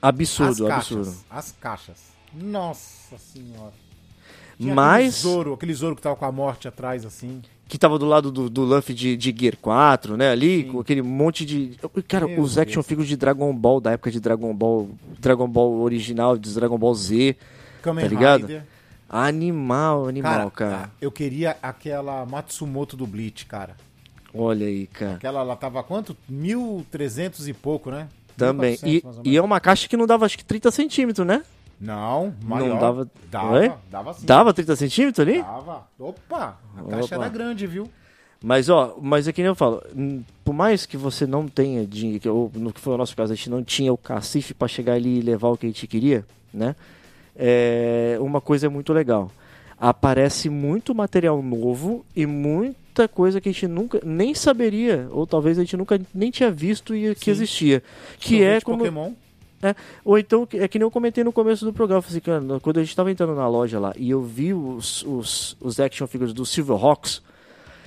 Absurdo, 0.00 0.66
as 0.66 0.72
absurdo. 0.72 1.14
as 1.30 1.52
caixas. 1.60 1.96
Nossa 2.34 3.16
senhora. 3.18 3.72
Tinha 4.58 4.74
Mas, 4.74 5.18
Aquele 5.24 5.34
Zoro, 5.34 5.52
aquele 5.54 5.74
Zoro 5.74 5.96
que 5.96 6.02
tava 6.02 6.16
com 6.16 6.24
a 6.24 6.32
morte 6.32 6.66
atrás, 6.68 7.04
assim. 7.06 7.42
que 7.68 7.78
tava 7.78 7.98
do 7.98 8.06
lado 8.06 8.30
do, 8.32 8.50
do 8.50 8.62
Luffy 8.64 8.94
de, 8.94 9.16
de 9.16 9.34
Gear 9.38 9.56
4, 9.60 10.16
né? 10.16 10.30
Ali, 10.30 10.62
Sim. 10.64 10.72
com 10.72 10.80
aquele 10.80 11.02
monte 11.02 11.44
de. 11.44 11.78
Cara, 12.08 12.26
Meu 12.26 12.40
os 12.40 12.58
action 12.58 12.74
Deus. 12.80 12.86
figures 12.86 13.08
de 13.08 13.16
Dragon 13.16 13.52
Ball, 13.54 13.80
da 13.80 13.92
época 13.92 14.10
de 14.10 14.18
Dragon 14.20 14.52
Ball. 14.54 14.90
Dragon 15.20 15.48
Ball 15.48 15.80
original, 15.80 16.36
de 16.36 16.52
Dragon 16.52 16.76
Ball 16.78 16.94
Z. 16.94 17.36
Kamen 17.82 18.04
Tá 18.04 18.08
ligado? 18.08 18.40
Rider. 18.42 18.64
Animal, 19.08 20.06
animal, 20.08 20.50
cara. 20.50 20.70
Cara, 20.76 20.90
eu 21.00 21.10
queria 21.10 21.56
aquela 21.62 22.26
Matsumoto 22.26 22.96
do 22.96 23.06
Bleach, 23.06 23.46
cara. 23.46 23.74
Olha 24.34 24.66
aí, 24.66 24.86
cara. 24.86 25.14
Aquela 25.14 25.42
lá 25.42 25.56
tava 25.56 25.82
quanto? 25.82 26.14
1.300 26.30 27.48
e 27.48 27.54
pouco, 27.54 27.90
né? 27.90 28.08
Também. 28.38 28.74
1.400, 28.76 29.20
E, 29.24 29.30
e 29.30 29.36
é 29.36 29.42
uma 29.42 29.60
caixa 29.60 29.88
que 29.88 29.96
não 29.96 30.06
dava 30.06 30.24
acho 30.26 30.38
que 30.38 30.44
30 30.44 30.70
centímetros, 30.70 31.26
né? 31.26 31.42
Não, 31.80 32.34
maior. 32.42 32.78
dava- 32.80 33.08
Dava, 33.30 33.52
Oi? 33.58 33.72
dava 33.90 34.14
sim. 34.14 34.26
Dava 34.26 34.52
30 34.54 34.74
centímetros 34.76 35.20
ali? 35.26 35.42
Dava. 35.42 35.86
Opa, 35.98 36.58
a 36.76 36.82
caixa 36.90 37.14
Opa. 37.14 37.24
era 37.24 37.28
grande, 37.32 37.66
viu? 37.66 37.88
Mas, 38.42 38.68
ó, 38.68 38.96
mas 39.02 39.26
é 39.28 39.32
que 39.32 39.42
nem 39.42 39.48
eu 39.48 39.54
falo, 39.54 39.82
por 40.44 40.52
mais 40.54 40.86
que 40.86 40.96
você 40.96 41.26
não 41.26 41.46
tenha 41.48 41.84
dinheiro, 41.86 42.50
no 42.54 42.72
que 42.72 42.80
foi 42.80 42.94
o 42.94 42.96
nosso 42.96 43.14
caso, 43.16 43.32
a 43.32 43.36
gente 43.36 43.50
não 43.50 43.62
tinha 43.64 43.92
o 43.92 43.96
cacife 43.98 44.54
pra 44.54 44.66
chegar 44.68 44.94
ali 44.94 45.18
e 45.18 45.22
levar 45.22 45.48
o 45.48 45.56
que 45.56 45.66
a 45.66 45.68
gente 45.68 45.86
queria, 45.88 46.24
né? 46.54 46.74
É, 47.36 48.16
uma 48.20 48.40
coisa 48.40 48.66
é 48.66 48.68
muito 48.68 48.92
legal. 48.92 49.30
Aparece 49.78 50.48
muito 50.50 50.94
material 50.94 51.40
novo 51.42 52.04
e 52.14 52.26
muita 52.98 53.06
coisa 53.06 53.40
que 53.40 53.48
a 53.48 53.52
gente 53.52 53.68
nunca 53.68 54.00
nem 54.04 54.34
saberia, 54.34 55.06
ou 55.12 55.26
talvez 55.26 55.56
a 55.58 55.62
gente 55.62 55.76
nunca 55.76 56.00
nem 56.12 56.30
tinha 56.30 56.50
visto 56.50 56.94
e 56.94 57.14
que 57.14 57.26
Sim. 57.26 57.30
existia. 57.30 57.82
Que 58.18 58.42
é 58.42 58.60
como. 58.60 58.78
Pokémon. 58.78 59.12
É, 59.60 59.74
ou 60.04 60.16
então, 60.16 60.46
é 60.52 60.68
que 60.68 60.78
nem 60.78 60.84
eu 60.84 60.90
comentei 60.90 61.24
no 61.24 61.32
começo 61.32 61.64
do 61.64 61.72
programa, 61.72 62.04
assim, 62.06 62.20
cara, 62.20 62.40
quando 62.62 62.78
a 62.78 62.84
gente 62.84 62.94
tava 62.94 63.10
entrando 63.10 63.34
na 63.34 63.48
loja 63.48 63.80
lá 63.80 63.92
e 63.96 64.08
eu 64.08 64.22
vi 64.22 64.54
os, 64.54 65.02
os, 65.02 65.56
os 65.60 65.80
action 65.80 66.06
figures 66.06 66.32
do 66.32 66.46
Silverhawks, 66.46 67.20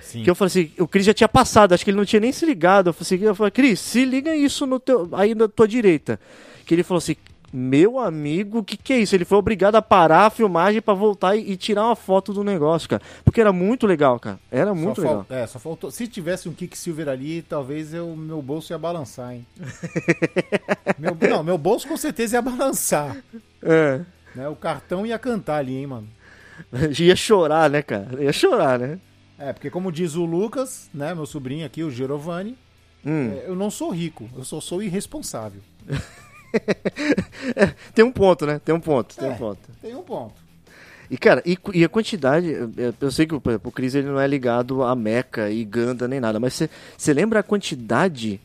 Sim. 0.01 0.23
que 0.23 0.29
eu 0.29 0.35
falei 0.35 0.47
assim, 0.47 0.71
o 0.77 0.85
Cris 0.85 1.05
já 1.05 1.13
tinha 1.13 1.29
passado, 1.29 1.71
acho 1.71 1.85
que 1.85 1.89
ele 1.89 1.97
não 1.97 2.03
tinha 2.03 2.19
nem 2.19 2.33
se 2.33 2.45
ligado. 2.45 2.87
Eu 2.87 2.93
falei 2.93 3.17
assim, 3.17 3.25
eu 3.25 3.35
falei, 3.35 3.51
Cris, 3.51 3.79
se 3.79 4.03
liga 4.03 4.35
isso 4.35 4.65
no 4.65 4.81
teu, 4.81 5.07
aí 5.13 5.33
na 5.33 5.47
tua 5.47 5.67
direita. 5.67 6.19
Que 6.65 6.75
ele 6.75 6.83
falou 6.83 6.97
assim, 6.97 7.15
meu 7.53 7.99
amigo, 7.99 8.59
o 8.59 8.63
que, 8.63 8.77
que 8.77 8.93
é 8.93 8.99
isso? 8.99 9.15
Ele 9.15 9.25
foi 9.25 9.37
obrigado 9.37 9.75
a 9.75 9.81
parar 9.81 10.25
a 10.27 10.29
filmagem 10.29 10.81
pra 10.81 10.93
voltar 10.93 11.35
e, 11.35 11.51
e 11.51 11.57
tirar 11.57 11.85
uma 11.85 11.95
foto 11.95 12.31
do 12.33 12.43
negócio, 12.43 12.87
cara. 12.89 13.01
Porque 13.25 13.41
era 13.41 13.51
muito 13.51 13.85
legal, 13.85 14.19
cara. 14.19 14.39
Era 14.51 14.73
muito 14.73 15.01
só 15.01 15.07
legal. 15.07 15.25
fal- 15.27 15.37
É, 15.37 15.45
só 15.47 15.59
faltou. 15.59 15.91
Se 15.91 16.07
tivesse 16.07 16.47
um 16.47 16.53
Kicksilver 16.53 17.09
ali, 17.09 17.41
talvez 17.41 17.93
eu, 17.93 18.15
meu 18.15 18.41
bolso 18.41 18.71
ia 18.73 18.77
balançar, 18.77 19.33
hein? 19.33 19.45
meu, 20.97 21.15
não, 21.29 21.43
meu 21.43 21.57
bolso 21.57 21.87
com 21.87 21.97
certeza 21.97 22.37
ia 22.37 22.41
balançar. 22.41 23.17
É. 23.61 24.01
Né? 24.35 24.47
O 24.47 24.55
cartão 24.55 25.05
ia 25.05 25.19
cantar 25.19 25.57
ali, 25.57 25.75
hein, 25.75 25.87
mano? 25.87 26.07
Ia 26.99 27.15
chorar, 27.15 27.69
né, 27.69 27.81
cara? 27.81 28.21
Ia 28.23 28.31
chorar, 28.31 28.77
né? 28.77 28.99
É, 29.39 29.51
porque 29.51 29.69
como 29.71 29.91
diz 29.91 30.13
o 30.15 30.23
Lucas, 30.25 30.89
né, 30.93 31.13
meu 31.15 31.25
sobrinho 31.25 31.65
aqui, 31.65 31.83
o 31.83 31.89
Giovanni, 31.89 32.55
Hum. 33.03 33.31
é, 33.33 33.45
eu 33.49 33.55
não 33.55 33.71
sou 33.71 33.89
rico, 33.89 34.29
eu 34.37 34.43
só 34.43 34.61
sou 34.61 34.83
irresponsável. 34.83 35.59
Tem 37.93 38.03
um 38.05 38.11
ponto, 38.11 38.45
né? 38.45 38.59
Tem 38.63 38.73
um 38.73 38.79
ponto, 38.79 39.15
tem 39.15 39.29
É. 39.29 39.31
um 39.31 39.35
ponto. 39.35 39.59
Tem 39.81 39.95
um 39.95 40.01
ponto. 40.03 40.33
E, 41.09 41.17
cara, 41.17 41.41
e, 41.45 41.57
e 41.73 41.83
a 41.83 41.89
quantidade, 41.89 42.47
eu, 43.01 43.11
sei 43.11 43.25
que 43.25 43.35
o, 43.35 43.41
o 43.63 43.71
Chris 43.71 43.95
ele 43.95 44.07
não 44.07 44.19
é 44.19 44.25
ligado 44.27 44.81
a 44.83 44.95
Mecha 44.95 45.49
e 45.49 45.63
Ganda 45.65 46.07
nem 46.07 46.19
nada, 46.21 46.39
mas 46.39 46.61
você 46.97 47.13
lembra 47.13 47.39
a 47.41 47.43
quantidade 47.43 48.39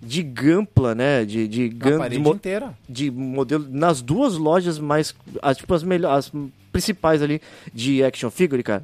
de 0.00 0.22
Gampla, 0.22 0.94
né? 0.94 1.24
De, 1.24 1.48
de, 1.48 1.68
Ganda, 1.68 1.92
de, 1.94 1.98
parede 1.98 2.18
mo- 2.20 2.34
inteira. 2.34 2.74
de 2.88 3.10
modelo 3.10 3.66
nas 3.68 4.00
duas 4.00 4.36
lojas 4.36 4.78
mais, 4.78 5.14
as, 5.40 5.56
tipo, 5.56 5.74
as 5.74 5.82
melhores, 5.82 6.26
as 6.26 6.32
principais 6.72 7.22
ali 7.22 7.40
de 7.74 8.02
action 8.04 8.30
figure, 8.30 8.62
cara. 8.62 8.82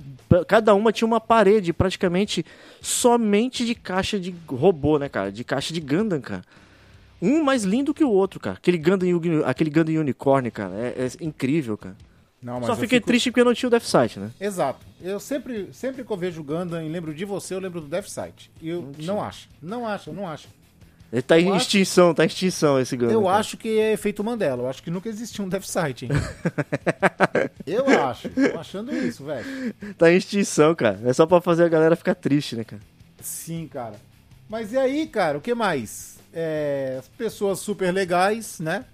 Cada 0.48 0.74
uma 0.74 0.92
tinha 0.92 1.06
uma 1.06 1.20
parede 1.20 1.72
praticamente 1.72 2.44
somente 2.82 3.64
de 3.64 3.74
caixa 3.74 4.18
de 4.18 4.34
robô, 4.48 4.98
né, 4.98 5.08
cara? 5.08 5.30
De 5.30 5.42
caixa 5.44 5.72
de 5.72 5.80
Gundam, 5.80 6.20
cara. 6.20 6.42
Um 7.20 7.42
mais 7.42 7.64
lindo 7.64 7.92
que 7.92 8.04
o 8.04 8.10
outro, 8.10 8.38
cara. 8.38 8.56
Aquele 8.56 8.78
Gundam, 8.78 9.08
aquele 9.44 9.70
Gundam 9.70 10.00
Unicorn, 10.00 10.50
cara. 10.50 10.74
É, 10.74 11.06
é 11.06 11.24
incrível, 11.24 11.76
cara. 11.76 11.96
Não, 12.40 12.62
Só 12.62 12.72
eu 12.72 12.76
fiquei 12.76 12.98
fico- 12.98 13.06
triste 13.08 13.30
porque 13.32 13.42
não 13.42 13.52
tinha 13.52 13.66
o 13.66 13.70
Death 13.70 13.82
Sight, 13.82 14.20
né? 14.20 14.30
Exato. 14.40 14.78
Eu 15.02 15.18
sempre, 15.18 15.70
sempre 15.72 16.04
que 16.04 16.10
eu 16.12 16.16
vejo 16.16 16.40
o 16.40 16.44
Gundam 16.44 16.80
e 16.80 16.88
lembro 16.88 17.12
de 17.12 17.24
você, 17.24 17.54
eu 17.54 17.58
lembro 17.58 17.80
do 17.80 17.88
Death 17.88 18.06
Sight. 18.08 18.48
E 18.62 18.68
eu 18.68 18.92
não 19.00 19.20
acho. 19.20 19.48
Não 19.60 19.84
acho, 19.84 20.12
não 20.12 20.28
acho. 20.28 20.46
Ele 21.12 21.22
tá 21.22 21.40
em 21.40 21.46
Eu 21.48 21.54
acho- 21.54 21.62
extinção, 21.64 22.14
tá 22.14 22.22
em 22.22 22.28
extinção 22.28 22.78
esse 22.78 22.96
Gundam. 22.96 23.14
Eu 23.14 23.22
cara. 23.24 23.36
acho 23.38 23.56
que 23.56 23.80
é 23.80 23.92
efeito 23.92 24.22
Mandela. 24.22 24.62
Eu 24.62 24.68
acho 24.68 24.80
que 24.82 24.90
nunca 24.90 25.08
existiu 25.08 25.44
um 25.44 25.48
Death 25.48 25.64
Sight, 25.64 26.04
hein? 26.04 26.10
eu 27.66 27.86
acho. 28.04 28.28
Tô 28.28 28.58
achando 28.58 28.94
isso, 28.94 29.24
velho. 29.24 29.74
Tá 29.96 30.12
em 30.12 30.16
extinção, 30.16 30.74
cara. 30.76 31.00
É 31.04 31.12
só 31.12 31.26
pra 31.26 31.40
fazer 31.40 31.64
a 31.64 31.68
galera 31.68 31.96
ficar 31.96 32.14
triste, 32.14 32.54
né, 32.56 32.62
cara? 32.62 32.82
Sim, 33.20 33.66
cara. 33.66 33.96
Mas 34.48 34.72
e 34.72 34.76
aí, 34.78 35.06
cara, 35.06 35.38
o 35.38 35.40
que 35.40 35.54
mais? 35.54 36.17
É, 36.40 36.96
as 37.00 37.08
pessoas 37.08 37.58
super 37.58 37.92
legais, 37.92 38.60
né? 38.60 38.84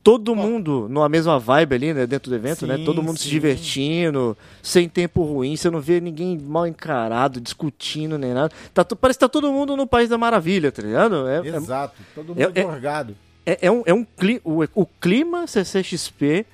Todo 0.00 0.36
mundo 0.36 0.86
numa 0.88 1.08
mesma 1.08 1.36
vibe 1.40 1.74
ali, 1.74 1.92
né, 1.92 2.06
dentro 2.06 2.30
do 2.30 2.36
evento, 2.36 2.64
né? 2.64 2.76
Sim, 2.76 2.84
Todo 2.84 3.02
mundo 3.02 3.16
se 3.18 3.24
sim. 3.24 3.30
divertindo, 3.30 4.38
sem 4.62 4.88
tempo 4.88 5.24
ruim, 5.24 5.56
você 5.56 5.68
não 5.68 5.80
vê 5.80 6.00
ninguém 6.00 6.38
mal 6.38 6.64
encarado, 6.64 7.40
discutindo 7.40 8.16
nem 8.16 8.32
nada. 8.32 8.54
Tá, 8.72 8.84
parece 8.84 9.18
que 9.18 9.24
tá 9.24 9.28
todo 9.28 9.52
mundo 9.52 9.76
no 9.76 9.84
País 9.84 10.08
da 10.08 10.16
Maravilha, 10.16 10.70
tá 10.70 10.80
ligado? 10.80 11.26
É, 11.26 11.48
é- 11.48 11.56
Exato. 11.56 12.00
Todo 12.14 12.28
mundo 12.28 12.40
é- 12.40 12.60
é-. 12.60 13.06
É, 13.44 13.66
é 13.66 13.70
um, 13.72 13.82
é 13.84 13.92
um 13.92 14.04
cli 14.04 14.40
o, 14.44 14.62
o 14.76 14.86
clima 14.86 15.48
CCXP 15.48 16.46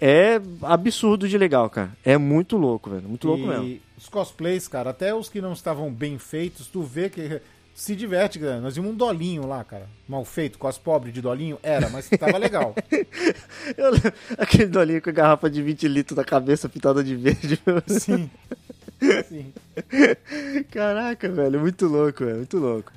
é 0.00 0.40
absurdo 0.62 1.28
de 1.28 1.36
legal, 1.36 1.68
cara. 1.68 1.90
É 2.04 2.16
muito 2.16 2.56
louco, 2.56 2.90
velho. 2.90 3.08
Muito 3.08 3.26
louco 3.26 3.42
e 3.42 3.46
mesmo. 3.48 3.80
os 3.98 4.08
cosplays, 4.08 4.68
cara, 4.68 4.90
até 4.90 5.12
os 5.12 5.28
que 5.28 5.40
não 5.40 5.52
estavam 5.52 5.92
bem 5.92 6.18
feitos, 6.18 6.68
tu 6.68 6.82
vê 6.82 7.08
que 7.10 7.40
se 7.76 7.94
diverte, 7.94 8.38
cara. 8.38 8.58
Nós 8.58 8.74
vimos 8.74 8.90
um 8.90 8.94
dolinho 8.94 9.46
lá, 9.46 9.62
cara. 9.62 9.86
Mal 10.08 10.24
feito, 10.24 10.58
cos 10.58 10.78
pobre 10.78 11.12
de 11.12 11.20
dolinho. 11.20 11.58
Era, 11.62 11.90
mas 11.90 12.08
tava 12.08 12.38
legal. 12.38 12.74
Eu 13.76 13.92
aquele 14.38 14.66
dolinho 14.66 15.02
com 15.02 15.10
a 15.10 15.12
garrafa 15.12 15.50
de 15.50 15.62
20 15.62 15.86
litros 15.86 16.16
na 16.16 16.24
cabeça 16.24 16.70
pintada 16.70 17.04
de 17.04 17.14
verde. 17.14 17.60
Sim. 17.86 18.30
Sim. 19.28 19.52
Caraca, 20.72 21.28
velho, 21.28 21.60
muito 21.60 21.86
louco, 21.86 22.24
velho, 22.24 22.38
muito 22.38 22.56
louco. 22.56 22.90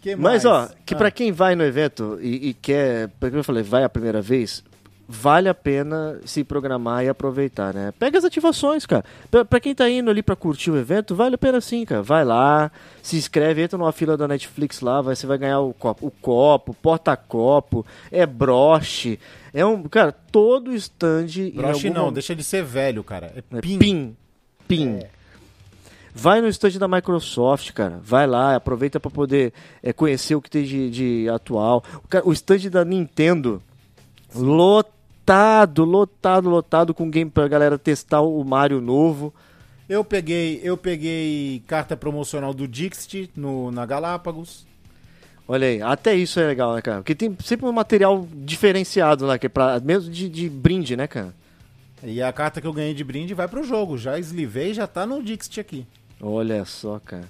Que 0.00 0.16
Mas, 0.16 0.46
ó, 0.46 0.70
que 0.86 0.94
Ah, 0.94 0.96
pra 0.98 1.10
quem 1.10 1.30
vai 1.30 1.54
no 1.54 1.62
evento 1.62 2.18
e, 2.22 2.48
e 2.48 2.54
quer, 2.54 3.08
porque 3.20 3.36
eu 3.36 3.44
falei, 3.44 3.62
vai 3.62 3.84
a 3.84 3.90
primeira 3.90 4.22
vez, 4.22 4.64
vale 5.08 5.48
a 5.48 5.54
pena 5.54 6.18
se 6.24 6.42
programar 6.44 7.04
e 7.04 7.08
aproveitar, 7.08 7.74
né? 7.74 7.92
Pega 7.98 8.18
as 8.18 8.24
ativações, 8.24 8.86
cara. 8.86 9.04
Pra, 9.30 9.44
pra 9.44 9.60
quem 9.60 9.74
tá 9.74 9.88
indo 9.88 10.10
ali 10.10 10.22
pra 10.22 10.34
curtir 10.36 10.70
o 10.70 10.76
evento, 10.78 11.14
vale 11.14 11.34
a 11.34 11.38
pena 11.38 11.60
sim, 11.60 11.84
cara. 11.84 12.02
Vai 12.02 12.24
lá, 12.24 12.70
se 13.02 13.16
inscreve, 13.16 13.62
entra 13.62 13.76
numa 13.78 13.92
fila 13.92 14.16
da 14.16 14.26
Netflix 14.26 14.80
lá, 14.80 15.00
vai, 15.02 15.14
você 15.14 15.26
vai 15.26 15.36
ganhar 15.38 15.60
o 15.60 15.72
copo, 15.74 16.06
o 16.06 16.10
copo, 16.10 16.74
porta-copo, 16.74 17.84
é 18.10 18.24
broche. 18.24 19.18
É 19.52 19.64
um, 19.66 19.82
cara, 19.84 20.12
todo 20.12 20.74
stand 20.74 21.26
Broche 21.54 21.90
não, 21.90 22.00
momento- 22.02 22.14
deixa 22.14 22.34
de 22.34 22.42
ser 22.42 22.64
velho, 22.64 23.04
cara. 23.04 23.32
É 23.36 23.58
é 23.58 23.60
pin. 23.60 23.78
Pin. 23.78 24.16
Pin. 24.66 24.96
É. 24.96 25.10
Vai 26.14 26.40
no 26.42 26.48
stand 26.48 26.78
da 26.78 26.86
Microsoft, 26.86 27.72
cara. 27.72 27.98
Vai 28.02 28.26
lá, 28.26 28.54
aproveita 28.54 29.00
pra 29.00 29.10
poder 29.10 29.52
é, 29.82 29.92
conhecer 29.92 30.34
o 30.34 30.42
que 30.42 30.50
tem 30.50 30.62
de, 30.64 30.90
de 30.90 31.28
atual. 31.30 31.82
O, 32.04 32.08
cara, 32.08 32.26
o 32.28 32.32
stand 32.32 32.68
da 32.70 32.84
Nintendo, 32.84 33.62
lotado, 34.34 35.84
lotado, 35.84 36.48
lotado 36.48 36.94
com 36.94 37.10
game 37.10 37.30
pra 37.30 37.48
galera 37.48 37.78
testar 37.78 38.20
o 38.20 38.42
Mario 38.44 38.80
novo. 38.80 39.32
Eu 39.88 40.04
peguei, 40.04 40.60
eu 40.62 40.76
peguei 40.76 41.62
carta 41.66 41.96
promocional 41.96 42.54
do 42.54 42.66
Dixit 42.66 43.30
no, 43.36 43.70
na 43.70 43.84
Galápagos. 43.84 44.66
Olha 45.46 45.66
aí, 45.66 45.82
até 45.82 46.14
isso 46.14 46.40
é 46.40 46.46
legal, 46.46 46.74
né, 46.74 46.80
cara? 46.80 46.98
Porque 46.98 47.14
tem 47.14 47.36
sempre 47.44 47.66
um 47.66 47.72
material 47.72 48.26
diferenciado 48.32 49.26
lá, 49.26 49.38
que 49.38 49.46
é 49.46 49.48
pra, 49.48 49.80
mesmo 49.80 50.10
de, 50.10 50.28
de 50.28 50.48
brinde, 50.48 50.96
né, 50.96 51.06
cara? 51.06 51.34
E 52.02 52.22
a 52.22 52.32
carta 52.32 52.60
que 52.60 52.66
eu 52.66 52.72
ganhei 52.72 52.94
de 52.94 53.04
brinde 53.04 53.34
vai 53.34 53.46
pro 53.46 53.62
jogo. 53.62 53.98
Já 53.98 54.18
eslivei, 54.18 54.72
já 54.72 54.86
tá 54.86 55.04
no 55.04 55.22
Dixit 55.22 55.60
aqui. 55.60 55.86
Olha 56.20 56.64
só, 56.64 57.00
cara. 57.04 57.28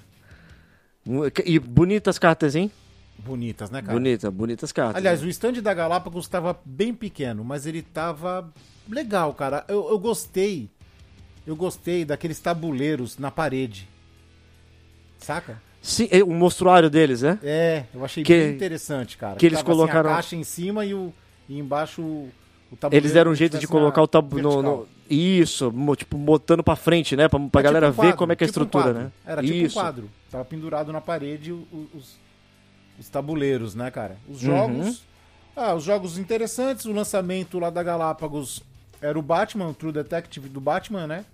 E 1.45 1.59
bonitas 1.59 2.17
cartas, 2.17 2.55
hein? 2.55 2.71
Bonitas, 3.17 3.69
né, 3.69 3.81
cara? 3.81 3.93
Bonita, 3.93 4.29
bonitas 4.31 4.71
cartas. 4.71 4.95
Aliás, 4.97 5.21
né? 5.21 5.27
o 5.27 5.29
stand 5.29 5.53
da 5.61 5.73
Galápagos 5.73 6.25
estava 6.25 6.59
bem 6.65 6.93
pequeno, 6.93 7.43
mas 7.43 7.65
ele 7.65 7.81
tava 7.81 8.51
legal, 8.89 9.33
cara. 9.33 9.63
Eu, 9.67 9.89
eu 9.89 9.97
gostei. 9.99 10.69
Eu 11.45 11.55
gostei 11.55 12.03
daqueles 12.05 12.39
tabuleiros 12.39 13.17
na 13.17 13.29
parede. 13.31 13.87
saca? 15.19 15.61
Sim, 15.81 16.07
é, 16.11 16.23
o 16.23 16.27
mostruário 16.31 16.89
deles, 16.89 17.21
né? 17.21 17.37
É, 17.43 17.83
eu 17.93 18.03
achei 18.05 18.23
Que- 18.23 18.37
bem 18.45 18.55
interessante, 18.55 19.17
cara. 19.17 19.35
que 19.35 19.45
eles 19.45 19.59
Tava, 19.59 19.69
assim, 19.71 19.77
colocaram- 19.79 20.09
a 20.11 20.15
caixa 20.15 20.35
em 20.35 20.43
cima 20.43 20.85
e, 20.85 20.93
o, 20.93 21.13
e 21.49 21.59
embaixo 21.59 22.01
o, 22.01 22.29
o 22.71 22.75
tabuleiro. 22.77 23.03
Eles 23.05 23.13
deram 23.13 23.31
um 23.31 23.35
jeito 23.35 23.57
de 23.57 23.67
colocar 23.67 24.01
o 24.01 24.07
tabu 24.07 24.41
no, 24.41 24.87
Isso, 25.09 25.71
tipo, 25.97 26.17
botando 26.17 26.63
pra 26.63 26.75
frente, 26.77 27.15
né? 27.17 27.27
Pra, 27.27 27.37
pra 27.39 27.59
É 27.61 27.63
galera 27.63 27.87
tipo 27.89 28.01
um 28.01 28.03
ver 28.03 28.07
quadro, 28.11 28.17
como 28.17 28.31
é 28.31 28.35
que 28.37 28.43
é 28.43 28.45
a 28.45 28.47
tipo 28.47 28.59
um 28.59 28.63
estrutura, 28.63 28.83
quadro. 28.93 29.03
né? 29.03 29.11
Era 29.25 29.41
tipo 29.43 29.53
Isso. 29.53 29.77
um 29.77 29.81
quadro. 29.81 30.09
Tava 30.31 30.45
pendurado 30.45 30.91
na 30.93 31.01
parede 31.01 31.51
os, 31.51 32.15
os 32.99 33.09
tabuleiros, 33.09 33.75
né, 33.75 33.89
cara? 33.91 34.17
Os 34.27 34.41
Uhum. 34.43 34.49
jogos. 34.49 35.03
Ah, 35.55 35.73
os 35.75 35.83
jogos 35.83 36.17
interessantes. 36.17 36.85
O 36.85 36.91
lançamento 36.91 37.59
lá 37.59 37.69
da 37.69 37.83
Galápagos 37.83 38.61
era 39.01 39.17
o 39.17 39.21
Batman, 39.21 39.67
o 39.67 39.73
True 39.73 39.91
Detective 39.91 40.49
do 40.49 40.59
Batman, 40.61 41.05
né? 41.07 41.25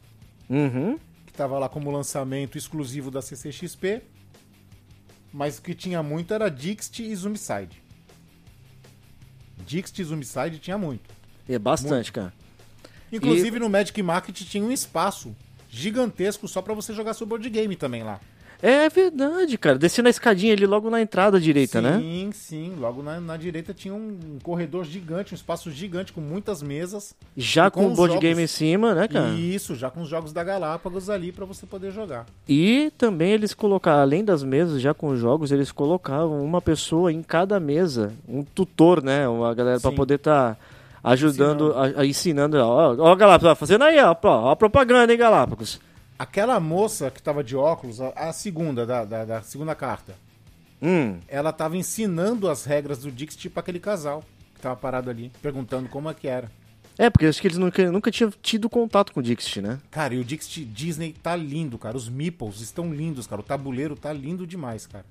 Uhum. 0.49 0.97
Que 1.25 1.33
tava 1.33 1.57
lá 1.59 1.69
como 1.69 1.91
lançamento 1.91 2.57
exclusivo 2.57 3.09
da 3.11 3.21
CCXP. 3.21 4.01
Mas 5.31 5.57
o 5.59 5.61
que 5.61 5.75
tinha 5.75 6.01
muito 6.01 6.33
era 6.33 6.49
Dixit 6.49 7.03
e 7.03 7.15
Zombicide. 7.15 7.81
Dixit 9.65 10.01
e 10.01 10.05
Zombicide 10.05 10.59
tinha 10.59 10.77
muito. 10.77 11.09
É 11.47 11.59
bastante, 11.59 12.11
cara. 12.11 12.33
Inclusive 13.11 13.59
no 13.59 13.69
Magic 13.69 14.01
Market 14.03 14.41
tinha 14.43 14.63
um 14.63 14.71
espaço 14.71 15.35
gigantesco 15.69 16.47
só 16.47 16.61
pra 16.61 16.73
você 16.73 16.93
jogar 16.93 17.13
seu 17.13 17.25
board 17.27 17.47
game 17.49 17.75
também 17.75 18.03
lá. 18.03 18.19
É 18.61 18.89
verdade, 18.89 19.57
cara. 19.57 19.77
Descendo 19.77 20.07
a 20.07 20.09
escadinha 20.09 20.51
ali 20.53 20.65
logo 20.65 20.89
na 20.89 21.01
entrada 21.01 21.39
direita, 21.39 21.81
né? 21.81 21.97
Sim, 21.99 22.29
sim. 22.33 22.73
Logo 22.77 23.01
na, 23.01 23.19
na 23.21 23.37
direita 23.37 23.73
tinha 23.73 23.93
um, 23.93 24.17
corredor 24.43 24.83
gigante, 24.83 25.33
um 25.33 25.35
espaço 25.35 25.71
gigante 25.71 26.11
com 26.11 26.19
muitas 26.19 26.61
mesas. 26.61 27.15
Já 27.37 27.67
E 27.67 27.71
com, 27.71 27.85
o 27.87 27.95
board 27.95 28.15
jogos- 28.15 28.19
game 28.19 28.41
em 28.43 28.47
cima, 28.47 28.93
né, 28.93 29.07
cara? 29.07 29.29
Isso, 29.29 29.75
já 29.75 29.89
com 29.89 30.01
os 30.01 30.09
jogos 30.09 30.33
da 30.33 30.43
Galápagos 30.43 31.09
ali 31.09 31.31
pra 31.31 31.45
você 31.45 31.65
poder 31.65 31.91
jogar. 31.91 32.25
E 32.49 32.91
também 32.97 33.31
eles 33.31 33.53
colocaram, 33.53 34.01
além 34.01 34.25
das 34.25 34.43
mesas, 34.43 34.81
já 34.81 34.93
com 34.93 35.07
os 35.07 35.19
jogos, 35.19 35.53
eles 35.53 35.71
colocavam 35.71 36.43
uma 36.43 36.61
pessoa 36.61 37.13
em 37.13 37.23
cada 37.23 37.61
mesa, 37.61 38.11
um 38.27 38.43
tutor, 38.43 39.01
né? 39.01 39.25
Uma 39.27 39.53
galera 39.53 39.79
pra 39.79 39.91
Sim. 39.91 39.95
poder 39.95 40.15
estar 40.15 40.57
ajudando, 41.01 41.73
a- 41.77 42.01
a- 42.01 42.05
ensinando. 42.05 42.57
Ó, 42.57 42.95
ó, 42.97 43.15
Galápagos, 43.15 43.51
ó, 43.53 43.55
fazendo 43.55 43.85
aí, 43.85 43.97
ó, 43.99 44.11
ó, 44.21 44.27
ó 44.47 44.51
a 44.51 44.55
propaganda, 44.57 45.13
hein, 45.13 45.17
Galápagos. 45.17 45.79
Aquela 46.19 46.59
moça 46.59 47.09
que 47.09 47.23
tava 47.23 47.41
de 47.43 47.55
óculos, 47.55 47.99
a, 48.01 48.09
a 48.09 48.33
segunda, 48.33 48.85
da, 48.85 49.05
da, 49.05 49.25
da 49.25 49.41
segunda 49.41 49.73
carta, 49.73 50.13
Hum, 50.81 51.17
ela 51.27 51.51
tava 51.51 51.75
ensinando 51.75 52.49
as 52.49 52.63
regras 52.63 52.99
do 52.99 53.11
Dixit 53.11 53.49
pra 53.49 53.59
aquele 53.59 53.79
casal 53.81 54.23
que 54.55 54.61
tava 54.61 54.75
parado 54.77 55.09
ali, 55.09 55.29
perguntando 55.41 55.89
como 55.89 56.09
é 56.09 56.13
que 56.13 56.25
era. 56.27 56.49
é, 56.97 57.09
porque 57.09 57.25
acho 57.25 57.41
que 57.41 57.47
eles 57.47 57.57
nunca, 57.57 57.91
nunca 57.91 58.09
tinham 58.09 58.31
tido 58.41 58.69
contato 58.69 59.11
com 59.13 59.19
o 59.19 59.23
Dixit, 59.23 59.61
né? 59.61 59.79
Cara, 59.91 60.13
e 60.13 60.19
o 60.19 60.23
Dixit 60.23 60.63
Disney 60.65 61.13
tá 61.21 61.35
lindo, 61.35 61.77
cara. 61.77 61.97
Os 61.97 62.07
meeples 62.07 62.61
estão 62.61 62.93
lindos, 62.93 63.27
cara. 63.27 63.41
O 63.41 63.43
tabuleiro 63.43 63.95
tá 63.95 64.13
lindo 64.13 64.47
demais, 64.47 64.87
cara. 64.87 65.05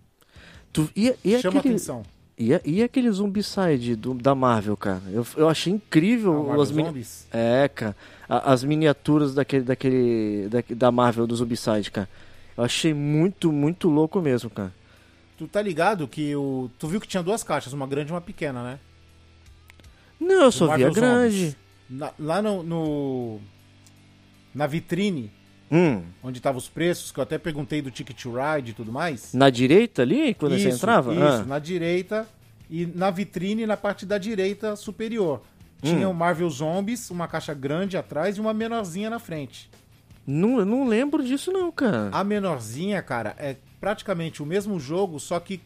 Tu, 0.73 0.91
e, 0.97 1.15
e 1.25 1.39
Chama 1.39 1.59
aquele, 1.59 1.75
atenção. 1.75 2.03
E, 2.39 2.61
e 2.65 2.83
aquele 2.85 3.11
Zombicide 3.11 3.97
do, 3.97 4.15
da 4.15 4.33
Marvel, 4.35 4.77
cara? 4.77 5.03
Eu, 5.11 5.27
eu 5.37 5.49
achei 5.49 5.73
incrível 5.73 6.33
Ah, 6.35 6.43
Marvel 6.45 6.61
as 6.63 6.71
mini- 6.71 6.89
Zombies? 6.89 7.27
É, 7.33 7.69
cara. 7.69 7.97
as 8.29 8.63
miniaturas 8.63 9.35
daquele, 9.35 9.65
daquele, 9.65 10.49
da, 10.49 10.63
da 10.77 10.93
Marvel 10.93 11.27
do 11.27 11.35
Zombicide, 11.35 11.91
cara. 11.91 12.09
Eu 12.57 12.63
achei 12.65 12.95
muito, 12.95 13.51
muito 13.53 13.89
louco 13.89 14.21
mesmo, 14.21 14.49
cara. 14.51 14.73
Tu 15.37 15.47
tá 15.49 15.61
ligado 15.63 16.07
que 16.09 16.35
o. 16.37 16.71
Tu 16.79 16.87
viu 16.89 17.01
que 17.01 17.07
tinha 17.09 17.23
duas 17.23 17.43
caixas, 17.45 17.73
uma 17.73 17.87
grande 17.87 18.11
e 18.11 18.15
uma 18.15 18.21
pequena, 18.21 18.63
né? 18.63 18.79
Não, 20.21 20.45
eu 20.45 20.53
só 20.53 20.67
Do 20.67 20.77
vi 20.77 20.83
a 20.85 20.87
Marvel 20.87 20.95
grande. 20.95 21.57
Na- 21.91 22.13
lá 22.19 22.43
no, 22.43 22.63
no- 22.63 23.41
Na 24.55 24.67
vitrine, 24.67 25.31
Hum, 25.71 26.03
onde 26.23 26.39
estavam 26.39 26.59
os 26.59 26.69
preços, 26.69 27.13
que 27.13 27.19
eu 27.19 27.23
até 27.23 27.37
perguntei 27.39 27.83
do 27.83 27.91
Ticket 27.91 28.23
to 28.23 28.33
Ride 28.33 28.71
e 28.71 28.75
tudo 28.75 28.91
mais. 28.93 29.33
na 29.35 29.51
direita 29.51 30.03
ali, 30.03 30.35
quando 30.35 30.53
você 30.59 30.69
Isso, 30.69 30.77
entrava? 30.79 31.13
Isso, 31.13 31.23
Ah. 31.23 31.45
na 31.45 31.59
direita. 31.59 32.27
E 32.71 32.85
na 32.87 33.11
vitrine, 33.11 33.65
na 33.67 33.77
parte 33.79 34.05
da 34.05 34.19
direita 34.19 34.77
superior. 34.77 35.41
Tinha 35.83 36.07
Hum. 36.09 36.11
o 36.11 36.15
Marvel 36.15 36.51
Zombies, 36.51 37.11
uma 37.11 37.27
caixa 37.29 37.55
grande 37.55 37.97
atrás 37.97 38.37
e 38.37 38.41
uma 38.41 38.53
menorzinha 38.53 39.09
na 39.09 39.19
frente. 39.19 39.71
Não, 40.27 40.59
eu 40.59 40.67
não 40.67 40.87
lembro 40.87 41.25
disso 41.25 41.51
não, 41.51 41.73
cara. 41.73 42.11
A 42.13 42.23
menorzinha, 42.23 43.01
cara, 43.01 43.35
é 43.39 43.57
praticamente 43.81 44.43
o 44.43 44.47
mesmo 44.47 44.79
jogo, 44.79 45.19
só 45.19 45.41
que 45.41 45.61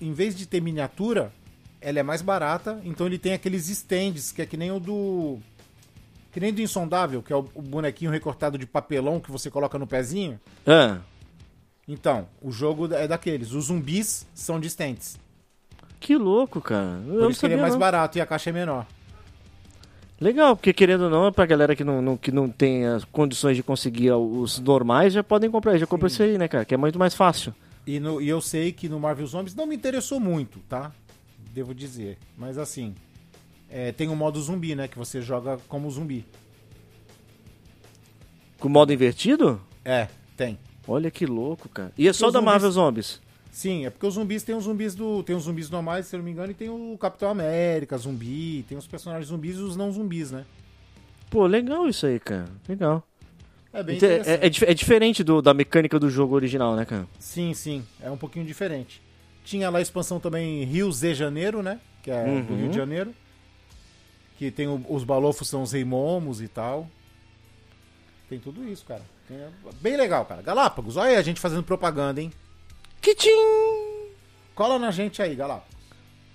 em 0.00 0.12
vez 0.12 0.36
de 0.36 0.46
ter 0.46 0.60
miniatura, 0.60 1.32
ela 1.80 1.98
é 1.98 2.02
mais 2.04 2.22
barata. 2.22 2.80
Então 2.84 3.06
ele 3.06 3.18
tem 3.18 3.32
aqueles 3.32 3.68
stands, 3.68 4.30
que 4.30 4.40
é 4.42 4.46
que 4.46 4.56
nem 4.56 4.70
o 4.70 4.78
do. 4.78 5.38
Que 6.34 6.40
nem 6.40 6.52
do 6.52 6.60
Insondável, 6.60 7.22
que 7.22 7.32
é 7.32 7.36
o, 7.36 7.48
o 7.54 7.62
bonequinho 7.62 8.10
recortado 8.10 8.58
de 8.58 8.66
papelão 8.66 9.20
que 9.20 9.30
você 9.30 9.48
coloca 9.50 9.78
no 9.78 9.86
pezinho. 9.86 10.38
Ah, 10.66 10.98
Então, 11.88 12.26
o 12.42 12.50
jogo 12.50 12.92
é 12.92 13.06
daqueles. 13.08 13.52
Os 13.52 13.66
zumbis 13.66 14.26
são 14.34 14.58
de 14.60 14.66
stands. 14.66 15.16
que 16.00 16.16
louco, 16.16 16.60
cara. 16.60 17.00
Eu 17.06 17.20
Por 17.20 17.30
isso 17.30 17.40
que 17.40 17.46
ele 17.46 17.54
é 17.54 17.60
mais 17.60 17.72
não. 17.74 17.78
barato 17.80 18.18
e 18.18 18.20
a 18.20 18.26
caixa 18.26 18.50
é 18.50 18.52
menor. 18.52 18.84
Legal, 20.20 20.56
porque 20.56 20.72
querendo 20.72 21.04
ou 21.04 21.10
não, 21.10 21.26
é 21.26 21.30
pra 21.30 21.44
galera 21.44 21.74
que 21.74 21.82
não, 21.84 22.00
não- 22.00 22.16
que 22.16 22.30
não 22.30 22.48
tem 22.48 22.86
as 22.86 23.04
condições 23.04 23.56
de 23.56 23.62
conseguir 23.62 24.12
os 24.12 24.58
normais, 24.58 25.12
já 25.12 25.22
podem 25.24 25.50
comprar. 25.50 25.76
Já 25.76 25.86
comprei 25.86 26.08
isso 26.08 26.22
aí, 26.22 26.38
né, 26.38 26.46
cara? 26.48 26.64
Que 26.64 26.74
é 26.74 26.76
muito 26.76 26.98
mais 26.98 27.14
fácil. 27.14 27.54
E, 27.86 27.98
no- 28.00 28.20
e 28.20 28.28
eu 28.28 28.40
sei 28.40 28.72
que 28.72 28.88
no 28.88 28.98
Marvel 29.00 29.26
Zombies 29.26 29.54
não 29.54 29.66
me 29.66 29.74
interessou 29.74 30.18
muito, 30.20 30.58
tá? 30.68 30.92
Devo 31.52 31.74
dizer. 31.74 32.16
Mas 32.38 32.56
assim, 32.58 32.94
é, 33.70 33.92
tem 33.92 34.08
o 34.08 34.16
modo 34.16 34.40
zumbi, 34.40 34.74
né? 34.74 34.88
Que 34.88 34.98
você 34.98 35.20
joga 35.22 35.58
como 35.68 35.90
zumbi. 35.90 36.24
Com 38.58 38.68
modo 38.68 38.92
invertido? 38.92 39.60
É, 39.84 40.08
tem. 40.36 40.58
Olha 40.86 41.10
que 41.10 41.26
louco, 41.26 41.68
cara. 41.68 41.92
E 41.96 42.08
é 42.08 42.12
só 42.12 42.26
da 42.26 42.38
zumbis- 42.38 42.44
Marvel 42.44 42.70
Zombies. 42.70 43.20
Sim, 43.50 43.86
é 43.86 43.90
porque 43.90 44.06
os 44.06 44.14
zumbis 44.14 44.42
tem 44.42 44.54
os 44.54 44.64
zumbis 44.64 44.94
do. 44.94 45.22
Tem 45.22 45.34
os 45.36 45.44
zumbis 45.44 45.70
normais, 45.70 46.06
se 46.06 46.16
eu 46.16 46.18
não 46.18 46.24
me 46.24 46.30
engano, 46.32 46.50
e 46.50 46.54
tem 46.54 46.68
o 46.68 46.96
Capitão 46.98 47.28
América, 47.30 47.96
zumbi, 47.96 48.64
tem 48.68 48.76
os 48.76 48.86
personagens 48.86 49.28
zumbis 49.28 49.56
e 49.56 49.60
os 49.60 49.76
não 49.76 49.92
zumbis, 49.92 50.30
né? 50.30 50.44
Pô, 51.30 51.46
legal 51.46 51.88
isso 51.88 52.04
aí, 52.06 52.18
cara. 52.18 52.46
Legal. 52.68 53.06
É 53.72 53.82
bem 53.82 53.96
Então, 53.96 54.08
interessante. 54.08 54.64
é, 54.64 54.68
é 54.68 54.70
é 54.70 54.74
diferente 54.74 55.24
do, 55.24 55.40
da 55.42 55.52
mecânica 55.54 55.98
do 55.98 56.08
jogo 56.10 56.34
original, 56.34 56.74
né, 56.76 56.84
cara? 56.84 57.06
Sim, 57.18 57.54
sim, 57.54 57.84
é 58.00 58.10
um 58.10 58.16
pouquinho 58.16 58.44
diferente. 58.44 59.00
Tinha 59.44 59.68
lá 59.70 59.78
a 59.78 59.82
expansão 59.82 60.18
também 60.20 60.64
Rio 60.64 60.90
Z 60.92 61.14
Janeiro, 61.14 61.62
né? 61.62 61.80
Que 62.02 62.10
é 62.10 62.24
do 62.24 62.52
Uhum. 62.52 62.58
Rio 62.60 62.68
de 62.70 62.76
Janeiro. 62.76 63.14
Que 64.38 64.50
tem 64.50 64.66
o- 64.66 64.84
os 64.88 65.04
balofos 65.04 65.48
são 65.48 65.62
os 65.62 65.72
rei 65.72 65.84
momos 65.84 66.40
e 66.40 66.48
tal. 66.48 66.88
Tem 68.28 68.38
tudo 68.38 68.66
isso, 68.68 68.84
cara. 68.84 69.02
Tem- 69.28 69.36
é 69.38 69.48
bem 69.80 69.96
legal, 69.96 70.24
cara. 70.24 70.42
Galápagos, 70.42 70.96
olha 70.96 71.10
aí 71.10 71.16
a 71.16 71.22
gente 71.22 71.40
fazendo 71.40 71.62
propaganda, 71.62 72.20
hein? 72.20 72.32
Kitim! 73.00 73.30
Cola 74.54 74.78
na 74.78 74.90
gente 74.90 75.20
aí, 75.22 75.34
Galápagos. 75.34 75.74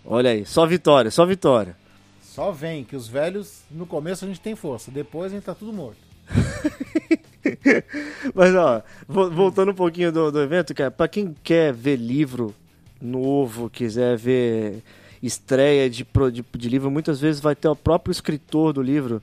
Olha 0.06 0.32
aí, 0.32 0.46
só 0.46 0.66
vitória, 0.66 1.12
só 1.12 1.26
vitória. 1.26 1.76
Só 2.22 2.52
vem, 2.52 2.84
que 2.84 2.96
os 2.96 3.08
velhos, 3.08 3.64
no 3.70 3.86
começo 3.86 4.24
a 4.24 4.28
gente 4.28 4.40
tem 4.40 4.56
força, 4.56 4.92
depois 4.92 5.32
a 5.32 5.36
gente 5.36 5.44
tá 5.44 5.54
tudo 5.56 5.74
morto. 5.74 5.98
Mas, 8.34 8.56
ó, 8.56 8.82
vo- 9.08 9.30
voltando 9.32 9.72
um 9.72 9.76
pouquinho 9.76 10.12
do, 10.12 10.32
do 10.32 10.42
evento, 10.42 10.74
cara, 10.74 10.92
pra 10.92 11.08
quem 11.08 11.36
quer 11.44 11.74
ver 11.74 11.98
livro 11.98 12.56
novo, 13.02 13.70
quiser 13.70 14.18
ver 14.18 14.84
estreia 15.22 15.90
de, 15.90 16.06
de, 16.32 16.46
de 16.58 16.70
livro, 16.70 16.90
muitas 16.90 17.20
vezes 17.20 17.42
vai 17.42 17.56
ter 17.56 17.68
o 17.68 17.76
próprio 17.76 18.12
escritor 18.12 18.74
do 18.74 18.82
livro. 18.82 19.22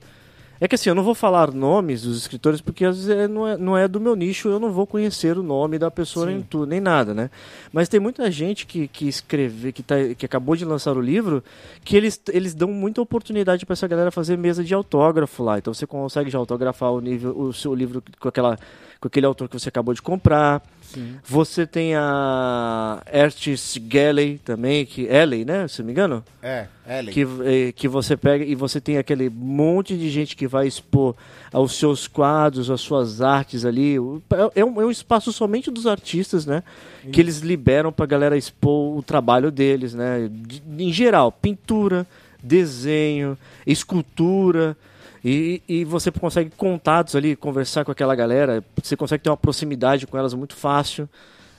É 0.59 0.67
que 0.67 0.73
assim, 0.73 0.89
eu 0.89 0.95
não 0.95 1.03
vou 1.03 1.13
falar 1.13 1.51
nomes 1.51 2.01
dos 2.01 2.17
escritores, 2.17 2.61
porque 2.61 2.83
às 2.83 2.97
vezes 2.97 3.09
é- 3.11 3.27
não, 3.27 3.47
é, 3.47 3.57
não 3.57 3.77
é 3.77 3.87
do 3.87 3.99
meu 3.99 4.15
nicho, 4.15 4.49
eu 4.49 4.59
não 4.59 4.71
vou 4.71 4.87
conhecer 4.87 5.37
o 5.37 5.43
nome 5.43 5.77
da 5.77 5.91
pessoa 5.91 6.25
nem, 6.25 6.41
tudo, 6.41 6.65
nem 6.65 6.79
nada, 6.79 7.13
né? 7.13 7.29
Mas 7.71 7.87
tem 7.87 7.99
muita 7.99 8.31
gente 8.31 8.65
que, 8.65 8.87
que 8.87 9.07
escreve, 9.07 9.71
que, 9.71 9.83
tá, 9.83 9.95
que 10.17 10.25
acabou 10.25 10.55
de 10.55 10.65
lançar 10.65 10.97
o 10.97 11.01
livro, 11.01 11.43
que 11.85 11.95
eles, 11.95 12.19
eles 12.29 12.55
dão 12.55 12.69
muita 12.69 12.99
oportunidade 13.01 13.67
para 13.67 13.73
essa 13.73 13.87
galera 13.87 14.09
fazer 14.09 14.35
mesa 14.35 14.63
de 14.63 14.73
autógrafo 14.73 15.43
lá. 15.43 15.59
Então 15.59 15.71
você 15.75 15.85
consegue 15.85 16.31
já 16.31 16.39
autografar 16.39 16.91
o, 16.91 16.99
nível, 16.99 17.37
o 17.37 17.53
seu 17.53 17.75
livro 17.75 18.01
com, 18.19 18.27
aquela, 18.27 18.57
com 18.99 19.07
aquele 19.07 19.27
autor 19.27 19.47
que 19.47 19.59
você 19.59 19.69
acabou 19.69 19.93
de 19.93 20.01
comprar. 20.01 20.63
Sim. 20.93 21.15
Você 21.25 21.67
tem 21.67 21.95
a 21.95 23.01
Ertis 23.11 23.77
Galley 23.77 24.37
também, 24.43 24.85
que 24.85 25.03
Elley, 25.03 25.43
né? 25.43 25.67
Se 25.67 25.79
não 25.81 25.87
me 25.87 25.91
engano 25.91 26.23
É, 26.41 26.67
Ellen. 26.87 27.13
que, 27.13 27.21
eh, 27.43 27.71
que 27.73 27.87
você 27.87 28.15
pega 28.15 28.45
e 28.45 28.55
você 28.55 28.79
tem 28.79 28.97
aquele 28.97 29.29
monte 29.29 29.97
de 29.97 30.09
gente 30.09 30.35
que 30.35 30.47
vai 30.47 30.65
expor 30.65 31.13
os 31.53 31.73
seus 31.77 32.07
quadros, 32.07 32.69
as 32.69 32.79
suas 32.81 33.21
artes 33.21 33.65
ali. 33.65 33.99
O- 33.99 34.21
É 34.55 34.63
um, 34.63 34.81
é 34.81 34.85
um 34.85 34.91
espaço 34.91 35.31
somente 35.33 35.69
dos 35.69 35.85
artistas, 35.85 36.45
né? 36.45 36.63
Que 37.11 37.19
eles 37.21 37.39
liberam 37.39 37.91
pra 37.91 38.05
galera 38.05 38.37
expor 38.37 38.97
o 38.97 39.03
trabalho 39.03 39.51
deles, 39.51 39.93
né? 39.93 40.29
De- 40.31 40.63
em 40.79 40.91
geral, 40.93 41.31
pintura, 41.31 42.07
desenho, 42.41 43.37
escultura. 43.65 44.75
E, 45.23 45.61
e 45.67 45.83
você 45.83 46.11
consegue 46.11 46.49
contatos 46.55 47.15
ali, 47.15 47.35
conversar 47.35 47.83
com 47.83 47.91
aquela 47.91 48.15
galera. 48.15 48.63
Você 48.81 48.95
consegue 48.95 49.23
ter 49.23 49.29
uma 49.29 49.37
proximidade 49.37 50.07
com 50.07 50.17
elas 50.17 50.33
muito 50.33 50.55
fácil. 50.55 51.09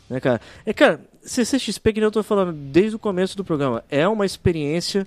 Né, 0.08 0.20
cara? 0.20 0.40
É, 0.64 0.72
cara, 0.72 1.00
CCXP, 1.22 1.92
que 1.92 2.00
eu 2.00 2.10
tô 2.10 2.22
falando 2.22 2.52
desde 2.52 2.96
o 2.96 2.98
começo 2.98 3.36
do 3.36 3.44
programa, 3.44 3.84
é 3.90 4.06
uma 4.08 4.24
experiência. 4.24 5.06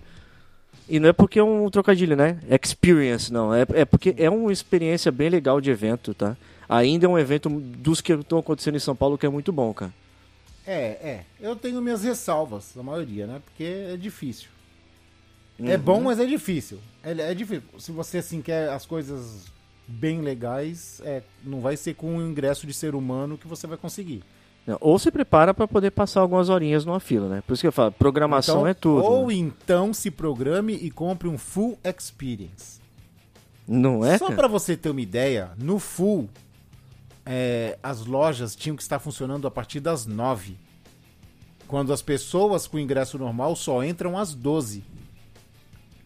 E 0.87 0.99
não 0.99 1.09
é 1.09 1.13
porque 1.13 1.39
é 1.39 1.43
um 1.43 1.69
trocadilho, 1.69 2.15
né? 2.15 2.39
Experience, 2.61 3.31
não. 3.31 3.53
É, 3.53 3.65
é 3.73 3.85
porque 3.85 4.13
é 4.17 4.29
uma 4.29 4.51
experiência 4.51 5.11
bem 5.11 5.29
legal 5.29 5.61
de 5.61 5.71
evento, 5.71 6.13
tá? 6.13 6.35
Ainda 6.67 7.05
é 7.05 7.09
um 7.09 7.17
evento 7.17 7.49
dos 7.49 8.01
que 8.01 8.13
estão 8.13 8.39
acontecendo 8.39 8.75
em 8.75 8.79
São 8.79 8.95
Paulo 8.95 9.17
que 9.17 9.25
é 9.25 9.29
muito 9.29 9.51
bom, 9.51 9.73
cara. 9.73 9.93
É, 10.65 10.75
é. 10.75 11.25
Eu 11.39 11.55
tenho 11.55 11.81
minhas 11.81 12.03
ressalvas, 12.03 12.77
a 12.77 12.83
maioria, 12.83 13.25
né? 13.25 13.41
Porque 13.43 13.63
é 13.63 13.97
difícil. 13.97 14.49
É 15.59 15.75
Uhum. 15.75 15.81
bom, 15.81 16.01
mas 16.01 16.19
é 16.19 16.25
difícil. 16.25 16.79
É, 17.03 17.11
é 17.11 17.33
difícil. 17.33 17.63
Se 17.79 17.91
você, 17.91 18.19
assim, 18.19 18.41
quer 18.41 18.69
as 18.69 18.85
coisas 18.85 19.45
bem 19.87 20.21
legais, 20.21 21.01
é, 21.03 21.21
não 21.43 21.59
vai 21.59 21.75
ser 21.75 21.95
com 21.95 22.17
o 22.17 22.21
ingresso 22.21 22.65
de 22.65 22.73
ser 22.73 22.95
humano 22.95 23.37
que 23.37 23.47
você 23.47 23.67
vai 23.67 23.77
conseguir. 23.77 24.23
Não, 24.65 24.77
Ou 24.79 24.99
se 24.99 25.09
prepara 25.11 25.53
para 25.53 25.67
poder 25.67 25.91
passar 25.91 26.21
algumas 26.21 26.49
horinhas 26.49 26.85
numa 26.85 26.99
fila, 26.99 27.27
né? 27.27 27.43
Por 27.45 27.53
isso 27.53 27.61
que 27.61 27.67
eu 27.67 27.71
falo, 27.71 27.91
programação 27.91 28.59
Então, 28.59 28.67
é 28.67 28.73
tudo. 28.73 29.03
Ou 29.03 29.27
né? 29.27 29.33
então 29.33 29.93
se 29.93 30.11
programe 30.11 30.73
e 30.73 30.91
compre 30.91 31.27
um 31.27 31.37
full 31.37 31.79
experience. 31.83 32.79
Não 33.67 34.05
é? 34.05 34.17
Só 34.17 34.31
pra 34.31 34.47
você 34.47 34.77
ter 34.77 34.89
uma 34.89 35.01
ideia, 35.01 35.51
no 35.57 35.79
full, 35.79 36.29
é, 37.25 37.77
as 37.81 38.05
lojas 38.05 38.55
tinham 38.55 38.75
que 38.75 38.83
estar 38.83 38.99
funcionando 38.99 39.47
a 39.47 39.51
partir 39.51 39.79
das 39.79 40.05
9. 40.05 40.55
Quando 41.67 41.93
as 41.93 42.01
pessoas 42.01 42.67
com 42.67 42.77
ingresso 42.77 43.17
normal 43.17 43.55
só 43.55 43.83
entram 43.83 44.17
às 44.17 44.33
12. 44.35 44.83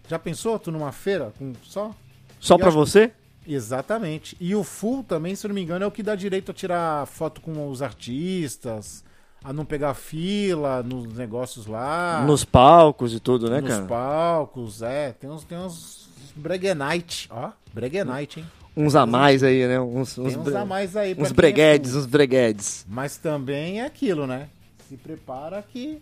Já 0.10 0.20
pensou? 0.20 0.58
Tu 0.60 0.72
numa 0.72 0.92
feira 0.92 1.34
com 1.38 1.54
só? 1.64 1.92
Só 2.40 2.58
para 2.58 2.68
acho- 2.68 2.78
você? 2.78 3.12
Exatamente. 3.48 4.36
E 4.40 4.56
o 4.56 4.64
full 4.64 5.04
também, 5.04 5.36
se 5.36 5.46
eu 5.46 5.50
não 5.50 5.56
me 5.56 5.62
engano, 5.62 5.84
é 5.84 5.88
o 5.88 5.92
que 5.92 6.02
dá 6.04 6.16
direito 6.16 6.52
a 6.52 6.54
tirar 6.54 7.06
foto 7.06 7.42
com 7.42 7.70
os 7.70 7.82
artistas, 7.82 9.04
a 9.44 9.54
não 9.54 9.64
pegar 9.66 9.94
fila 9.94 10.82
nos 10.82 11.14
negócios 11.16 11.68
lá. 11.68 12.24
Nos 12.26 12.44
palcos 12.44 13.14
e 13.14 13.20
tudo, 13.20 13.50
né, 13.50 13.62
nos 13.62 13.70
cara? 13.70 13.86
palcos, 13.86 14.82
é. 14.82 15.12
Tem 15.14 15.30
uns, 15.30 15.44
tem 15.44 15.58
uns 15.58 16.10
breguenite, 16.36 17.28
ó. 17.32 17.52
Breguenite, 17.74 18.40
hein? 18.40 18.46
Uns 18.78 18.96
a 18.96 19.06
mais 19.06 19.42
aí, 19.44 19.66
né? 19.68 19.80
Uns, 19.80 20.18
uns, 20.18 20.36
uns 20.36 20.54
a 20.56 20.66
mais 20.66 20.98
aí. 20.98 21.16
uns 21.18 21.30
é 21.30 21.34
breguedes, 21.34 21.92
full. 21.92 22.00
uns 22.02 22.06
breguedes. 22.08 22.86
Mas 22.90 23.16
também 23.16 23.80
é 23.80 23.86
aquilo, 23.86 24.28
né? 24.28 24.50
Se 24.90 24.98
prepara 24.98 25.62
que 25.62 26.02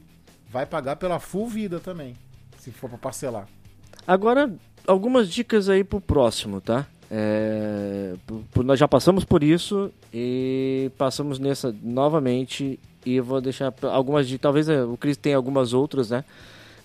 vai 0.49 0.65
pagar 0.65 0.95
pela 0.95 1.19
full 1.19 1.47
vida 1.47 1.79
também. 1.79 2.15
Se 2.57 2.71
for 2.71 2.89
pra 2.89 2.97
parcelar. 2.97 3.47
Agora, 4.07 4.53
algumas 4.87 5.29
dicas 5.29 5.69
aí 5.69 5.83
pro 5.83 6.01
próximo, 6.01 6.59
tá? 6.59 6.85
É, 7.09 8.13
nós 8.63 8.79
já 8.79 8.87
passamos 8.87 9.23
por 9.23 9.43
isso 9.43 9.91
e 10.13 10.91
passamos 10.97 11.37
nessa 11.39 11.73
novamente 11.83 12.79
e 13.05 13.19
vou 13.19 13.39
deixar 13.39 13.71
algumas 13.83 14.27
dicas. 14.27 14.41
Talvez 14.41 14.67
é, 14.69 14.83
o 14.83 14.97
Cris 14.97 15.15
tenha 15.17 15.35
algumas 15.35 15.73
outras, 15.73 16.09
né? 16.09 16.23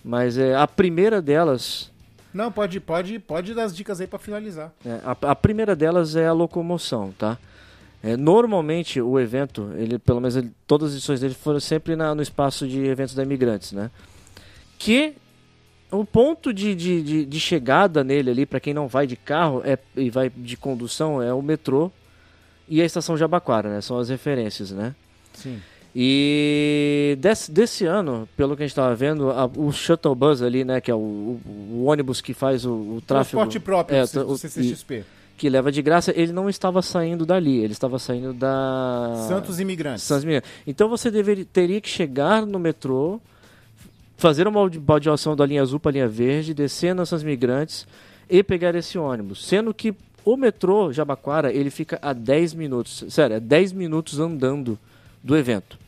Mas 0.03 0.37
é, 0.37 0.55
a 0.55 0.67
primeira 0.67 1.21
delas, 1.21 1.91
Não, 2.33 2.51
pode, 2.51 2.79
pode, 2.79 3.19
pode 3.19 3.53
dar 3.53 3.63
as 3.63 3.75
dicas 3.75 3.99
aí 3.99 4.07
pra 4.07 4.19
finalizar. 4.19 4.71
é, 4.85 4.99
a, 5.03 5.31
a 5.31 5.35
primeira 5.35 5.75
delas 5.75 6.15
é 6.15 6.27
a 6.27 6.33
locomoção, 6.33 7.11
tá? 7.17 7.37
É, 8.01 8.15
normalmente 8.15 9.01
o 9.01 9.19
evento, 9.19 9.71
ele 9.75 9.99
pelo 9.99 10.21
menos 10.21 10.35
ele- 10.37 10.51
todas 10.65 10.89
as 10.91 10.95
edições 10.95 11.19
dele 11.19 11.33
foram 11.33 11.59
sempre 11.59 11.97
na- 11.97 12.15
no 12.15 12.21
espaço 12.21 12.65
de 12.65 12.79
eventos 12.85 13.13
da 13.13 13.23
imigrantes, 13.23 13.73
né? 13.73 13.91
Que 14.77 15.15
o 15.91 16.05
ponto 16.05 16.53
de, 16.53 16.75
de, 16.75 17.01
de, 17.01 17.25
de 17.25 17.39
chegada 17.39 18.03
nele 18.03 18.29
ali, 18.29 18.45
para 18.45 18.59
quem 18.59 18.73
não 18.73 18.87
vai 18.87 19.07
de 19.07 19.15
carro 19.15 19.61
é, 19.65 19.77
e 19.95 20.09
vai 20.09 20.29
de 20.29 20.55
condução, 20.57 21.21
é 21.21 21.33
o 21.33 21.41
metrô 21.41 21.91
e 22.67 22.81
a 22.81 22.85
estação 22.85 23.17
Jabaquara, 23.17 23.69
né? 23.69 23.81
São 23.81 23.97
as 23.97 24.09
referências, 24.09 24.71
né? 24.71 24.93
Sim. 25.33 25.59
E 25.95 27.17
desse, 27.19 27.51
desse 27.51 27.85
ano, 27.85 28.29
pelo 28.37 28.55
que 28.55 28.63
a 28.63 28.65
gente 28.65 28.71
estava 28.71 28.93
vendo, 28.95 29.31
a- 29.31 29.49
o 29.57 29.71
shuttle 29.71 30.13
bus 30.15 30.41
ali, 30.41 30.63
né? 30.63 30.79
Que 30.79 30.91
é 30.91 30.93
o, 30.95 30.97
o- 30.97 31.41
o 31.71 31.83
ônibus 31.85 32.21
que 32.21 32.33
faz 32.33 32.65
o, 32.65 32.71
o 32.71 33.01
tráfego... 33.05 33.37
Transporte 33.41 33.59
próprio 33.59 33.97
é, 33.97 34.01
do 34.05 34.37
CCXP. 34.37 35.03
que 35.37 35.49
leva 35.49 35.71
de 35.71 35.81
graça, 35.81 36.13
ele 36.15 36.31
não 36.31 36.47
estava 36.49 36.81
saindo 36.81 37.25
dali, 37.25 37.57
ele 37.57 37.73
estava 37.73 37.97
saindo 37.97 38.33
da 38.33 39.25
Santos 39.27 39.59
Imigrantes. 39.59 40.03
Santos 40.03 40.23
Imigrantes. 40.23 40.49
Então 40.67 40.87
você 40.89 41.09
deveria, 41.09 41.45
teria 41.45 41.81
que 41.81 41.89
chegar 41.89 42.45
no 42.45 42.59
metrô, 42.59 43.19
fazer 44.19 44.45
uma 44.47 44.59
balde- 44.59 44.79
baldeação 44.79 45.33
da 45.33 45.45
linha 45.45 45.61
azul 45.61 45.79
para 45.79 45.91
a 45.91 45.93
linha 45.93 46.07
verde, 46.07 46.53
descer 46.53 46.93
nas 46.93 47.07
Santos 47.07 47.23
Imigrantes 47.23 47.87
e 48.29 48.43
pegar 48.43 48.75
esse 48.75 48.97
ônibus. 48.97 49.45
Sendo 49.45 49.73
que 49.73 49.95
o 50.25 50.35
metrô 50.35 50.91
Jabaquara, 50.91 51.53
ele 51.53 51.69
fica 51.69 51.97
a 52.01 52.11
10 52.11 52.53
minutos, 52.53 53.05
sério, 53.09 53.37
é 53.37 53.39
10 53.39 53.71
minutos 53.71 54.19
andando 54.19 54.77
do 55.23 55.37
evento. 55.37 55.79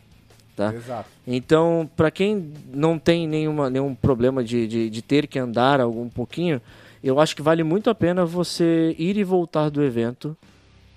Tá? 0.55 0.73
Exato. 0.73 1.09
Então, 1.27 1.89
para 1.95 2.09
quem 2.09 2.53
não 2.73 2.97
tem 2.97 3.27
nenhuma, 3.27 3.69
nenhum 3.69 3.93
problema 3.93 4.41
de, 4.41 4.65
de, 4.65 4.89
de 4.89 5.01
ter 5.01 5.27
que 5.27 5.37
andar 5.37 5.81
algum 5.81 6.07
pouquinho, 6.07 6.61
eu 7.03 7.19
acho 7.19 7.35
que 7.35 7.41
vale 7.41 7.63
muito 7.63 7.89
a 7.89 7.95
pena 7.95 8.25
você 8.25 8.95
ir 8.97 9.17
e 9.17 9.23
voltar 9.25 9.69
do 9.69 9.83
evento 9.83 10.37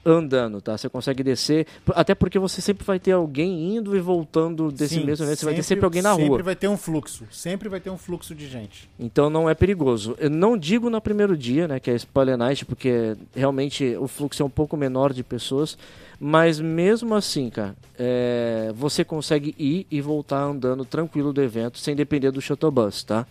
andando, 0.05 0.61
tá? 0.61 0.76
Você 0.76 0.88
consegue 0.88 1.22
descer, 1.22 1.66
até 1.90 2.14
porque 2.14 2.38
você 2.38 2.61
sempre 2.61 2.84
vai 2.84 2.98
ter 2.98 3.12
alguém 3.12 3.76
indo 3.76 3.96
e 3.96 4.00
voltando 4.00 4.70
desse 4.70 4.96
Sim, 4.96 5.05
mesmo 5.05 5.24
evento, 5.24 5.38
você 5.38 5.44
vai 5.44 5.55
ter 5.55 5.62
sempre 5.62 5.84
alguém 5.84 6.02
na 6.02 6.12
rua. 6.12 6.24
Sempre 6.24 6.42
vai 6.42 6.57
ter 6.57 6.68
um 6.68 6.76
fluxo. 6.76 7.24
Sempre 7.30 7.68
vai 7.68 7.80
ter 7.80 7.90
um 7.90 7.98
fluxo 7.98 8.34
de 8.34 8.46
gente. 8.46 8.88
Então 8.98 9.30
não 9.30 9.48
é 9.48 9.55
perigoso. 9.55 10.16
Eu 10.18 10.30
não 10.30 10.57
digo 10.57 10.90
no 10.90 11.00
primeiro 11.00 11.36
dia, 11.36 11.66
né, 11.66 11.80
que 11.80 11.90
é 11.90 11.94
Spoiler 11.94 12.36
Night, 12.36 12.64
porque 12.64 13.16
realmente 13.34 13.96
o 13.96 14.07
fluxo 14.07 14.42
é 14.42 14.46
um 14.46 14.50
pouco 14.50 14.76
menor 14.76 15.12
de 15.12 15.22
pessoas, 15.22 15.76
mas 16.20 16.61
mesmo 16.61 17.14
assim, 17.14 17.50
cara, 17.50 17.74
é, 17.98 18.72
você 18.74 19.05
consegue 19.05 19.55
ir 19.59 19.86
e 19.90 20.00
voltar 20.00 20.42
andando 20.42 20.84
tranquilo 20.84 21.32
do 21.32 21.42
evento, 21.42 21.78
sem 21.78 21.94
depender 21.96 22.30
do 22.30 22.40
shuttle 22.40 22.70
bus, 22.70 23.02
tá? 23.02 23.26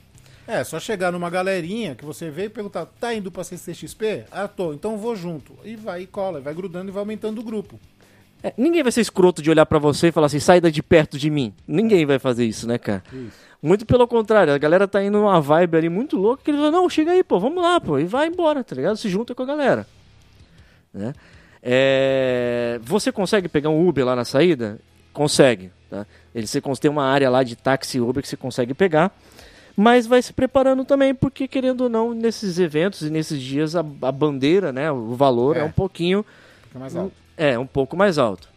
É, 0.47 0.63
só 0.63 0.79
chegar 0.79 1.11
numa 1.11 1.29
galerinha 1.29 1.95
que 1.95 2.03
você 2.03 2.29
vê 2.29 2.45
e 2.45 2.49
perguntar, 2.49 2.85
tá 2.85 3.13
indo 3.13 3.31
pra 3.31 3.43
CCXP? 3.43 4.25
Ah, 4.31 4.47
tô, 4.47 4.73
então 4.73 4.97
vou 4.97 5.15
junto. 5.15 5.53
E 5.63 5.75
vai 5.75 6.01
e 6.01 6.07
cola, 6.07 6.41
vai 6.41 6.53
grudando 6.53 6.89
e 6.89 6.91
vai 6.91 7.01
aumentando 7.01 7.39
o 7.39 7.43
grupo. 7.43 7.79
É, 8.43 8.53
ninguém 8.57 8.83
vai 8.83 8.91
ser 8.91 8.99
escroto 8.99 9.41
de 9.41 9.49
olhar 9.49 9.65
pra 9.65 9.79
você 9.79 10.09
e 10.09 10.11
falar 10.11 10.27
assim, 10.27 10.39
sai 10.39 10.59
de 10.59 10.83
perto 10.83 11.17
de 11.17 11.29
mim. 11.29 11.53
Ninguém 11.65 12.05
vai 12.05 12.19
fazer 12.19 12.45
isso, 12.45 12.67
né, 12.67 12.77
cara? 12.77 13.01
Isso. 13.13 13.37
Muito 13.61 13.85
pelo 13.85 14.05
contrário, 14.05 14.53
a 14.53 14.57
galera 14.57 14.85
tá 14.85 15.01
indo 15.01 15.17
numa 15.17 15.39
vibe 15.39 15.77
ali 15.77 15.87
muito 15.87 16.17
louca 16.17 16.43
que 16.43 16.51
ele 16.51 16.57
fala, 16.57 16.71
não, 16.71 16.89
chega 16.89 17.11
aí, 17.11 17.23
pô, 17.23 17.39
vamos 17.39 17.63
lá, 17.63 17.79
pô, 17.79 17.97
e 17.97 18.03
vai 18.03 18.27
embora, 18.27 18.61
tá 18.61 18.75
ligado? 18.75 18.97
Se 18.97 19.07
junta 19.07 19.33
com 19.33 19.43
a 19.43 19.45
galera. 19.45 19.87
Né? 20.93 21.13
É, 21.61 22.77
Você 22.83 23.09
consegue 23.09 23.47
pegar 23.47 23.69
um 23.69 23.87
Uber 23.87 24.05
lá 24.05 24.17
na 24.17 24.25
saída? 24.25 24.77
Consegue, 25.13 25.71
tá? 25.89 26.05
Ele, 26.35 26.45
você 26.45 26.59
tem 26.81 26.91
uma 26.91 27.05
área 27.05 27.29
lá 27.29 27.41
de 27.41 27.55
táxi 27.55 28.01
Uber 28.01 28.21
que 28.21 28.27
você 28.27 28.35
consegue 28.35 28.73
pegar, 28.73 29.17
mas 29.75 30.05
vai 30.07 30.21
se 30.21 30.31
preparando 30.33 30.85
também, 30.85 31.13
porque 31.15 31.47
querendo 31.47 31.81
ou 31.81 31.89
não, 31.89 32.13
nesses 32.13 32.59
eventos 32.59 33.01
e 33.01 33.09
nesses 33.09 33.41
dias, 33.41 33.75
a, 33.75 33.79
a 34.01 34.11
bandeira, 34.11 34.71
né, 34.71 34.91
o 34.91 35.15
valor 35.15 35.57
é, 35.57 35.61
É. 35.61 35.63
um 35.63 35.71
pouquinho 35.71 36.25
Fica 36.67 36.79
mais 36.79 36.95
alto. 36.95 37.13
é, 37.37 37.57
um 37.57 37.65
pouco 37.67 37.95
mais 37.97 38.17
alto. 38.17 38.49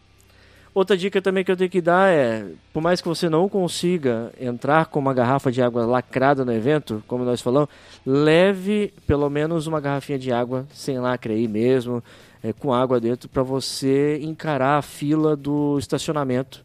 Outra 0.75 0.95
dica 0.95 1.23
também 1.23 1.43
que 1.43 1.51
eu 1.51 1.57
tenho 1.57 1.71
que 1.71 1.81
dar 1.81 2.13
é, 2.13 2.45
por 2.71 2.83
mais 2.83 3.01
que 3.01 3.09
você 3.09 3.31
não 3.31 3.49
consiga 3.49 4.31
entrar 4.39 4.85
com 4.87 4.99
uma 4.99 5.15
garrafa 5.15 5.51
de 5.51 5.63
água 5.63 5.87
lacrada 5.87 6.45
no 6.45 6.53
evento, 6.53 7.03
como 7.09 7.25
nós 7.25 7.41
falamos, 7.41 7.71
leve 8.05 8.93
pelo 9.07 9.31
menos 9.31 9.67
uma 9.67 9.81
garrafinha 9.81 10.19
de 10.19 10.31
água 10.31 10.67
sem 10.75 10.99
lacre 10.99 11.33
aí 11.33 11.49
mesmo, 11.49 12.05
é, 12.43 12.53
com 12.53 12.75
água 12.75 13.01
dentro, 13.01 13.27
para 13.27 13.43
você 13.43 14.19
encarar 14.23 14.77
a 14.77 14.83
fila 14.83 15.35
do 15.35 15.79
estacionamento 15.79 16.63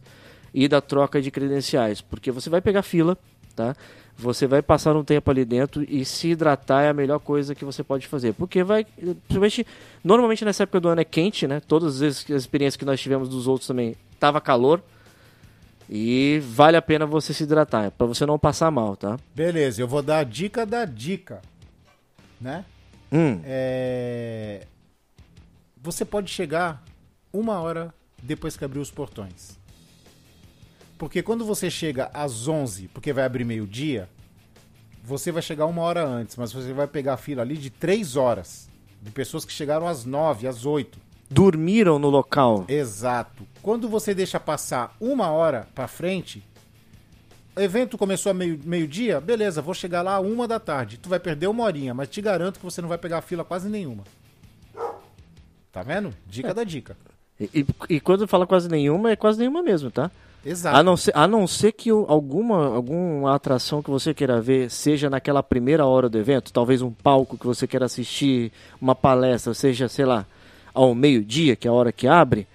e 0.52 0.68
da 0.68 0.82
troca 0.82 1.22
de 1.22 1.30
credenciais, 1.30 2.02
porque 2.02 2.30
você 2.30 2.50
vai 2.50 2.60
pegar 2.60 2.82
fila, 2.82 3.16
tá? 3.56 3.74
Você 4.18 4.46
vai 4.46 4.62
passar 4.62 4.94
um 4.94 5.02
tempo 5.02 5.30
ali 5.30 5.44
dentro 5.44 5.84
e 5.88 6.04
se 6.04 6.28
hidratar 6.28 6.82
é 6.82 6.88
a 6.90 6.94
melhor 6.94 7.18
coisa 7.18 7.54
que 7.54 7.64
você 7.64 7.82
pode 7.82 8.06
fazer. 8.06 8.32
Porque 8.34 8.62
vai. 8.62 8.84
Principalmente. 8.84 9.66
Normalmente 10.04 10.44
nessa 10.44 10.62
época 10.62 10.80
do 10.80 10.88
ano 10.88 11.00
é 11.00 11.04
quente, 11.04 11.46
né? 11.46 11.60
Todas 11.60 12.00
as 12.02 12.28
experiências 12.30 12.76
que 12.76 12.84
nós 12.84 13.00
tivemos 13.00 13.28
dos 13.28 13.46
outros 13.48 13.66
também 13.66 13.96
tava 14.20 14.40
calor. 14.40 14.82
E 15.90 16.40
vale 16.44 16.76
a 16.76 16.82
pena 16.82 17.04
você 17.04 17.34
se 17.34 17.42
hidratar, 17.42 17.90
para 17.90 18.06
você 18.06 18.24
não 18.24 18.38
passar 18.38 18.70
mal, 18.70 18.96
tá? 18.96 19.18
Beleza, 19.34 19.82
eu 19.82 19.88
vou 19.88 20.02
dar 20.02 20.18
a 20.20 20.24
dica 20.24 20.64
da 20.64 20.84
dica. 20.84 21.42
Né? 22.40 22.64
Hum, 23.12 23.40
É... 23.44 24.66
Você 25.82 26.04
pode 26.04 26.30
chegar 26.30 26.82
uma 27.32 27.60
hora 27.60 27.92
depois 28.22 28.56
que 28.56 28.64
abrir 28.64 28.78
os 28.78 28.90
portões. 28.90 29.58
Porque 31.02 31.20
quando 31.20 31.44
você 31.44 31.68
chega 31.68 32.08
às 32.14 32.46
11, 32.46 32.86
porque 32.86 33.12
vai 33.12 33.24
abrir 33.24 33.44
meio-dia, 33.44 34.08
você 35.02 35.32
vai 35.32 35.42
chegar 35.42 35.66
uma 35.66 35.82
hora 35.82 36.06
antes, 36.06 36.36
mas 36.36 36.52
você 36.52 36.72
vai 36.72 36.86
pegar 36.86 37.14
a 37.14 37.16
fila 37.16 37.42
ali 37.42 37.56
de 37.56 37.70
3 37.70 38.14
horas. 38.14 38.68
De 39.02 39.10
pessoas 39.10 39.44
que 39.44 39.52
chegaram 39.52 39.88
às 39.88 40.04
9, 40.04 40.46
às 40.46 40.64
8. 40.64 40.96
dormiram 41.28 41.98
no 41.98 42.08
local. 42.08 42.64
Exato. 42.68 43.44
Quando 43.60 43.88
você 43.88 44.14
deixa 44.14 44.38
passar 44.38 44.94
uma 45.00 45.28
hora 45.32 45.66
pra 45.74 45.88
frente, 45.88 46.40
o 47.56 47.60
evento 47.60 47.98
começou 47.98 48.30
a 48.30 48.34
meio- 48.34 48.60
meio-dia, 48.64 49.20
beleza, 49.20 49.60
vou 49.60 49.74
chegar 49.74 50.02
lá 50.02 50.14
a 50.14 50.20
uma 50.20 50.46
da 50.46 50.60
tarde. 50.60 50.98
Tu 50.98 51.08
vai 51.08 51.18
perder 51.18 51.48
uma 51.48 51.64
horinha, 51.64 51.92
mas 51.92 52.10
te 52.10 52.22
garanto 52.22 52.60
que 52.60 52.64
você 52.64 52.80
não 52.80 52.88
vai 52.88 52.96
pegar 52.98 53.22
fila 53.22 53.42
quase 53.44 53.68
nenhuma. 53.68 54.04
Tá 55.72 55.82
vendo? 55.82 56.14
Dica 56.28 56.54
da 56.54 56.62
dica. 56.62 56.96
E, 57.40 57.50
e, 57.52 57.66
e 57.96 58.00
quando 58.00 58.28
fala 58.28 58.46
quase 58.46 58.68
nenhuma, 58.68 59.10
é 59.10 59.16
quase 59.16 59.40
nenhuma 59.40 59.64
mesmo, 59.64 59.90
tá? 59.90 60.08
Exato. 60.44 60.76
A 60.76 60.82
não 60.82 60.96
ser, 60.96 61.12
a 61.14 61.28
não 61.28 61.46
ser 61.46 61.72
que 61.72 61.90
alguma, 61.90 62.74
alguma 62.74 63.34
atração 63.34 63.82
que 63.82 63.90
você 63.90 64.12
queira 64.12 64.40
ver 64.40 64.70
seja 64.70 65.08
naquela 65.08 65.42
primeira 65.42 65.86
hora 65.86 66.08
do 66.08 66.18
evento, 66.18 66.52
talvez 66.52 66.82
um 66.82 66.90
palco 66.90 67.38
que 67.38 67.46
você 67.46 67.66
queira 67.66 67.86
assistir, 67.86 68.50
uma 68.80 68.94
palestra, 68.94 69.54
seja, 69.54 69.88
sei 69.88 70.04
lá, 70.04 70.26
ao 70.74 70.94
meio-dia, 70.94 71.54
que 71.54 71.68
é 71.68 71.70
a 71.70 71.74
hora 71.74 71.92
que 71.92 72.08
abre, 72.08 72.46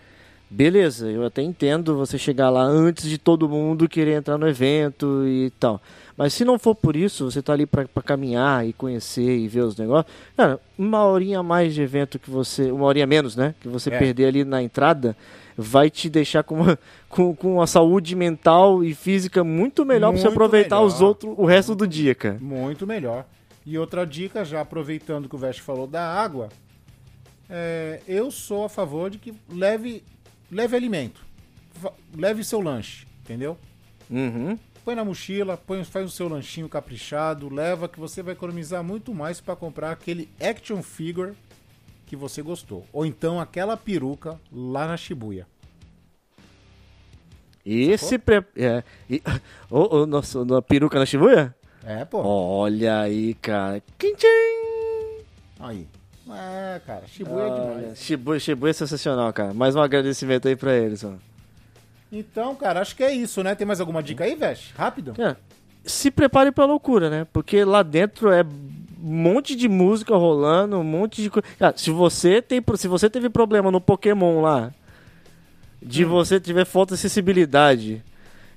beleza, 0.50 1.10
eu 1.10 1.26
até 1.26 1.42
entendo 1.42 1.96
você 1.96 2.18
chegar 2.18 2.50
lá 2.50 2.62
antes 2.64 3.08
de 3.10 3.18
todo 3.18 3.50
mundo 3.50 3.88
querer 3.88 4.18
entrar 4.18 4.38
no 4.38 4.48
evento 4.48 5.24
e 5.26 5.52
tal. 5.60 5.82
Mas 6.18 6.34
se 6.34 6.44
não 6.44 6.58
for 6.58 6.74
por 6.74 6.96
isso, 6.96 7.30
você 7.30 7.42
tá 7.44 7.54
ali 7.54 7.66
pra 7.68 7.86
caminhar 8.04 8.68
e 8.68 8.74
conhecer 8.74 9.38
e 9.38 9.48
ver 9.48 9.62
os 9.62 9.78
negócios, 9.78 10.12
cara, 10.36 10.60
uma 10.78 11.06
horinha 11.06 11.40
a 11.40 11.44
mais 11.44 11.76
de 11.76 11.82
evento 11.84 12.18
que 12.18 12.30
você. 12.30 12.72
Uma 12.72 12.86
horinha 12.86 13.06
menos, 13.06 13.36
né? 13.36 13.54
Que 13.62 13.68
você 13.68 13.92
É. 13.92 14.00
perder 14.00 14.26
ali 14.26 14.44
na 14.44 14.64
entrada, 14.64 15.16
vai 15.58 15.90
te 15.90 16.08
deixar 16.10 16.44
com 16.44 16.56
uma, 16.56 16.80
com, 17.10 17.36
com 17.36 17.56
uma 17.56 17.66
saúde 17.68 18.16
mental 18.16 18.84
e 18.84 18.94
física 18.94 19.44
muito 19.44 19.84
melhor 19.84 20.12
pra 20.12 20.22
você 20.22 20.28
aproveitar 20.28 20.76
melhor. 20.76 20.88
os 20.88 21.02
outros 21.02 21.34
o 21.36 21.46
resto 21.46 21.74
do 21.74 21.88
dia, 21.88 22.14
cara. 22.14 22.38
Muito 22.40 22.86
melhor. 22.86 23.26
E 23.66 23.78
outra 23.78 24.06
dica, 24.06 24.46
já 24.46 24.62
aproveitando 24.62 25.28
que 25.28 25.36
o 25.36 25.38
Veste 25.38 25.62
falou 25.62 25.88
da 25.88 26.02
água, 26.02 26.48
é, 27.50 28.00
eu 28.08 28.32
sou 28.32 28.64
a 28.64 28.70
favor 28.70 29.10
de 29.10 29.18
que 29.18 29.34
leve, 29.50 30.04
leve 30.52 30.76
alimento. 30.76 31.26
Leve 32.16 32.44
seu 32.44 32.62
lanche, 32.62 33.06
entendeu? 33.22 33.58
Uhum. 34.10 34.58
Põe 34.86 34.96
na 34.96 35.04
mochila, 35.04 35.58
põe, 35.58 35.84
faz 35.84 36.06
o 36.06 36.10
seu 36.10 36.30
lanchinho 36.30 36.70
caprichado, 36.70 37.54
leva 37.54 37.90
que 37.90 38.00
você 38.00 38.24
vai 38.24 38.34
economizar 38.34 38.82
muito 38.84 39.14
mais 39.14 39.42
para 39.42 39.56
comprar 39.56 39.92
aquele 39.92 40.30
action 40.40 40.82
figure 40.82 41.34
que 42.08 42.16
você 42.16 42.42
gostou. 42.42 42.86
Ou 42.92 43.06
então 43.06 43.40
aquela 43.40 43.78
peruca 43.78 44.40
lá 44.52 44.88
na 44.88 44.98
Shibuya. 44.98 45.46
Esse. 47.64 48.18
Pre... 48.18 48.44
É. 48.56 48.82
E... 49.10 49.22
Ô, 49.70 49.98
ô, 49.98 50.06
nossa, 50.06 50.44
na 50.46 50.62
peruca 50.62 50.98
na 50.98 51.06
Shibuya? 51.06 51.54
É, 51.86 52.06
pô. 52.06 52.22
Olha 52.24 53.02
aí, 53.02 53.34
cara. 53.36 53.84
Quintim! 53.98 54.28
Aí. 55.60 55.88
É, 56.30 56.82
cara, 56.86 57.04
Shibuya 57.08 57.44
é 57.44 57.50
demais. 57.50 58.00
Shibuya, 58.00 58.40
Shibuya 58.40 58.72
é 58.72 58.74
sensacional, 58.74 59.32
cara. 59.34 59.54
Mais 59.54 59.76
um 59.76 59.82
agradecimento 59.82 60.48
aí 60.48 60.56
pra 60.56 60.74
eles, 60.76 61.04
ó. 61.04 61.14
Então, 62.12 62.56
cara, 62.56 62.82
acho 62.82 62.96
que 62.96 63.04
é 63.04 63.14
isso, 63.14 63.44
né? 63.44 63.54
Tem 63.54 63.68
mais 63.68 63.82
alguma 63.82 64.02
dica 64.02 64.24
aí, 64.24 64.36
Veste? 64.36 64.74
Rápido? 64.76 65.14
É, 65.22 65.36
se 65.84 66.10
prepare 66.10 66.52
pra 66.52 66.66
loucura, 66.66 67.10
né? 67.10 67.28
Porque 67.32 67.64
lá 67.64 67.84
dentro 67.84 68.32
é 68.32 68.46
monte 69.00 69.56
de 69.56 69.68
música 69.68 70.16
rolando, 70.16 70.78
um 70.78 70.84
monte 70.84 71.22
de 71.22 71.30
coisa. 71.30 71.48
Cara, 71.58 71.78
se 71.78 71.92
você 71.92 72.42
tem, 72.42 72.62
se 72.76 72.88
você 72.88 73.10
teve 73.10 73.30
problema 73.30 73.72
no 73.72 73.82
Pokémon 73.82 74.42
lá, 74.42 74.72
de 75.82 76.04
você 76.04 76.40
tiver 76.40 76.66
falta 76.66 76.96
de 76.96 77.00
acessibilidade 77.00 78.04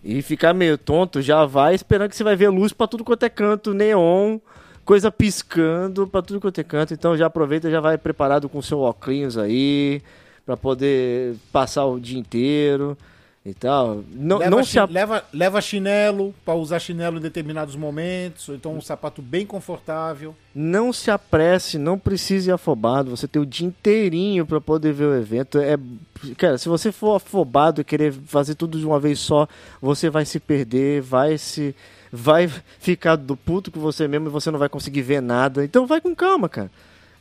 e 0.02 0.22
ficar 0.22 0.54
meio 0.54 0.78
tonto, 0.78 1.20
já 1.20 1.44
vai 1.44 1.74
esperando 1.74 2.10
que 2.10 2.16
você 2.16 2.24
vai 2.24 2.36
ver 2.36 2.48
luz 2.48 2.72
pra 2.72 2.86
tudo 2.86 3.04
quanto 3.04 3.22
é 3.24 3.28
canto, 3.28 3.74
neon, 3.74 4.38
coisa 4.84 5.10
piscando 5.10 6.06
pra 6.06 6.22
tudo 6.22 6.40
quanto 6.40 6.60
é 6.60 6.64
canto. 6.64 6.94
Então 6.94 7.16
já 7.16 7.26
aproveita, 7.26 7.70
já 7.70 7.80
vai 7.80 7.98
preparado 7.98 8.48
com 8.48 8.62
seu 8.62 8.80
óculos 8.80 9.36
aí 9.36 10.02
pra 10.46 10.56
poder 10.56 11.36
passar 11.52 11.84
o 11.84 12.00
dia 12.00 12.18
inteiro 12.18 12.96
e 13.44 13.54
tal. 13.54 14.04
Não, 14.12 14.36
leva, 14.38 14.50
não 14.50 14.62
chi- 14.62 14.72
se 14.72 14.78
a- 14.78 14.84
leva, 14.84 15.24
leva 15.32 15.60
chinelo 15.62 16.34
pra 16.44 16.54
usar 16.54 16.78
chinelo 16.78 17.16
em 17.16 17.20
determinados 17.22 17.74
momentos, 17.74 18.48
ou 18.48 18.54
então 18.54 18.74
um 18.74 18.80
sapato 18.82 19.22
bem 19.22 19.46
confortável. 19.46 20.34
Não 20.54 20.92
se 20.92 21.10
apresse, 21.10 21.78
não 21.78 21.98
precise 21.98 22.50
ir 22.50 22.52
afobado. 22.52 23.10
Você 23.16 23.26
tem 23.26 23.40
o 23.40 23.46
dia 23.46 23.66
inteirinho 23.66 24.44
pra 24.44 24.60
poder 24.60 24.92
ver 24.92 25.04
o 25.06 25.14
evento. 25.16 25.58
É, 25.58 25.78
cara, 26.36 26.58
se 26.58 26.68
você 26.68 26.92
for 26.92 27.14
afobado 27.16 27.80
e 27.80 27.84
querer 27.84 28.12
fazer 28.12 28.54
tudo 28.56 28.78
de 28.78 28.84
uma 28.84 29.00
vez 29.00 29.18
só, 29.18 29.48
você 29.80 30.10
vai 30.10 30.24
se 30.26 30.38
perder, 30.38 31.00
vai 31.00 31.38
se 31.38 31.74
vai 32.12 32.48
ficar 32.80 33.14
do 33.14 33.36
puto 33.36 33.70
com 33.70 33.78
você 33.78 34.08
mesmo 34.08 34.26
e 34.26 34.30
você 34.30 34.50
não 34.50 34.58
vai 34.58 34.68
conseguir 34.68 35.00
ver 35.02 35.22
nada. 35.22 35.64
Então 35.64 35.86
vai 35.86 36.00
com 36.00 36.14
calma, 36.14 36.48
cara. 36.48 36.70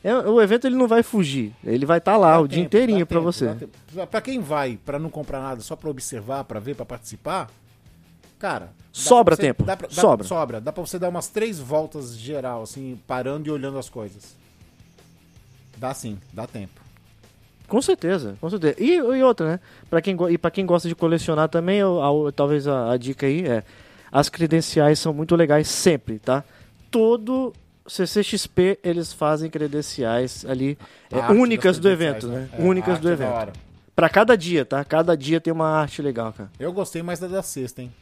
É, 0.02 0.14
o 0.14 0.40
evento 0.40 0.66
ele 0.66 0.76
não 0.76 0.88
vai 0.88 1.02
fugir, 1.02 1.52
ele 1.62 1.84
vai 1.84 1.98
estar 1.98 2.16
lá 2.16 2.32
Dá 2.32 2.40
o 2.40 2.48
dia 2.48 2.56
tempo, 2.58 2.66
inteirinho 2.68 3.00
dá 3.00 3.06
pra 3.06 3.18
tempo, 3.18 3.32
você. 3.32 4.06
Pra 4.10 4.20
quem 4.22 4.40
vai 4.40 4.78
pra 4.82 4.98
não 4.98 5.10
comprar 5.10 5.40
nada, 5.40 5.60
só 5.60 5.76
pra 5.76 5.90
observar, 5.90 6.44
pra 6.44 6.58
ver, 6.58 6.74
pra 6.74 6.86
participar, 6.86 7.50
cara. 8.38 8.70
Sobra 8.92 9.36
você- 9.36 9.42
tempo, 9.42 9.62
dá 9.64 9.76
pra- 9.76 9.88
dá- 9.88 9.94
sobra. 9.94 10.26
Sobra. 10.26 10.60
Dá 10.60 10.72
pra 10.72 10.80
você 10.84 10.98
dar 10.98 11.10
umas 11.10 11.28
três 11.28 11.58
voltas 11.58 12.16
geral, 12.16 12.62
assim, 12.62 12.98
parando 13.06 13.46
e 13.46 13.50
olhando 13.50 13.78
as 13.78 13.90
coisas. 13.90 14.34
Dá 15.76 15.92
sim, 15.94 16.18
dá 16.32 16.46
tempo. 16.46 16.80
Com 17.68 17.80
certeza, 17.80 18.36
com 18.40 18.50
certeza. 18.50 18.74
E, 18.78 18.94
e 18.96 19.22
outra, 19.22 19.46
né? 19.52 19.60
Pra 19.88 20.00
quem, 20.02 20.16
e 20.30 20.36
para 20.38 20.50
quem 20.50 20.66
gosta 20.66 20.88
de 20.88 20.94
colecionar 20.94 21.48
também, 21.48 21.78
eu- 21.78 22.02
a- 22.02 22.32
talvez 22.32 22.66
a, 22.66 22.90
a 22.92 22.96
dica 22.96 23.26
aí 23.26 23.46
é: 23.46 23.62
as 24.10 24.28
credenciais 24.28 24.98
são 24.98 25.12
muito 25.12 25.36
legais 25.36 25.68
sempre, 25.68 26.18
tá? 26.18 26.42
Todo 26.90 27.52
CCXP 27.90 28.78
eles 28.84 29.12
fazem 29.12 29.50
credenciais 29.50 30.44
ali 30.46 30.78
A 31.12 31.16
é, 31.16 31.20
das 31.22 31.30
únicas 31.30 31.78
do 31.78 31.88
evento, 31.88 32.28
né? 32.28 32.48
É, 32.52 32.62
a 32.62 32.64
únicas 32.64 33.00
do 33.00 33.08
é 33.08 33.12
evento. 33.12 33.52
Pra 33.96 34.08
cada 34.08 34.36
dia, 34.36 34.64
tá? 34.64 34.82
Cada 34.84 35.16
dia 35.16 35.40
tem 35.40 35.52
uma 35.52 35.68
arte 35.68 36.00
legal, 36.00 36.32
cara. 36.32 36.50
Eu 36.58 36.72
gostei 36.72 37.02
mais 37.02 37.18
da 37.18 37.26
da 37.26 37.42
sexta, 37.42 37.82
hein? 37.82 37.92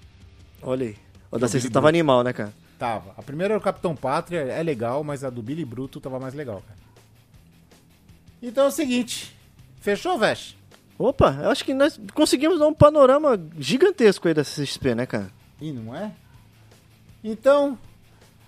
Olha 0.62 0.86
aí. 0.86 0.96
O 1.30 1.38
da 1.38 1.48
sexta 1.48 1.68
Billy 1.68 1.74
tava 1.74 1.88
animal, 1.88 2.22
né, 2.22 2.32
cara? 2.32 2.52
Tava. 2.78 3.14
A 3.16 3.22
primeira 3.22 3.54
era 3.54 3.58
o 3.58 3.62
Capitão 3.62 3.96
Pátria, 3.96 4.40
é 4.40 4.62
legal, 4.62 5.02
mas 5.02 5.24
a 5.24 5.30
do 5.30 5.42
Billy 5.42 5.64
Bruto 5.64 6.00
tava 6.00 6.20
mais 6.20 6.34
legal, 6.34 6.62
cara. 6.66 6.78
Então 8.42 8.64
é 8.64 8.68
o 8.68 8.70
seguinte. 8.70 9.34
Fechou, 9.80 10.18
Vesh? 10.18 10.56
Opa, 10.98 11.38
eu 11.42 11.50
acho 11.50 11.64
que 11.64 11.72
nós 11.72 11.98
conseguimos 12.12 12.58
dar 12.58 12.66
um 12.66 12.74
panorama 12.74 13.40
gigantesco 13.58 14.28
aí 14.28 14.34
da 14.34 14.44
CCXP, 14.44 14.94
né, 14.94 15.06
cara? 15.06 15.30
E 15.60 15.72
não 15.72 15.94
é? 15.96 16.12
Então, 17.22 17.78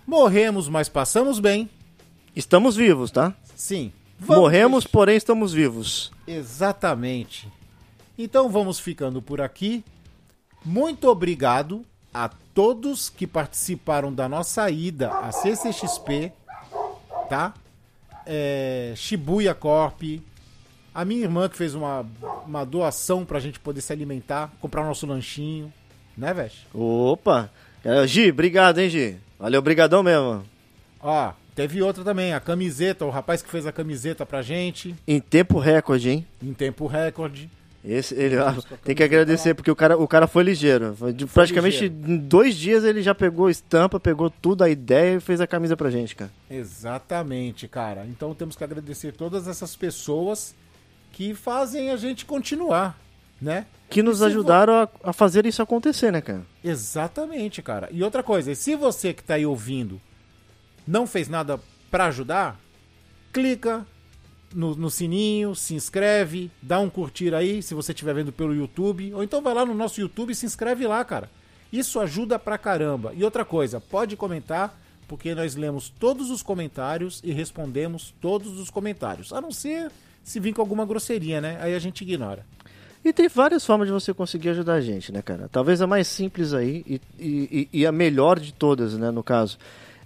morremos, 0.05 0.67
mas 0.67 0.89
passamos 0.89 1.39
bem. 1.39 1.69
Estamos 2.35 2.75
vivos, 2.75 3.11
tá? 3.11 3.33
Sim. 3.55 3.91
Vamos 4.19 4.43
Morremos, 4.43 4.85
porém 4.85 5.17
estamos 5.17 5.51
vivos. 5.51 6.11
Exatamente. 6.27 7.51
Então 8.17 8.49
vamos 8.49 8.79
ficando 8.79 9.21
por 9.21 9.41
aqui. 9.41 9.83
Muito 10.63 11.07
obrigado 11.09 11.83
a 12.13 12.29
todos 12.53 13.09
que 13.09 13.25
participaram 13.25 14.13
da 14.13 14.29
nossa 14.29 14.69
ida 14.69 15.09
à 15.09 15.31
CCXP, 15.31 16.31
tá? 17.29 17.53
É, 18.25 18.93
Shibuya 18.95 19.55
Corp, 19.55 20.03
a 20.93 21.03
minha 21.03 21.21
irmã 21.21 21.49
que 21.49 21.57
fez 21.57 21.73
uma, 21.73 22.05
uma 22.45 22.63
doação 22.65 23.25
pra 23.25 23.39
gente 23.39 23.59
poder 23.59 23.81
se 23.81 23.91
alimentar, 23.91 24.51
comprar 24.59 24.83
nosso 24.83 25.07
lanchinho, 25.07 25.73
né, 26.15 26.33
Vesh? 26.33 26.67
Opa! 26.73 27.49
Gi, 28.05 28.29
obrigado, 28.29 28.79
hein, 28.79 28.89
Gi? 28.89 29.17
Valeu, 29.41 29.61
brigadão 29.61 30.03
mesmo. 30.03 30.43
Ó, 31.01 31.33
teve 31.55 31.81
outra 31.81 32.03
também, 32.03 32.31
a 32.33 32.39
camiseta, 32.39 33.03
o 33.05 33.09
rapaz 33.09 33.41
que 33.41 33.49
fez 33.49 33.65
a 33.65 33.71
camiseta 33.71 34.25
pra 34.25 34.41
gente, 34.43 34.95
Em 35.07 35.19
tempo 35.19 35.57
recorde, 35.57 36.09
hein? 36.11 36.27
em 36.41 36.53
tempo 36.53 36.85
recorde. 36.85 37.49
Esse, 37.83 38.13
ele, 38.13 38.37
ah, 38.37 38.55
tem 38.83 38.93
que 38.95 39.01
agradecer, 39.03 39.55
porque 39.55 39.71
o 39.71 39.75
cara, 39.75 39.97
o 39.97 40.07
cara 40.07 40.27
foi 40.27 40.43
ligeiro. 40.43 40.95
Foi 40.95 41.11
de- 41.11 41.25
praticamente 41.25 41.87
ligeiro. 41.89 42.11
em 42.11 42.17
dois 42.17 42.55
dias 42.55 42.83
ele 42.83 43.01
já 43.01 43.15
pegou 43.15 43.49
estampa, 43.49 43.99
pegou 43.99 44.29
tudo, 44.29 44.63
a 44.63 44.69
ideia 44.69 45.15
e 45.15 45.19
fez 45.19 45.41
a 45.41 45.47
camisa 45.47 45.75
pra 45.75 45.89
gente, 45.89 46.15
cara. 46.15 46.29
Exatamente, 46.47 47.67
cara. 47.67 48.05
Então 48.05 48.35
temos 48.35 48.55
que 48.55 48.63
agradecer 48.63 49.13
todas 49.13 49.47
essas 49.47 49.75
pessoas 49.75 50.53
que 51.11 51.33
fazem 51.33 51.89
a 51.89 51.95
gente 51.97 52.23
continuar, 52.23 52.95
né? 53.41 53.65
Que 53.89 54.03
nos 54.03 54.21
ajudaram 54.21 54.73
a, 54.73 54.89
a 55.03 55.13
fazer 55.13 55.45
isso 55.45 55.61
acontecer, 55.61 56.11
né, 56.11 56.21
cara? 56.21 56.45
Exatamente, 56.63 57.61
cara. 57.61 57.89
E 57.91 58.03
outra 58.03 58.21
coisa, 58.23 58.53
se 58.55 58.75
você 58.75 59.13
que 59.13 59.23
tá 59.23 59.33
aí 59.33 59.45
ouvindo 59.45 59.99
não 60.87 61.05
fez 61.07 61.27
nada 61.27 61.59
pra 61.89 62.05
ajudar, 62.05 62.59
clica 63.33 63.85
no, 64.53 64.75
no 64.75 64.89
sininho, 64.89 65.55
se 65.55 65.73
inscreve, 65.73 66.51
dá 66.61 66.79
um 66.79 66.89
curtir 66.89 67.33
aí 67.33 67.61
se 67.61 67.73
você 67.73 67.91
estiver 67.91 68.13
vendo 68.13 68.31
pelo 68.31 68.53
YouTube, 68.53 69.13
ou 69.13 69.23
então 69.23 69.41
vai 69.41 69.53
lá 69.53 69.65
no 69.65 69.73
nosso 69.73 69.99
YouTube 69.99 70.31
e 70.31 70.35
se 70.35 70.45
inscreve 70.45 70.85
lá, 70.87 71.03
cara. 71.03 71.29
Isso 71.71 71.99
ajuda 71.99 72.37
pra 72.37 72.57
caramba. 72.57 73.13
E 73.15 73.23
outra 73.23 73.45
coisa, 73.45 73.79
pode 73.79 74.17
comentar, 74.17 74.77
porque 75.07 75.33
nós 75.33 75.55
lemos 75.55 75.89
todos 75.89 76.29
os 76.29 76.43
comentários 76.43 77.21
e 77.23 77.31
respondemos 77.31 78.13
todos 78.19 78.59
os 78.59 78.69
comentários. 78.69 79.31
A 79.31 79.39
não 79.39 79.51
ser 79.51 79.91
se 80.23 80.39
vir 80.39 80.53
com 80.53 80.61
alguma 80.61 80.85
grosseria, 80.85 81.39
né? 81.39 81.57
Aí 81.61 81.73
a 81.73 81.79
gente 81.79 82.01
ignora. 82.01 82.45
E 83.03 83.11
tem 83.11 83.27
várias 83.27 83.65
formas 83.65 83.87
de 83.87 83.93
você 83.93 84.13
conseguir 84.13 84.49
ajudar 84.49 84.73
a 84.73 84.81
gente, 84.81 85.11
né, 85.11 85.21
cara? 85.21 85.49
Talvez 85.51 85.81
a 85.81 85.87
mais 85.87 86.07
simples 86.07 86.53
aí 86.53 86.83
e, 86.87 87.01
e, 87.19 87.69
e 87.73 87.85
a 87.85 87.91
melhor 87.91 88.39
de 88.39 88.53
todas, 88.53 88.93
né, 88.93 89.09
no 89.09 89.23
caso, 89.23 89.57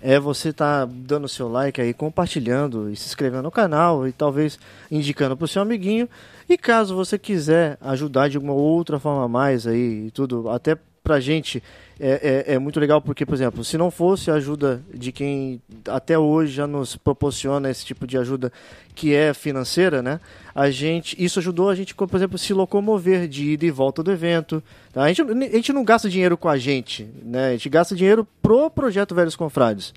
é 0.02 0.20
você 0.20 0.54
tá 0.54 0.86
dando 0.86 1.28
seu 1.28 1.50
like 1.50 1.82
aí, 1.82 1.93
compartilhando 1.93 2.89
e 2.89 2.96
se 2.96 3.08
inscrevendo 3.08 3.43
no 3.43 3.52
canal 3.52 4.08
e 4.08 4.12
talvez 4.12 4.58
indicando 4.89 5.36
pro 5.36 5.48
seu 5.48 5.62
amiguinho. 5.62 6.08
E 6.48 6.58
caso 6.58 6.96
você 6.96 7.18
quiser 7.18 7.78
ajudar 7.82 8.30
de 8.30 8.38
alguma 8.38 8.54
outra 8.54 9.00
forma 9.00 9.28
mais 9.28 9.68
aí 9.68 10.08
e 10.08 10.12
tudo, 10.12 10.50
até 10.50 10.78
pra 11.04 11.20
gente 11.20 11.62
é, 12.00 12.46
é, 12.48 12.54
é 12.56 12.60
muito 12.60 12.80
legal 12.80 13.02
porque, 13.02 13.26
por 13.26 13.34
exemplo, 13.36 13.64
se 13.64 13.78
não 13.78 13.89
fosse 13.89 14.30
a 14.30 14.34
ajuda 14.34 14.84
de 14.93 15.12
quem 15.12 15.62
até 15.88 16.18
hoje 16.20 16.54
já 16.54 16.68
nos 16.68 16.96
proporciona 16.98 17.70
esse 17.70 17.86
tipo 17.86 18.06
de 18.06 18.18
ajuda 18.18 18.52
que 18.93 19.14
é 19.14 19.34
financeira, 19.34 20.02
né? 20.02 20.20
A 20.54 20.70
gente, 20.70 21.16
isso 21.24 21.39
ajudou 21.39 21.70
a 21.70 21.76
gente, 21.76 21.96
por 21.96 22.10
exemplo, 22.14 22.38
se 22.38 22.54
locomover 22.54 23.28
de 23.28 23.52
ida 23.52 23.66
e 23.66 23.72
volta 23.72 24.04
do 24.04 24.12
evento. 24.12 24.62
tá? 24.91 25.04
A, 25.04 25.08
gente, 25.08 25.22
a 25.22 25.56
gente 25.56 25.74
não 25.74 25.84
gasta 25.84 26.10
dinheiro 26.10 26.38
com 26.38 26.50
a 26.50 26.58
gente, 26.58 27.10
né? 27.24 27.50
A 27.50 27.52
gente 27.52 27.70
gasta 27.70 27.96
dinheiro 27.96 28.28
pro 28.41 28.70
projeto 28.70 29.16
Velhos 29.16 29.36
Confrades. 29.36 29.93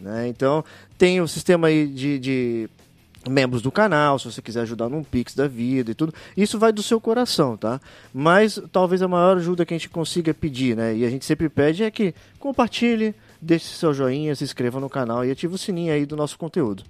Né? 0.00 0.28
Então, 0.28 0.64
tem 0.96 1.20
o 1.20 1.28
sistema 1.28 1.68
aí 1.68 1.86
de, 1.86 2.18
de 2.18 2.70
membros 3.28 3.60
do 3.60 3.70
canal, 3.70 4.18
se 4.18 4.30
você 4.30 4.40
quiser 4.40 4.62
ajudar 4.62 4.88
num 4.88 5.04
Pix 5.04 5.34
da 5.34 5.46
vida 5.46 5.90
e 5.90 5.94
tudo. 5.94 6.14
Isso 6.36 6.58
vai 6.58 6.72
do 6.72 6.82
seu 6.82 7.00
coração, 7.00 7.56
tá? 7.56 7.80
Mas 8.12 8.60
talvez 8.72 9.02
a 9.02 9.08
maior 9.08 9.36
ajuda 9.36 9.66
que 9.66 9.74
a 9.74 9.76
gente 9.76 9.88
consiga 9.88 10.32
pedir, 10.32 10.76
né? 10.76 10.94
E 10.96 11.04
a 11.04 11.10
gente 11.10 11.24
sempre 11.24 11.48
pede 11.48 11.82
é 11.82 11.90
que 11.90 12.14
compartilhe, 12.38 13.14
deixe 13.40 13.66
seu 13.66 13.92
joinha, 13.92 14.34
se 14.34 14.44
inscreva 14.44 14.80
no 14.80 14.88
canal 14.88 15.24
e 15.24 15.30
ative 15.30 15.54
o 15.54 15.58
sininho 15.58 15.92
aí 15.92 16.06
do 16.06 16.16
nosso 16.16 16.38
conteúdo. 16.38 16.84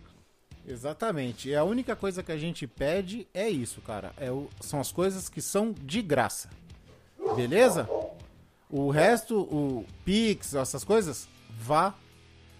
Exatamente. 0.66 1.48
E 1.48 1.56
a 1.56 1.64
única 1.64 1.96
coisa 1.96 2.22
que 2.22 2.30
a 2.30 2.36
gente 2.36 2.66
pede 2.66 3.26
é 3.34 3.48
isso, 3.48 3.80
cara. 3.80 4.12
É 4.16 4.30
o, 4.30 4.48
são 4.60 4.80
as 4.80 4.92
coisas 4.92 5.28
que 5.28 5.42
são 5.42 5.72
de 5.72 6.00
graça. 6.00 6.48
Beleza? 7.34 7.88
O 8.68 8.88
resto, 8.90 9.40
o 9.40 9.84
Pix, 10.04 10.54
essas 10.54 10.84
coisas, 10.84 11.26
vá 11.58 11.92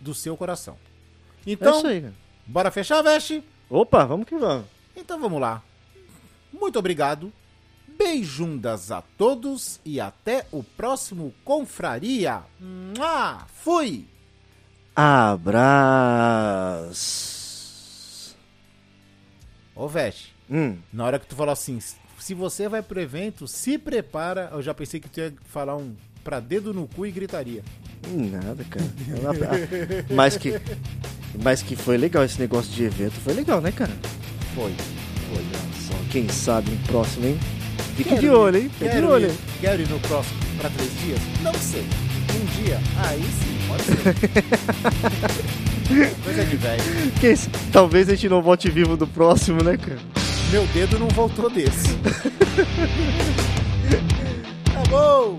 do 0.00 0.12
seu 0.12 0.36
coração. 0.36 0.76
Então, 1.46 1.74
é 1.74 1.78
isso 1.78 1.86
aí, 1.86 2.00
cara. 2.00 2.14
bora 2.46 2.70
fechar, 2.70 3.00
Veste? 3.02 3.44
Opa, 3.70 4.04
vamos 4.04 4.26
que 4.26 4.36
vamos. 4.36 4.66
Então 4.96 5.18
vamos 5.20 5.40
lá. 5.40 5.62
Muito 6.52 6.78
obrigado. 6.78 7.32
Beijundas 7.96 8.90
a 8.90 9.00
todos 9.16 9.78
e 9.84 10.00
até 10.00 10.46
o 10.50 10.62
próximo 10.64 11.32
Confraria. 11.44 12.42
Mua! 12.58 13.46
Fui! 13.62 14.06
Abraço. 16.90 18.36
Ô, 19.74 19.86
Veste, 19.88 20.34
Hum. 20.50 20.76
na 20.92 21.04
hora 21.04 21.18
que 21.18 21.26
tu 21.26 21.36
falou 21.36 21.52
assim, 21.52 21.78
se 22.18 22.34
você 22.34 22.68
vai 22.68 22.82
pro 22.82 23.00
evento, 23.00 23.46
se 23.46 23.78
prepara. 23.78 24.50
Eu 24.52 24.60
já 24.62 24.74
pensei 24.74 24.98
que 25.00 25.08
tu 25.08 25.20
ia 25.20 25.32
falar 25.44 25.76
um 25.76 25.94
pra 26.24 26.40
dedo 26.40 26.74
no 26.74 26.86
cu 26.88 27.06
e 27.06 27.10
gritaria. 27.12 27.62
Nada, 28.08 28.64
cara. 28.64 28.84
mas 30.14 30.36
que. 30.36 30.52
Mas 31.42 31.62
que 31.62 31.76
foi 31.76 31.96
legal 31.96 32.24
esse 32.24 32.40
negócio 32.40 32.72
de 32.72 32.84
evento. 32.84 33.14
Foi 33.24 33.32
legal, 33.34 33.60
né, 33.60 33.72
cara? 33.72 33.92
Foi. 34.54 34.72
Olha 35.32 35.60
só, 35.86 35.94
quem 36.10 36.28
sabe 36.28 36.70
no 36.70 36.76
próximo, 36.86 37.26
hein? 37.26 37.38
Fique 37.96 38.10
Quero 38.10 38.20
de 38.20 38.28
olho, 38.30 38.58
hein? 38.58 38.70
Fique 38.78 38.96
de 38.96 39.04
olho, 39.04 39.28
ir, 39.28 39.34
quero 39.60 39.82
ir 39.82 39.88
no 39.88 40.00
próximo 40.00 40.38
pra 40.58 40.70
três 40.70 40.90
dias? 41.00 41.20
Não 41.42 41.54
sei. 41.54 41.84
Um 42.34 42.44
dia? 42.62 42.80
Aí 42.96 43.22
sim, 43.22 43.58
pode 43.68 43.82
ser. 43.84 43.94
Coisa 46.24 46.44
de 46.44 46.56
velho. 46.56 46.82
Talvez 47.72 48.08
a 48.08 48.14
gente 48.14 48.28
não 48.28 48.40
volte 48.40 48.70
vivo 48.70 48.96
do 48.96 49.06
próximo, 49.06 49.62
né, 49.62 49.76
cara? 49.76 49.98
Meu 50.50 50.66
dedo 50.68 50.98
não 50.98 51.08
voltou 51.08 51.50
desse. 51.50 51.96
tá 54.72 54.82
bom! 54.88 55.38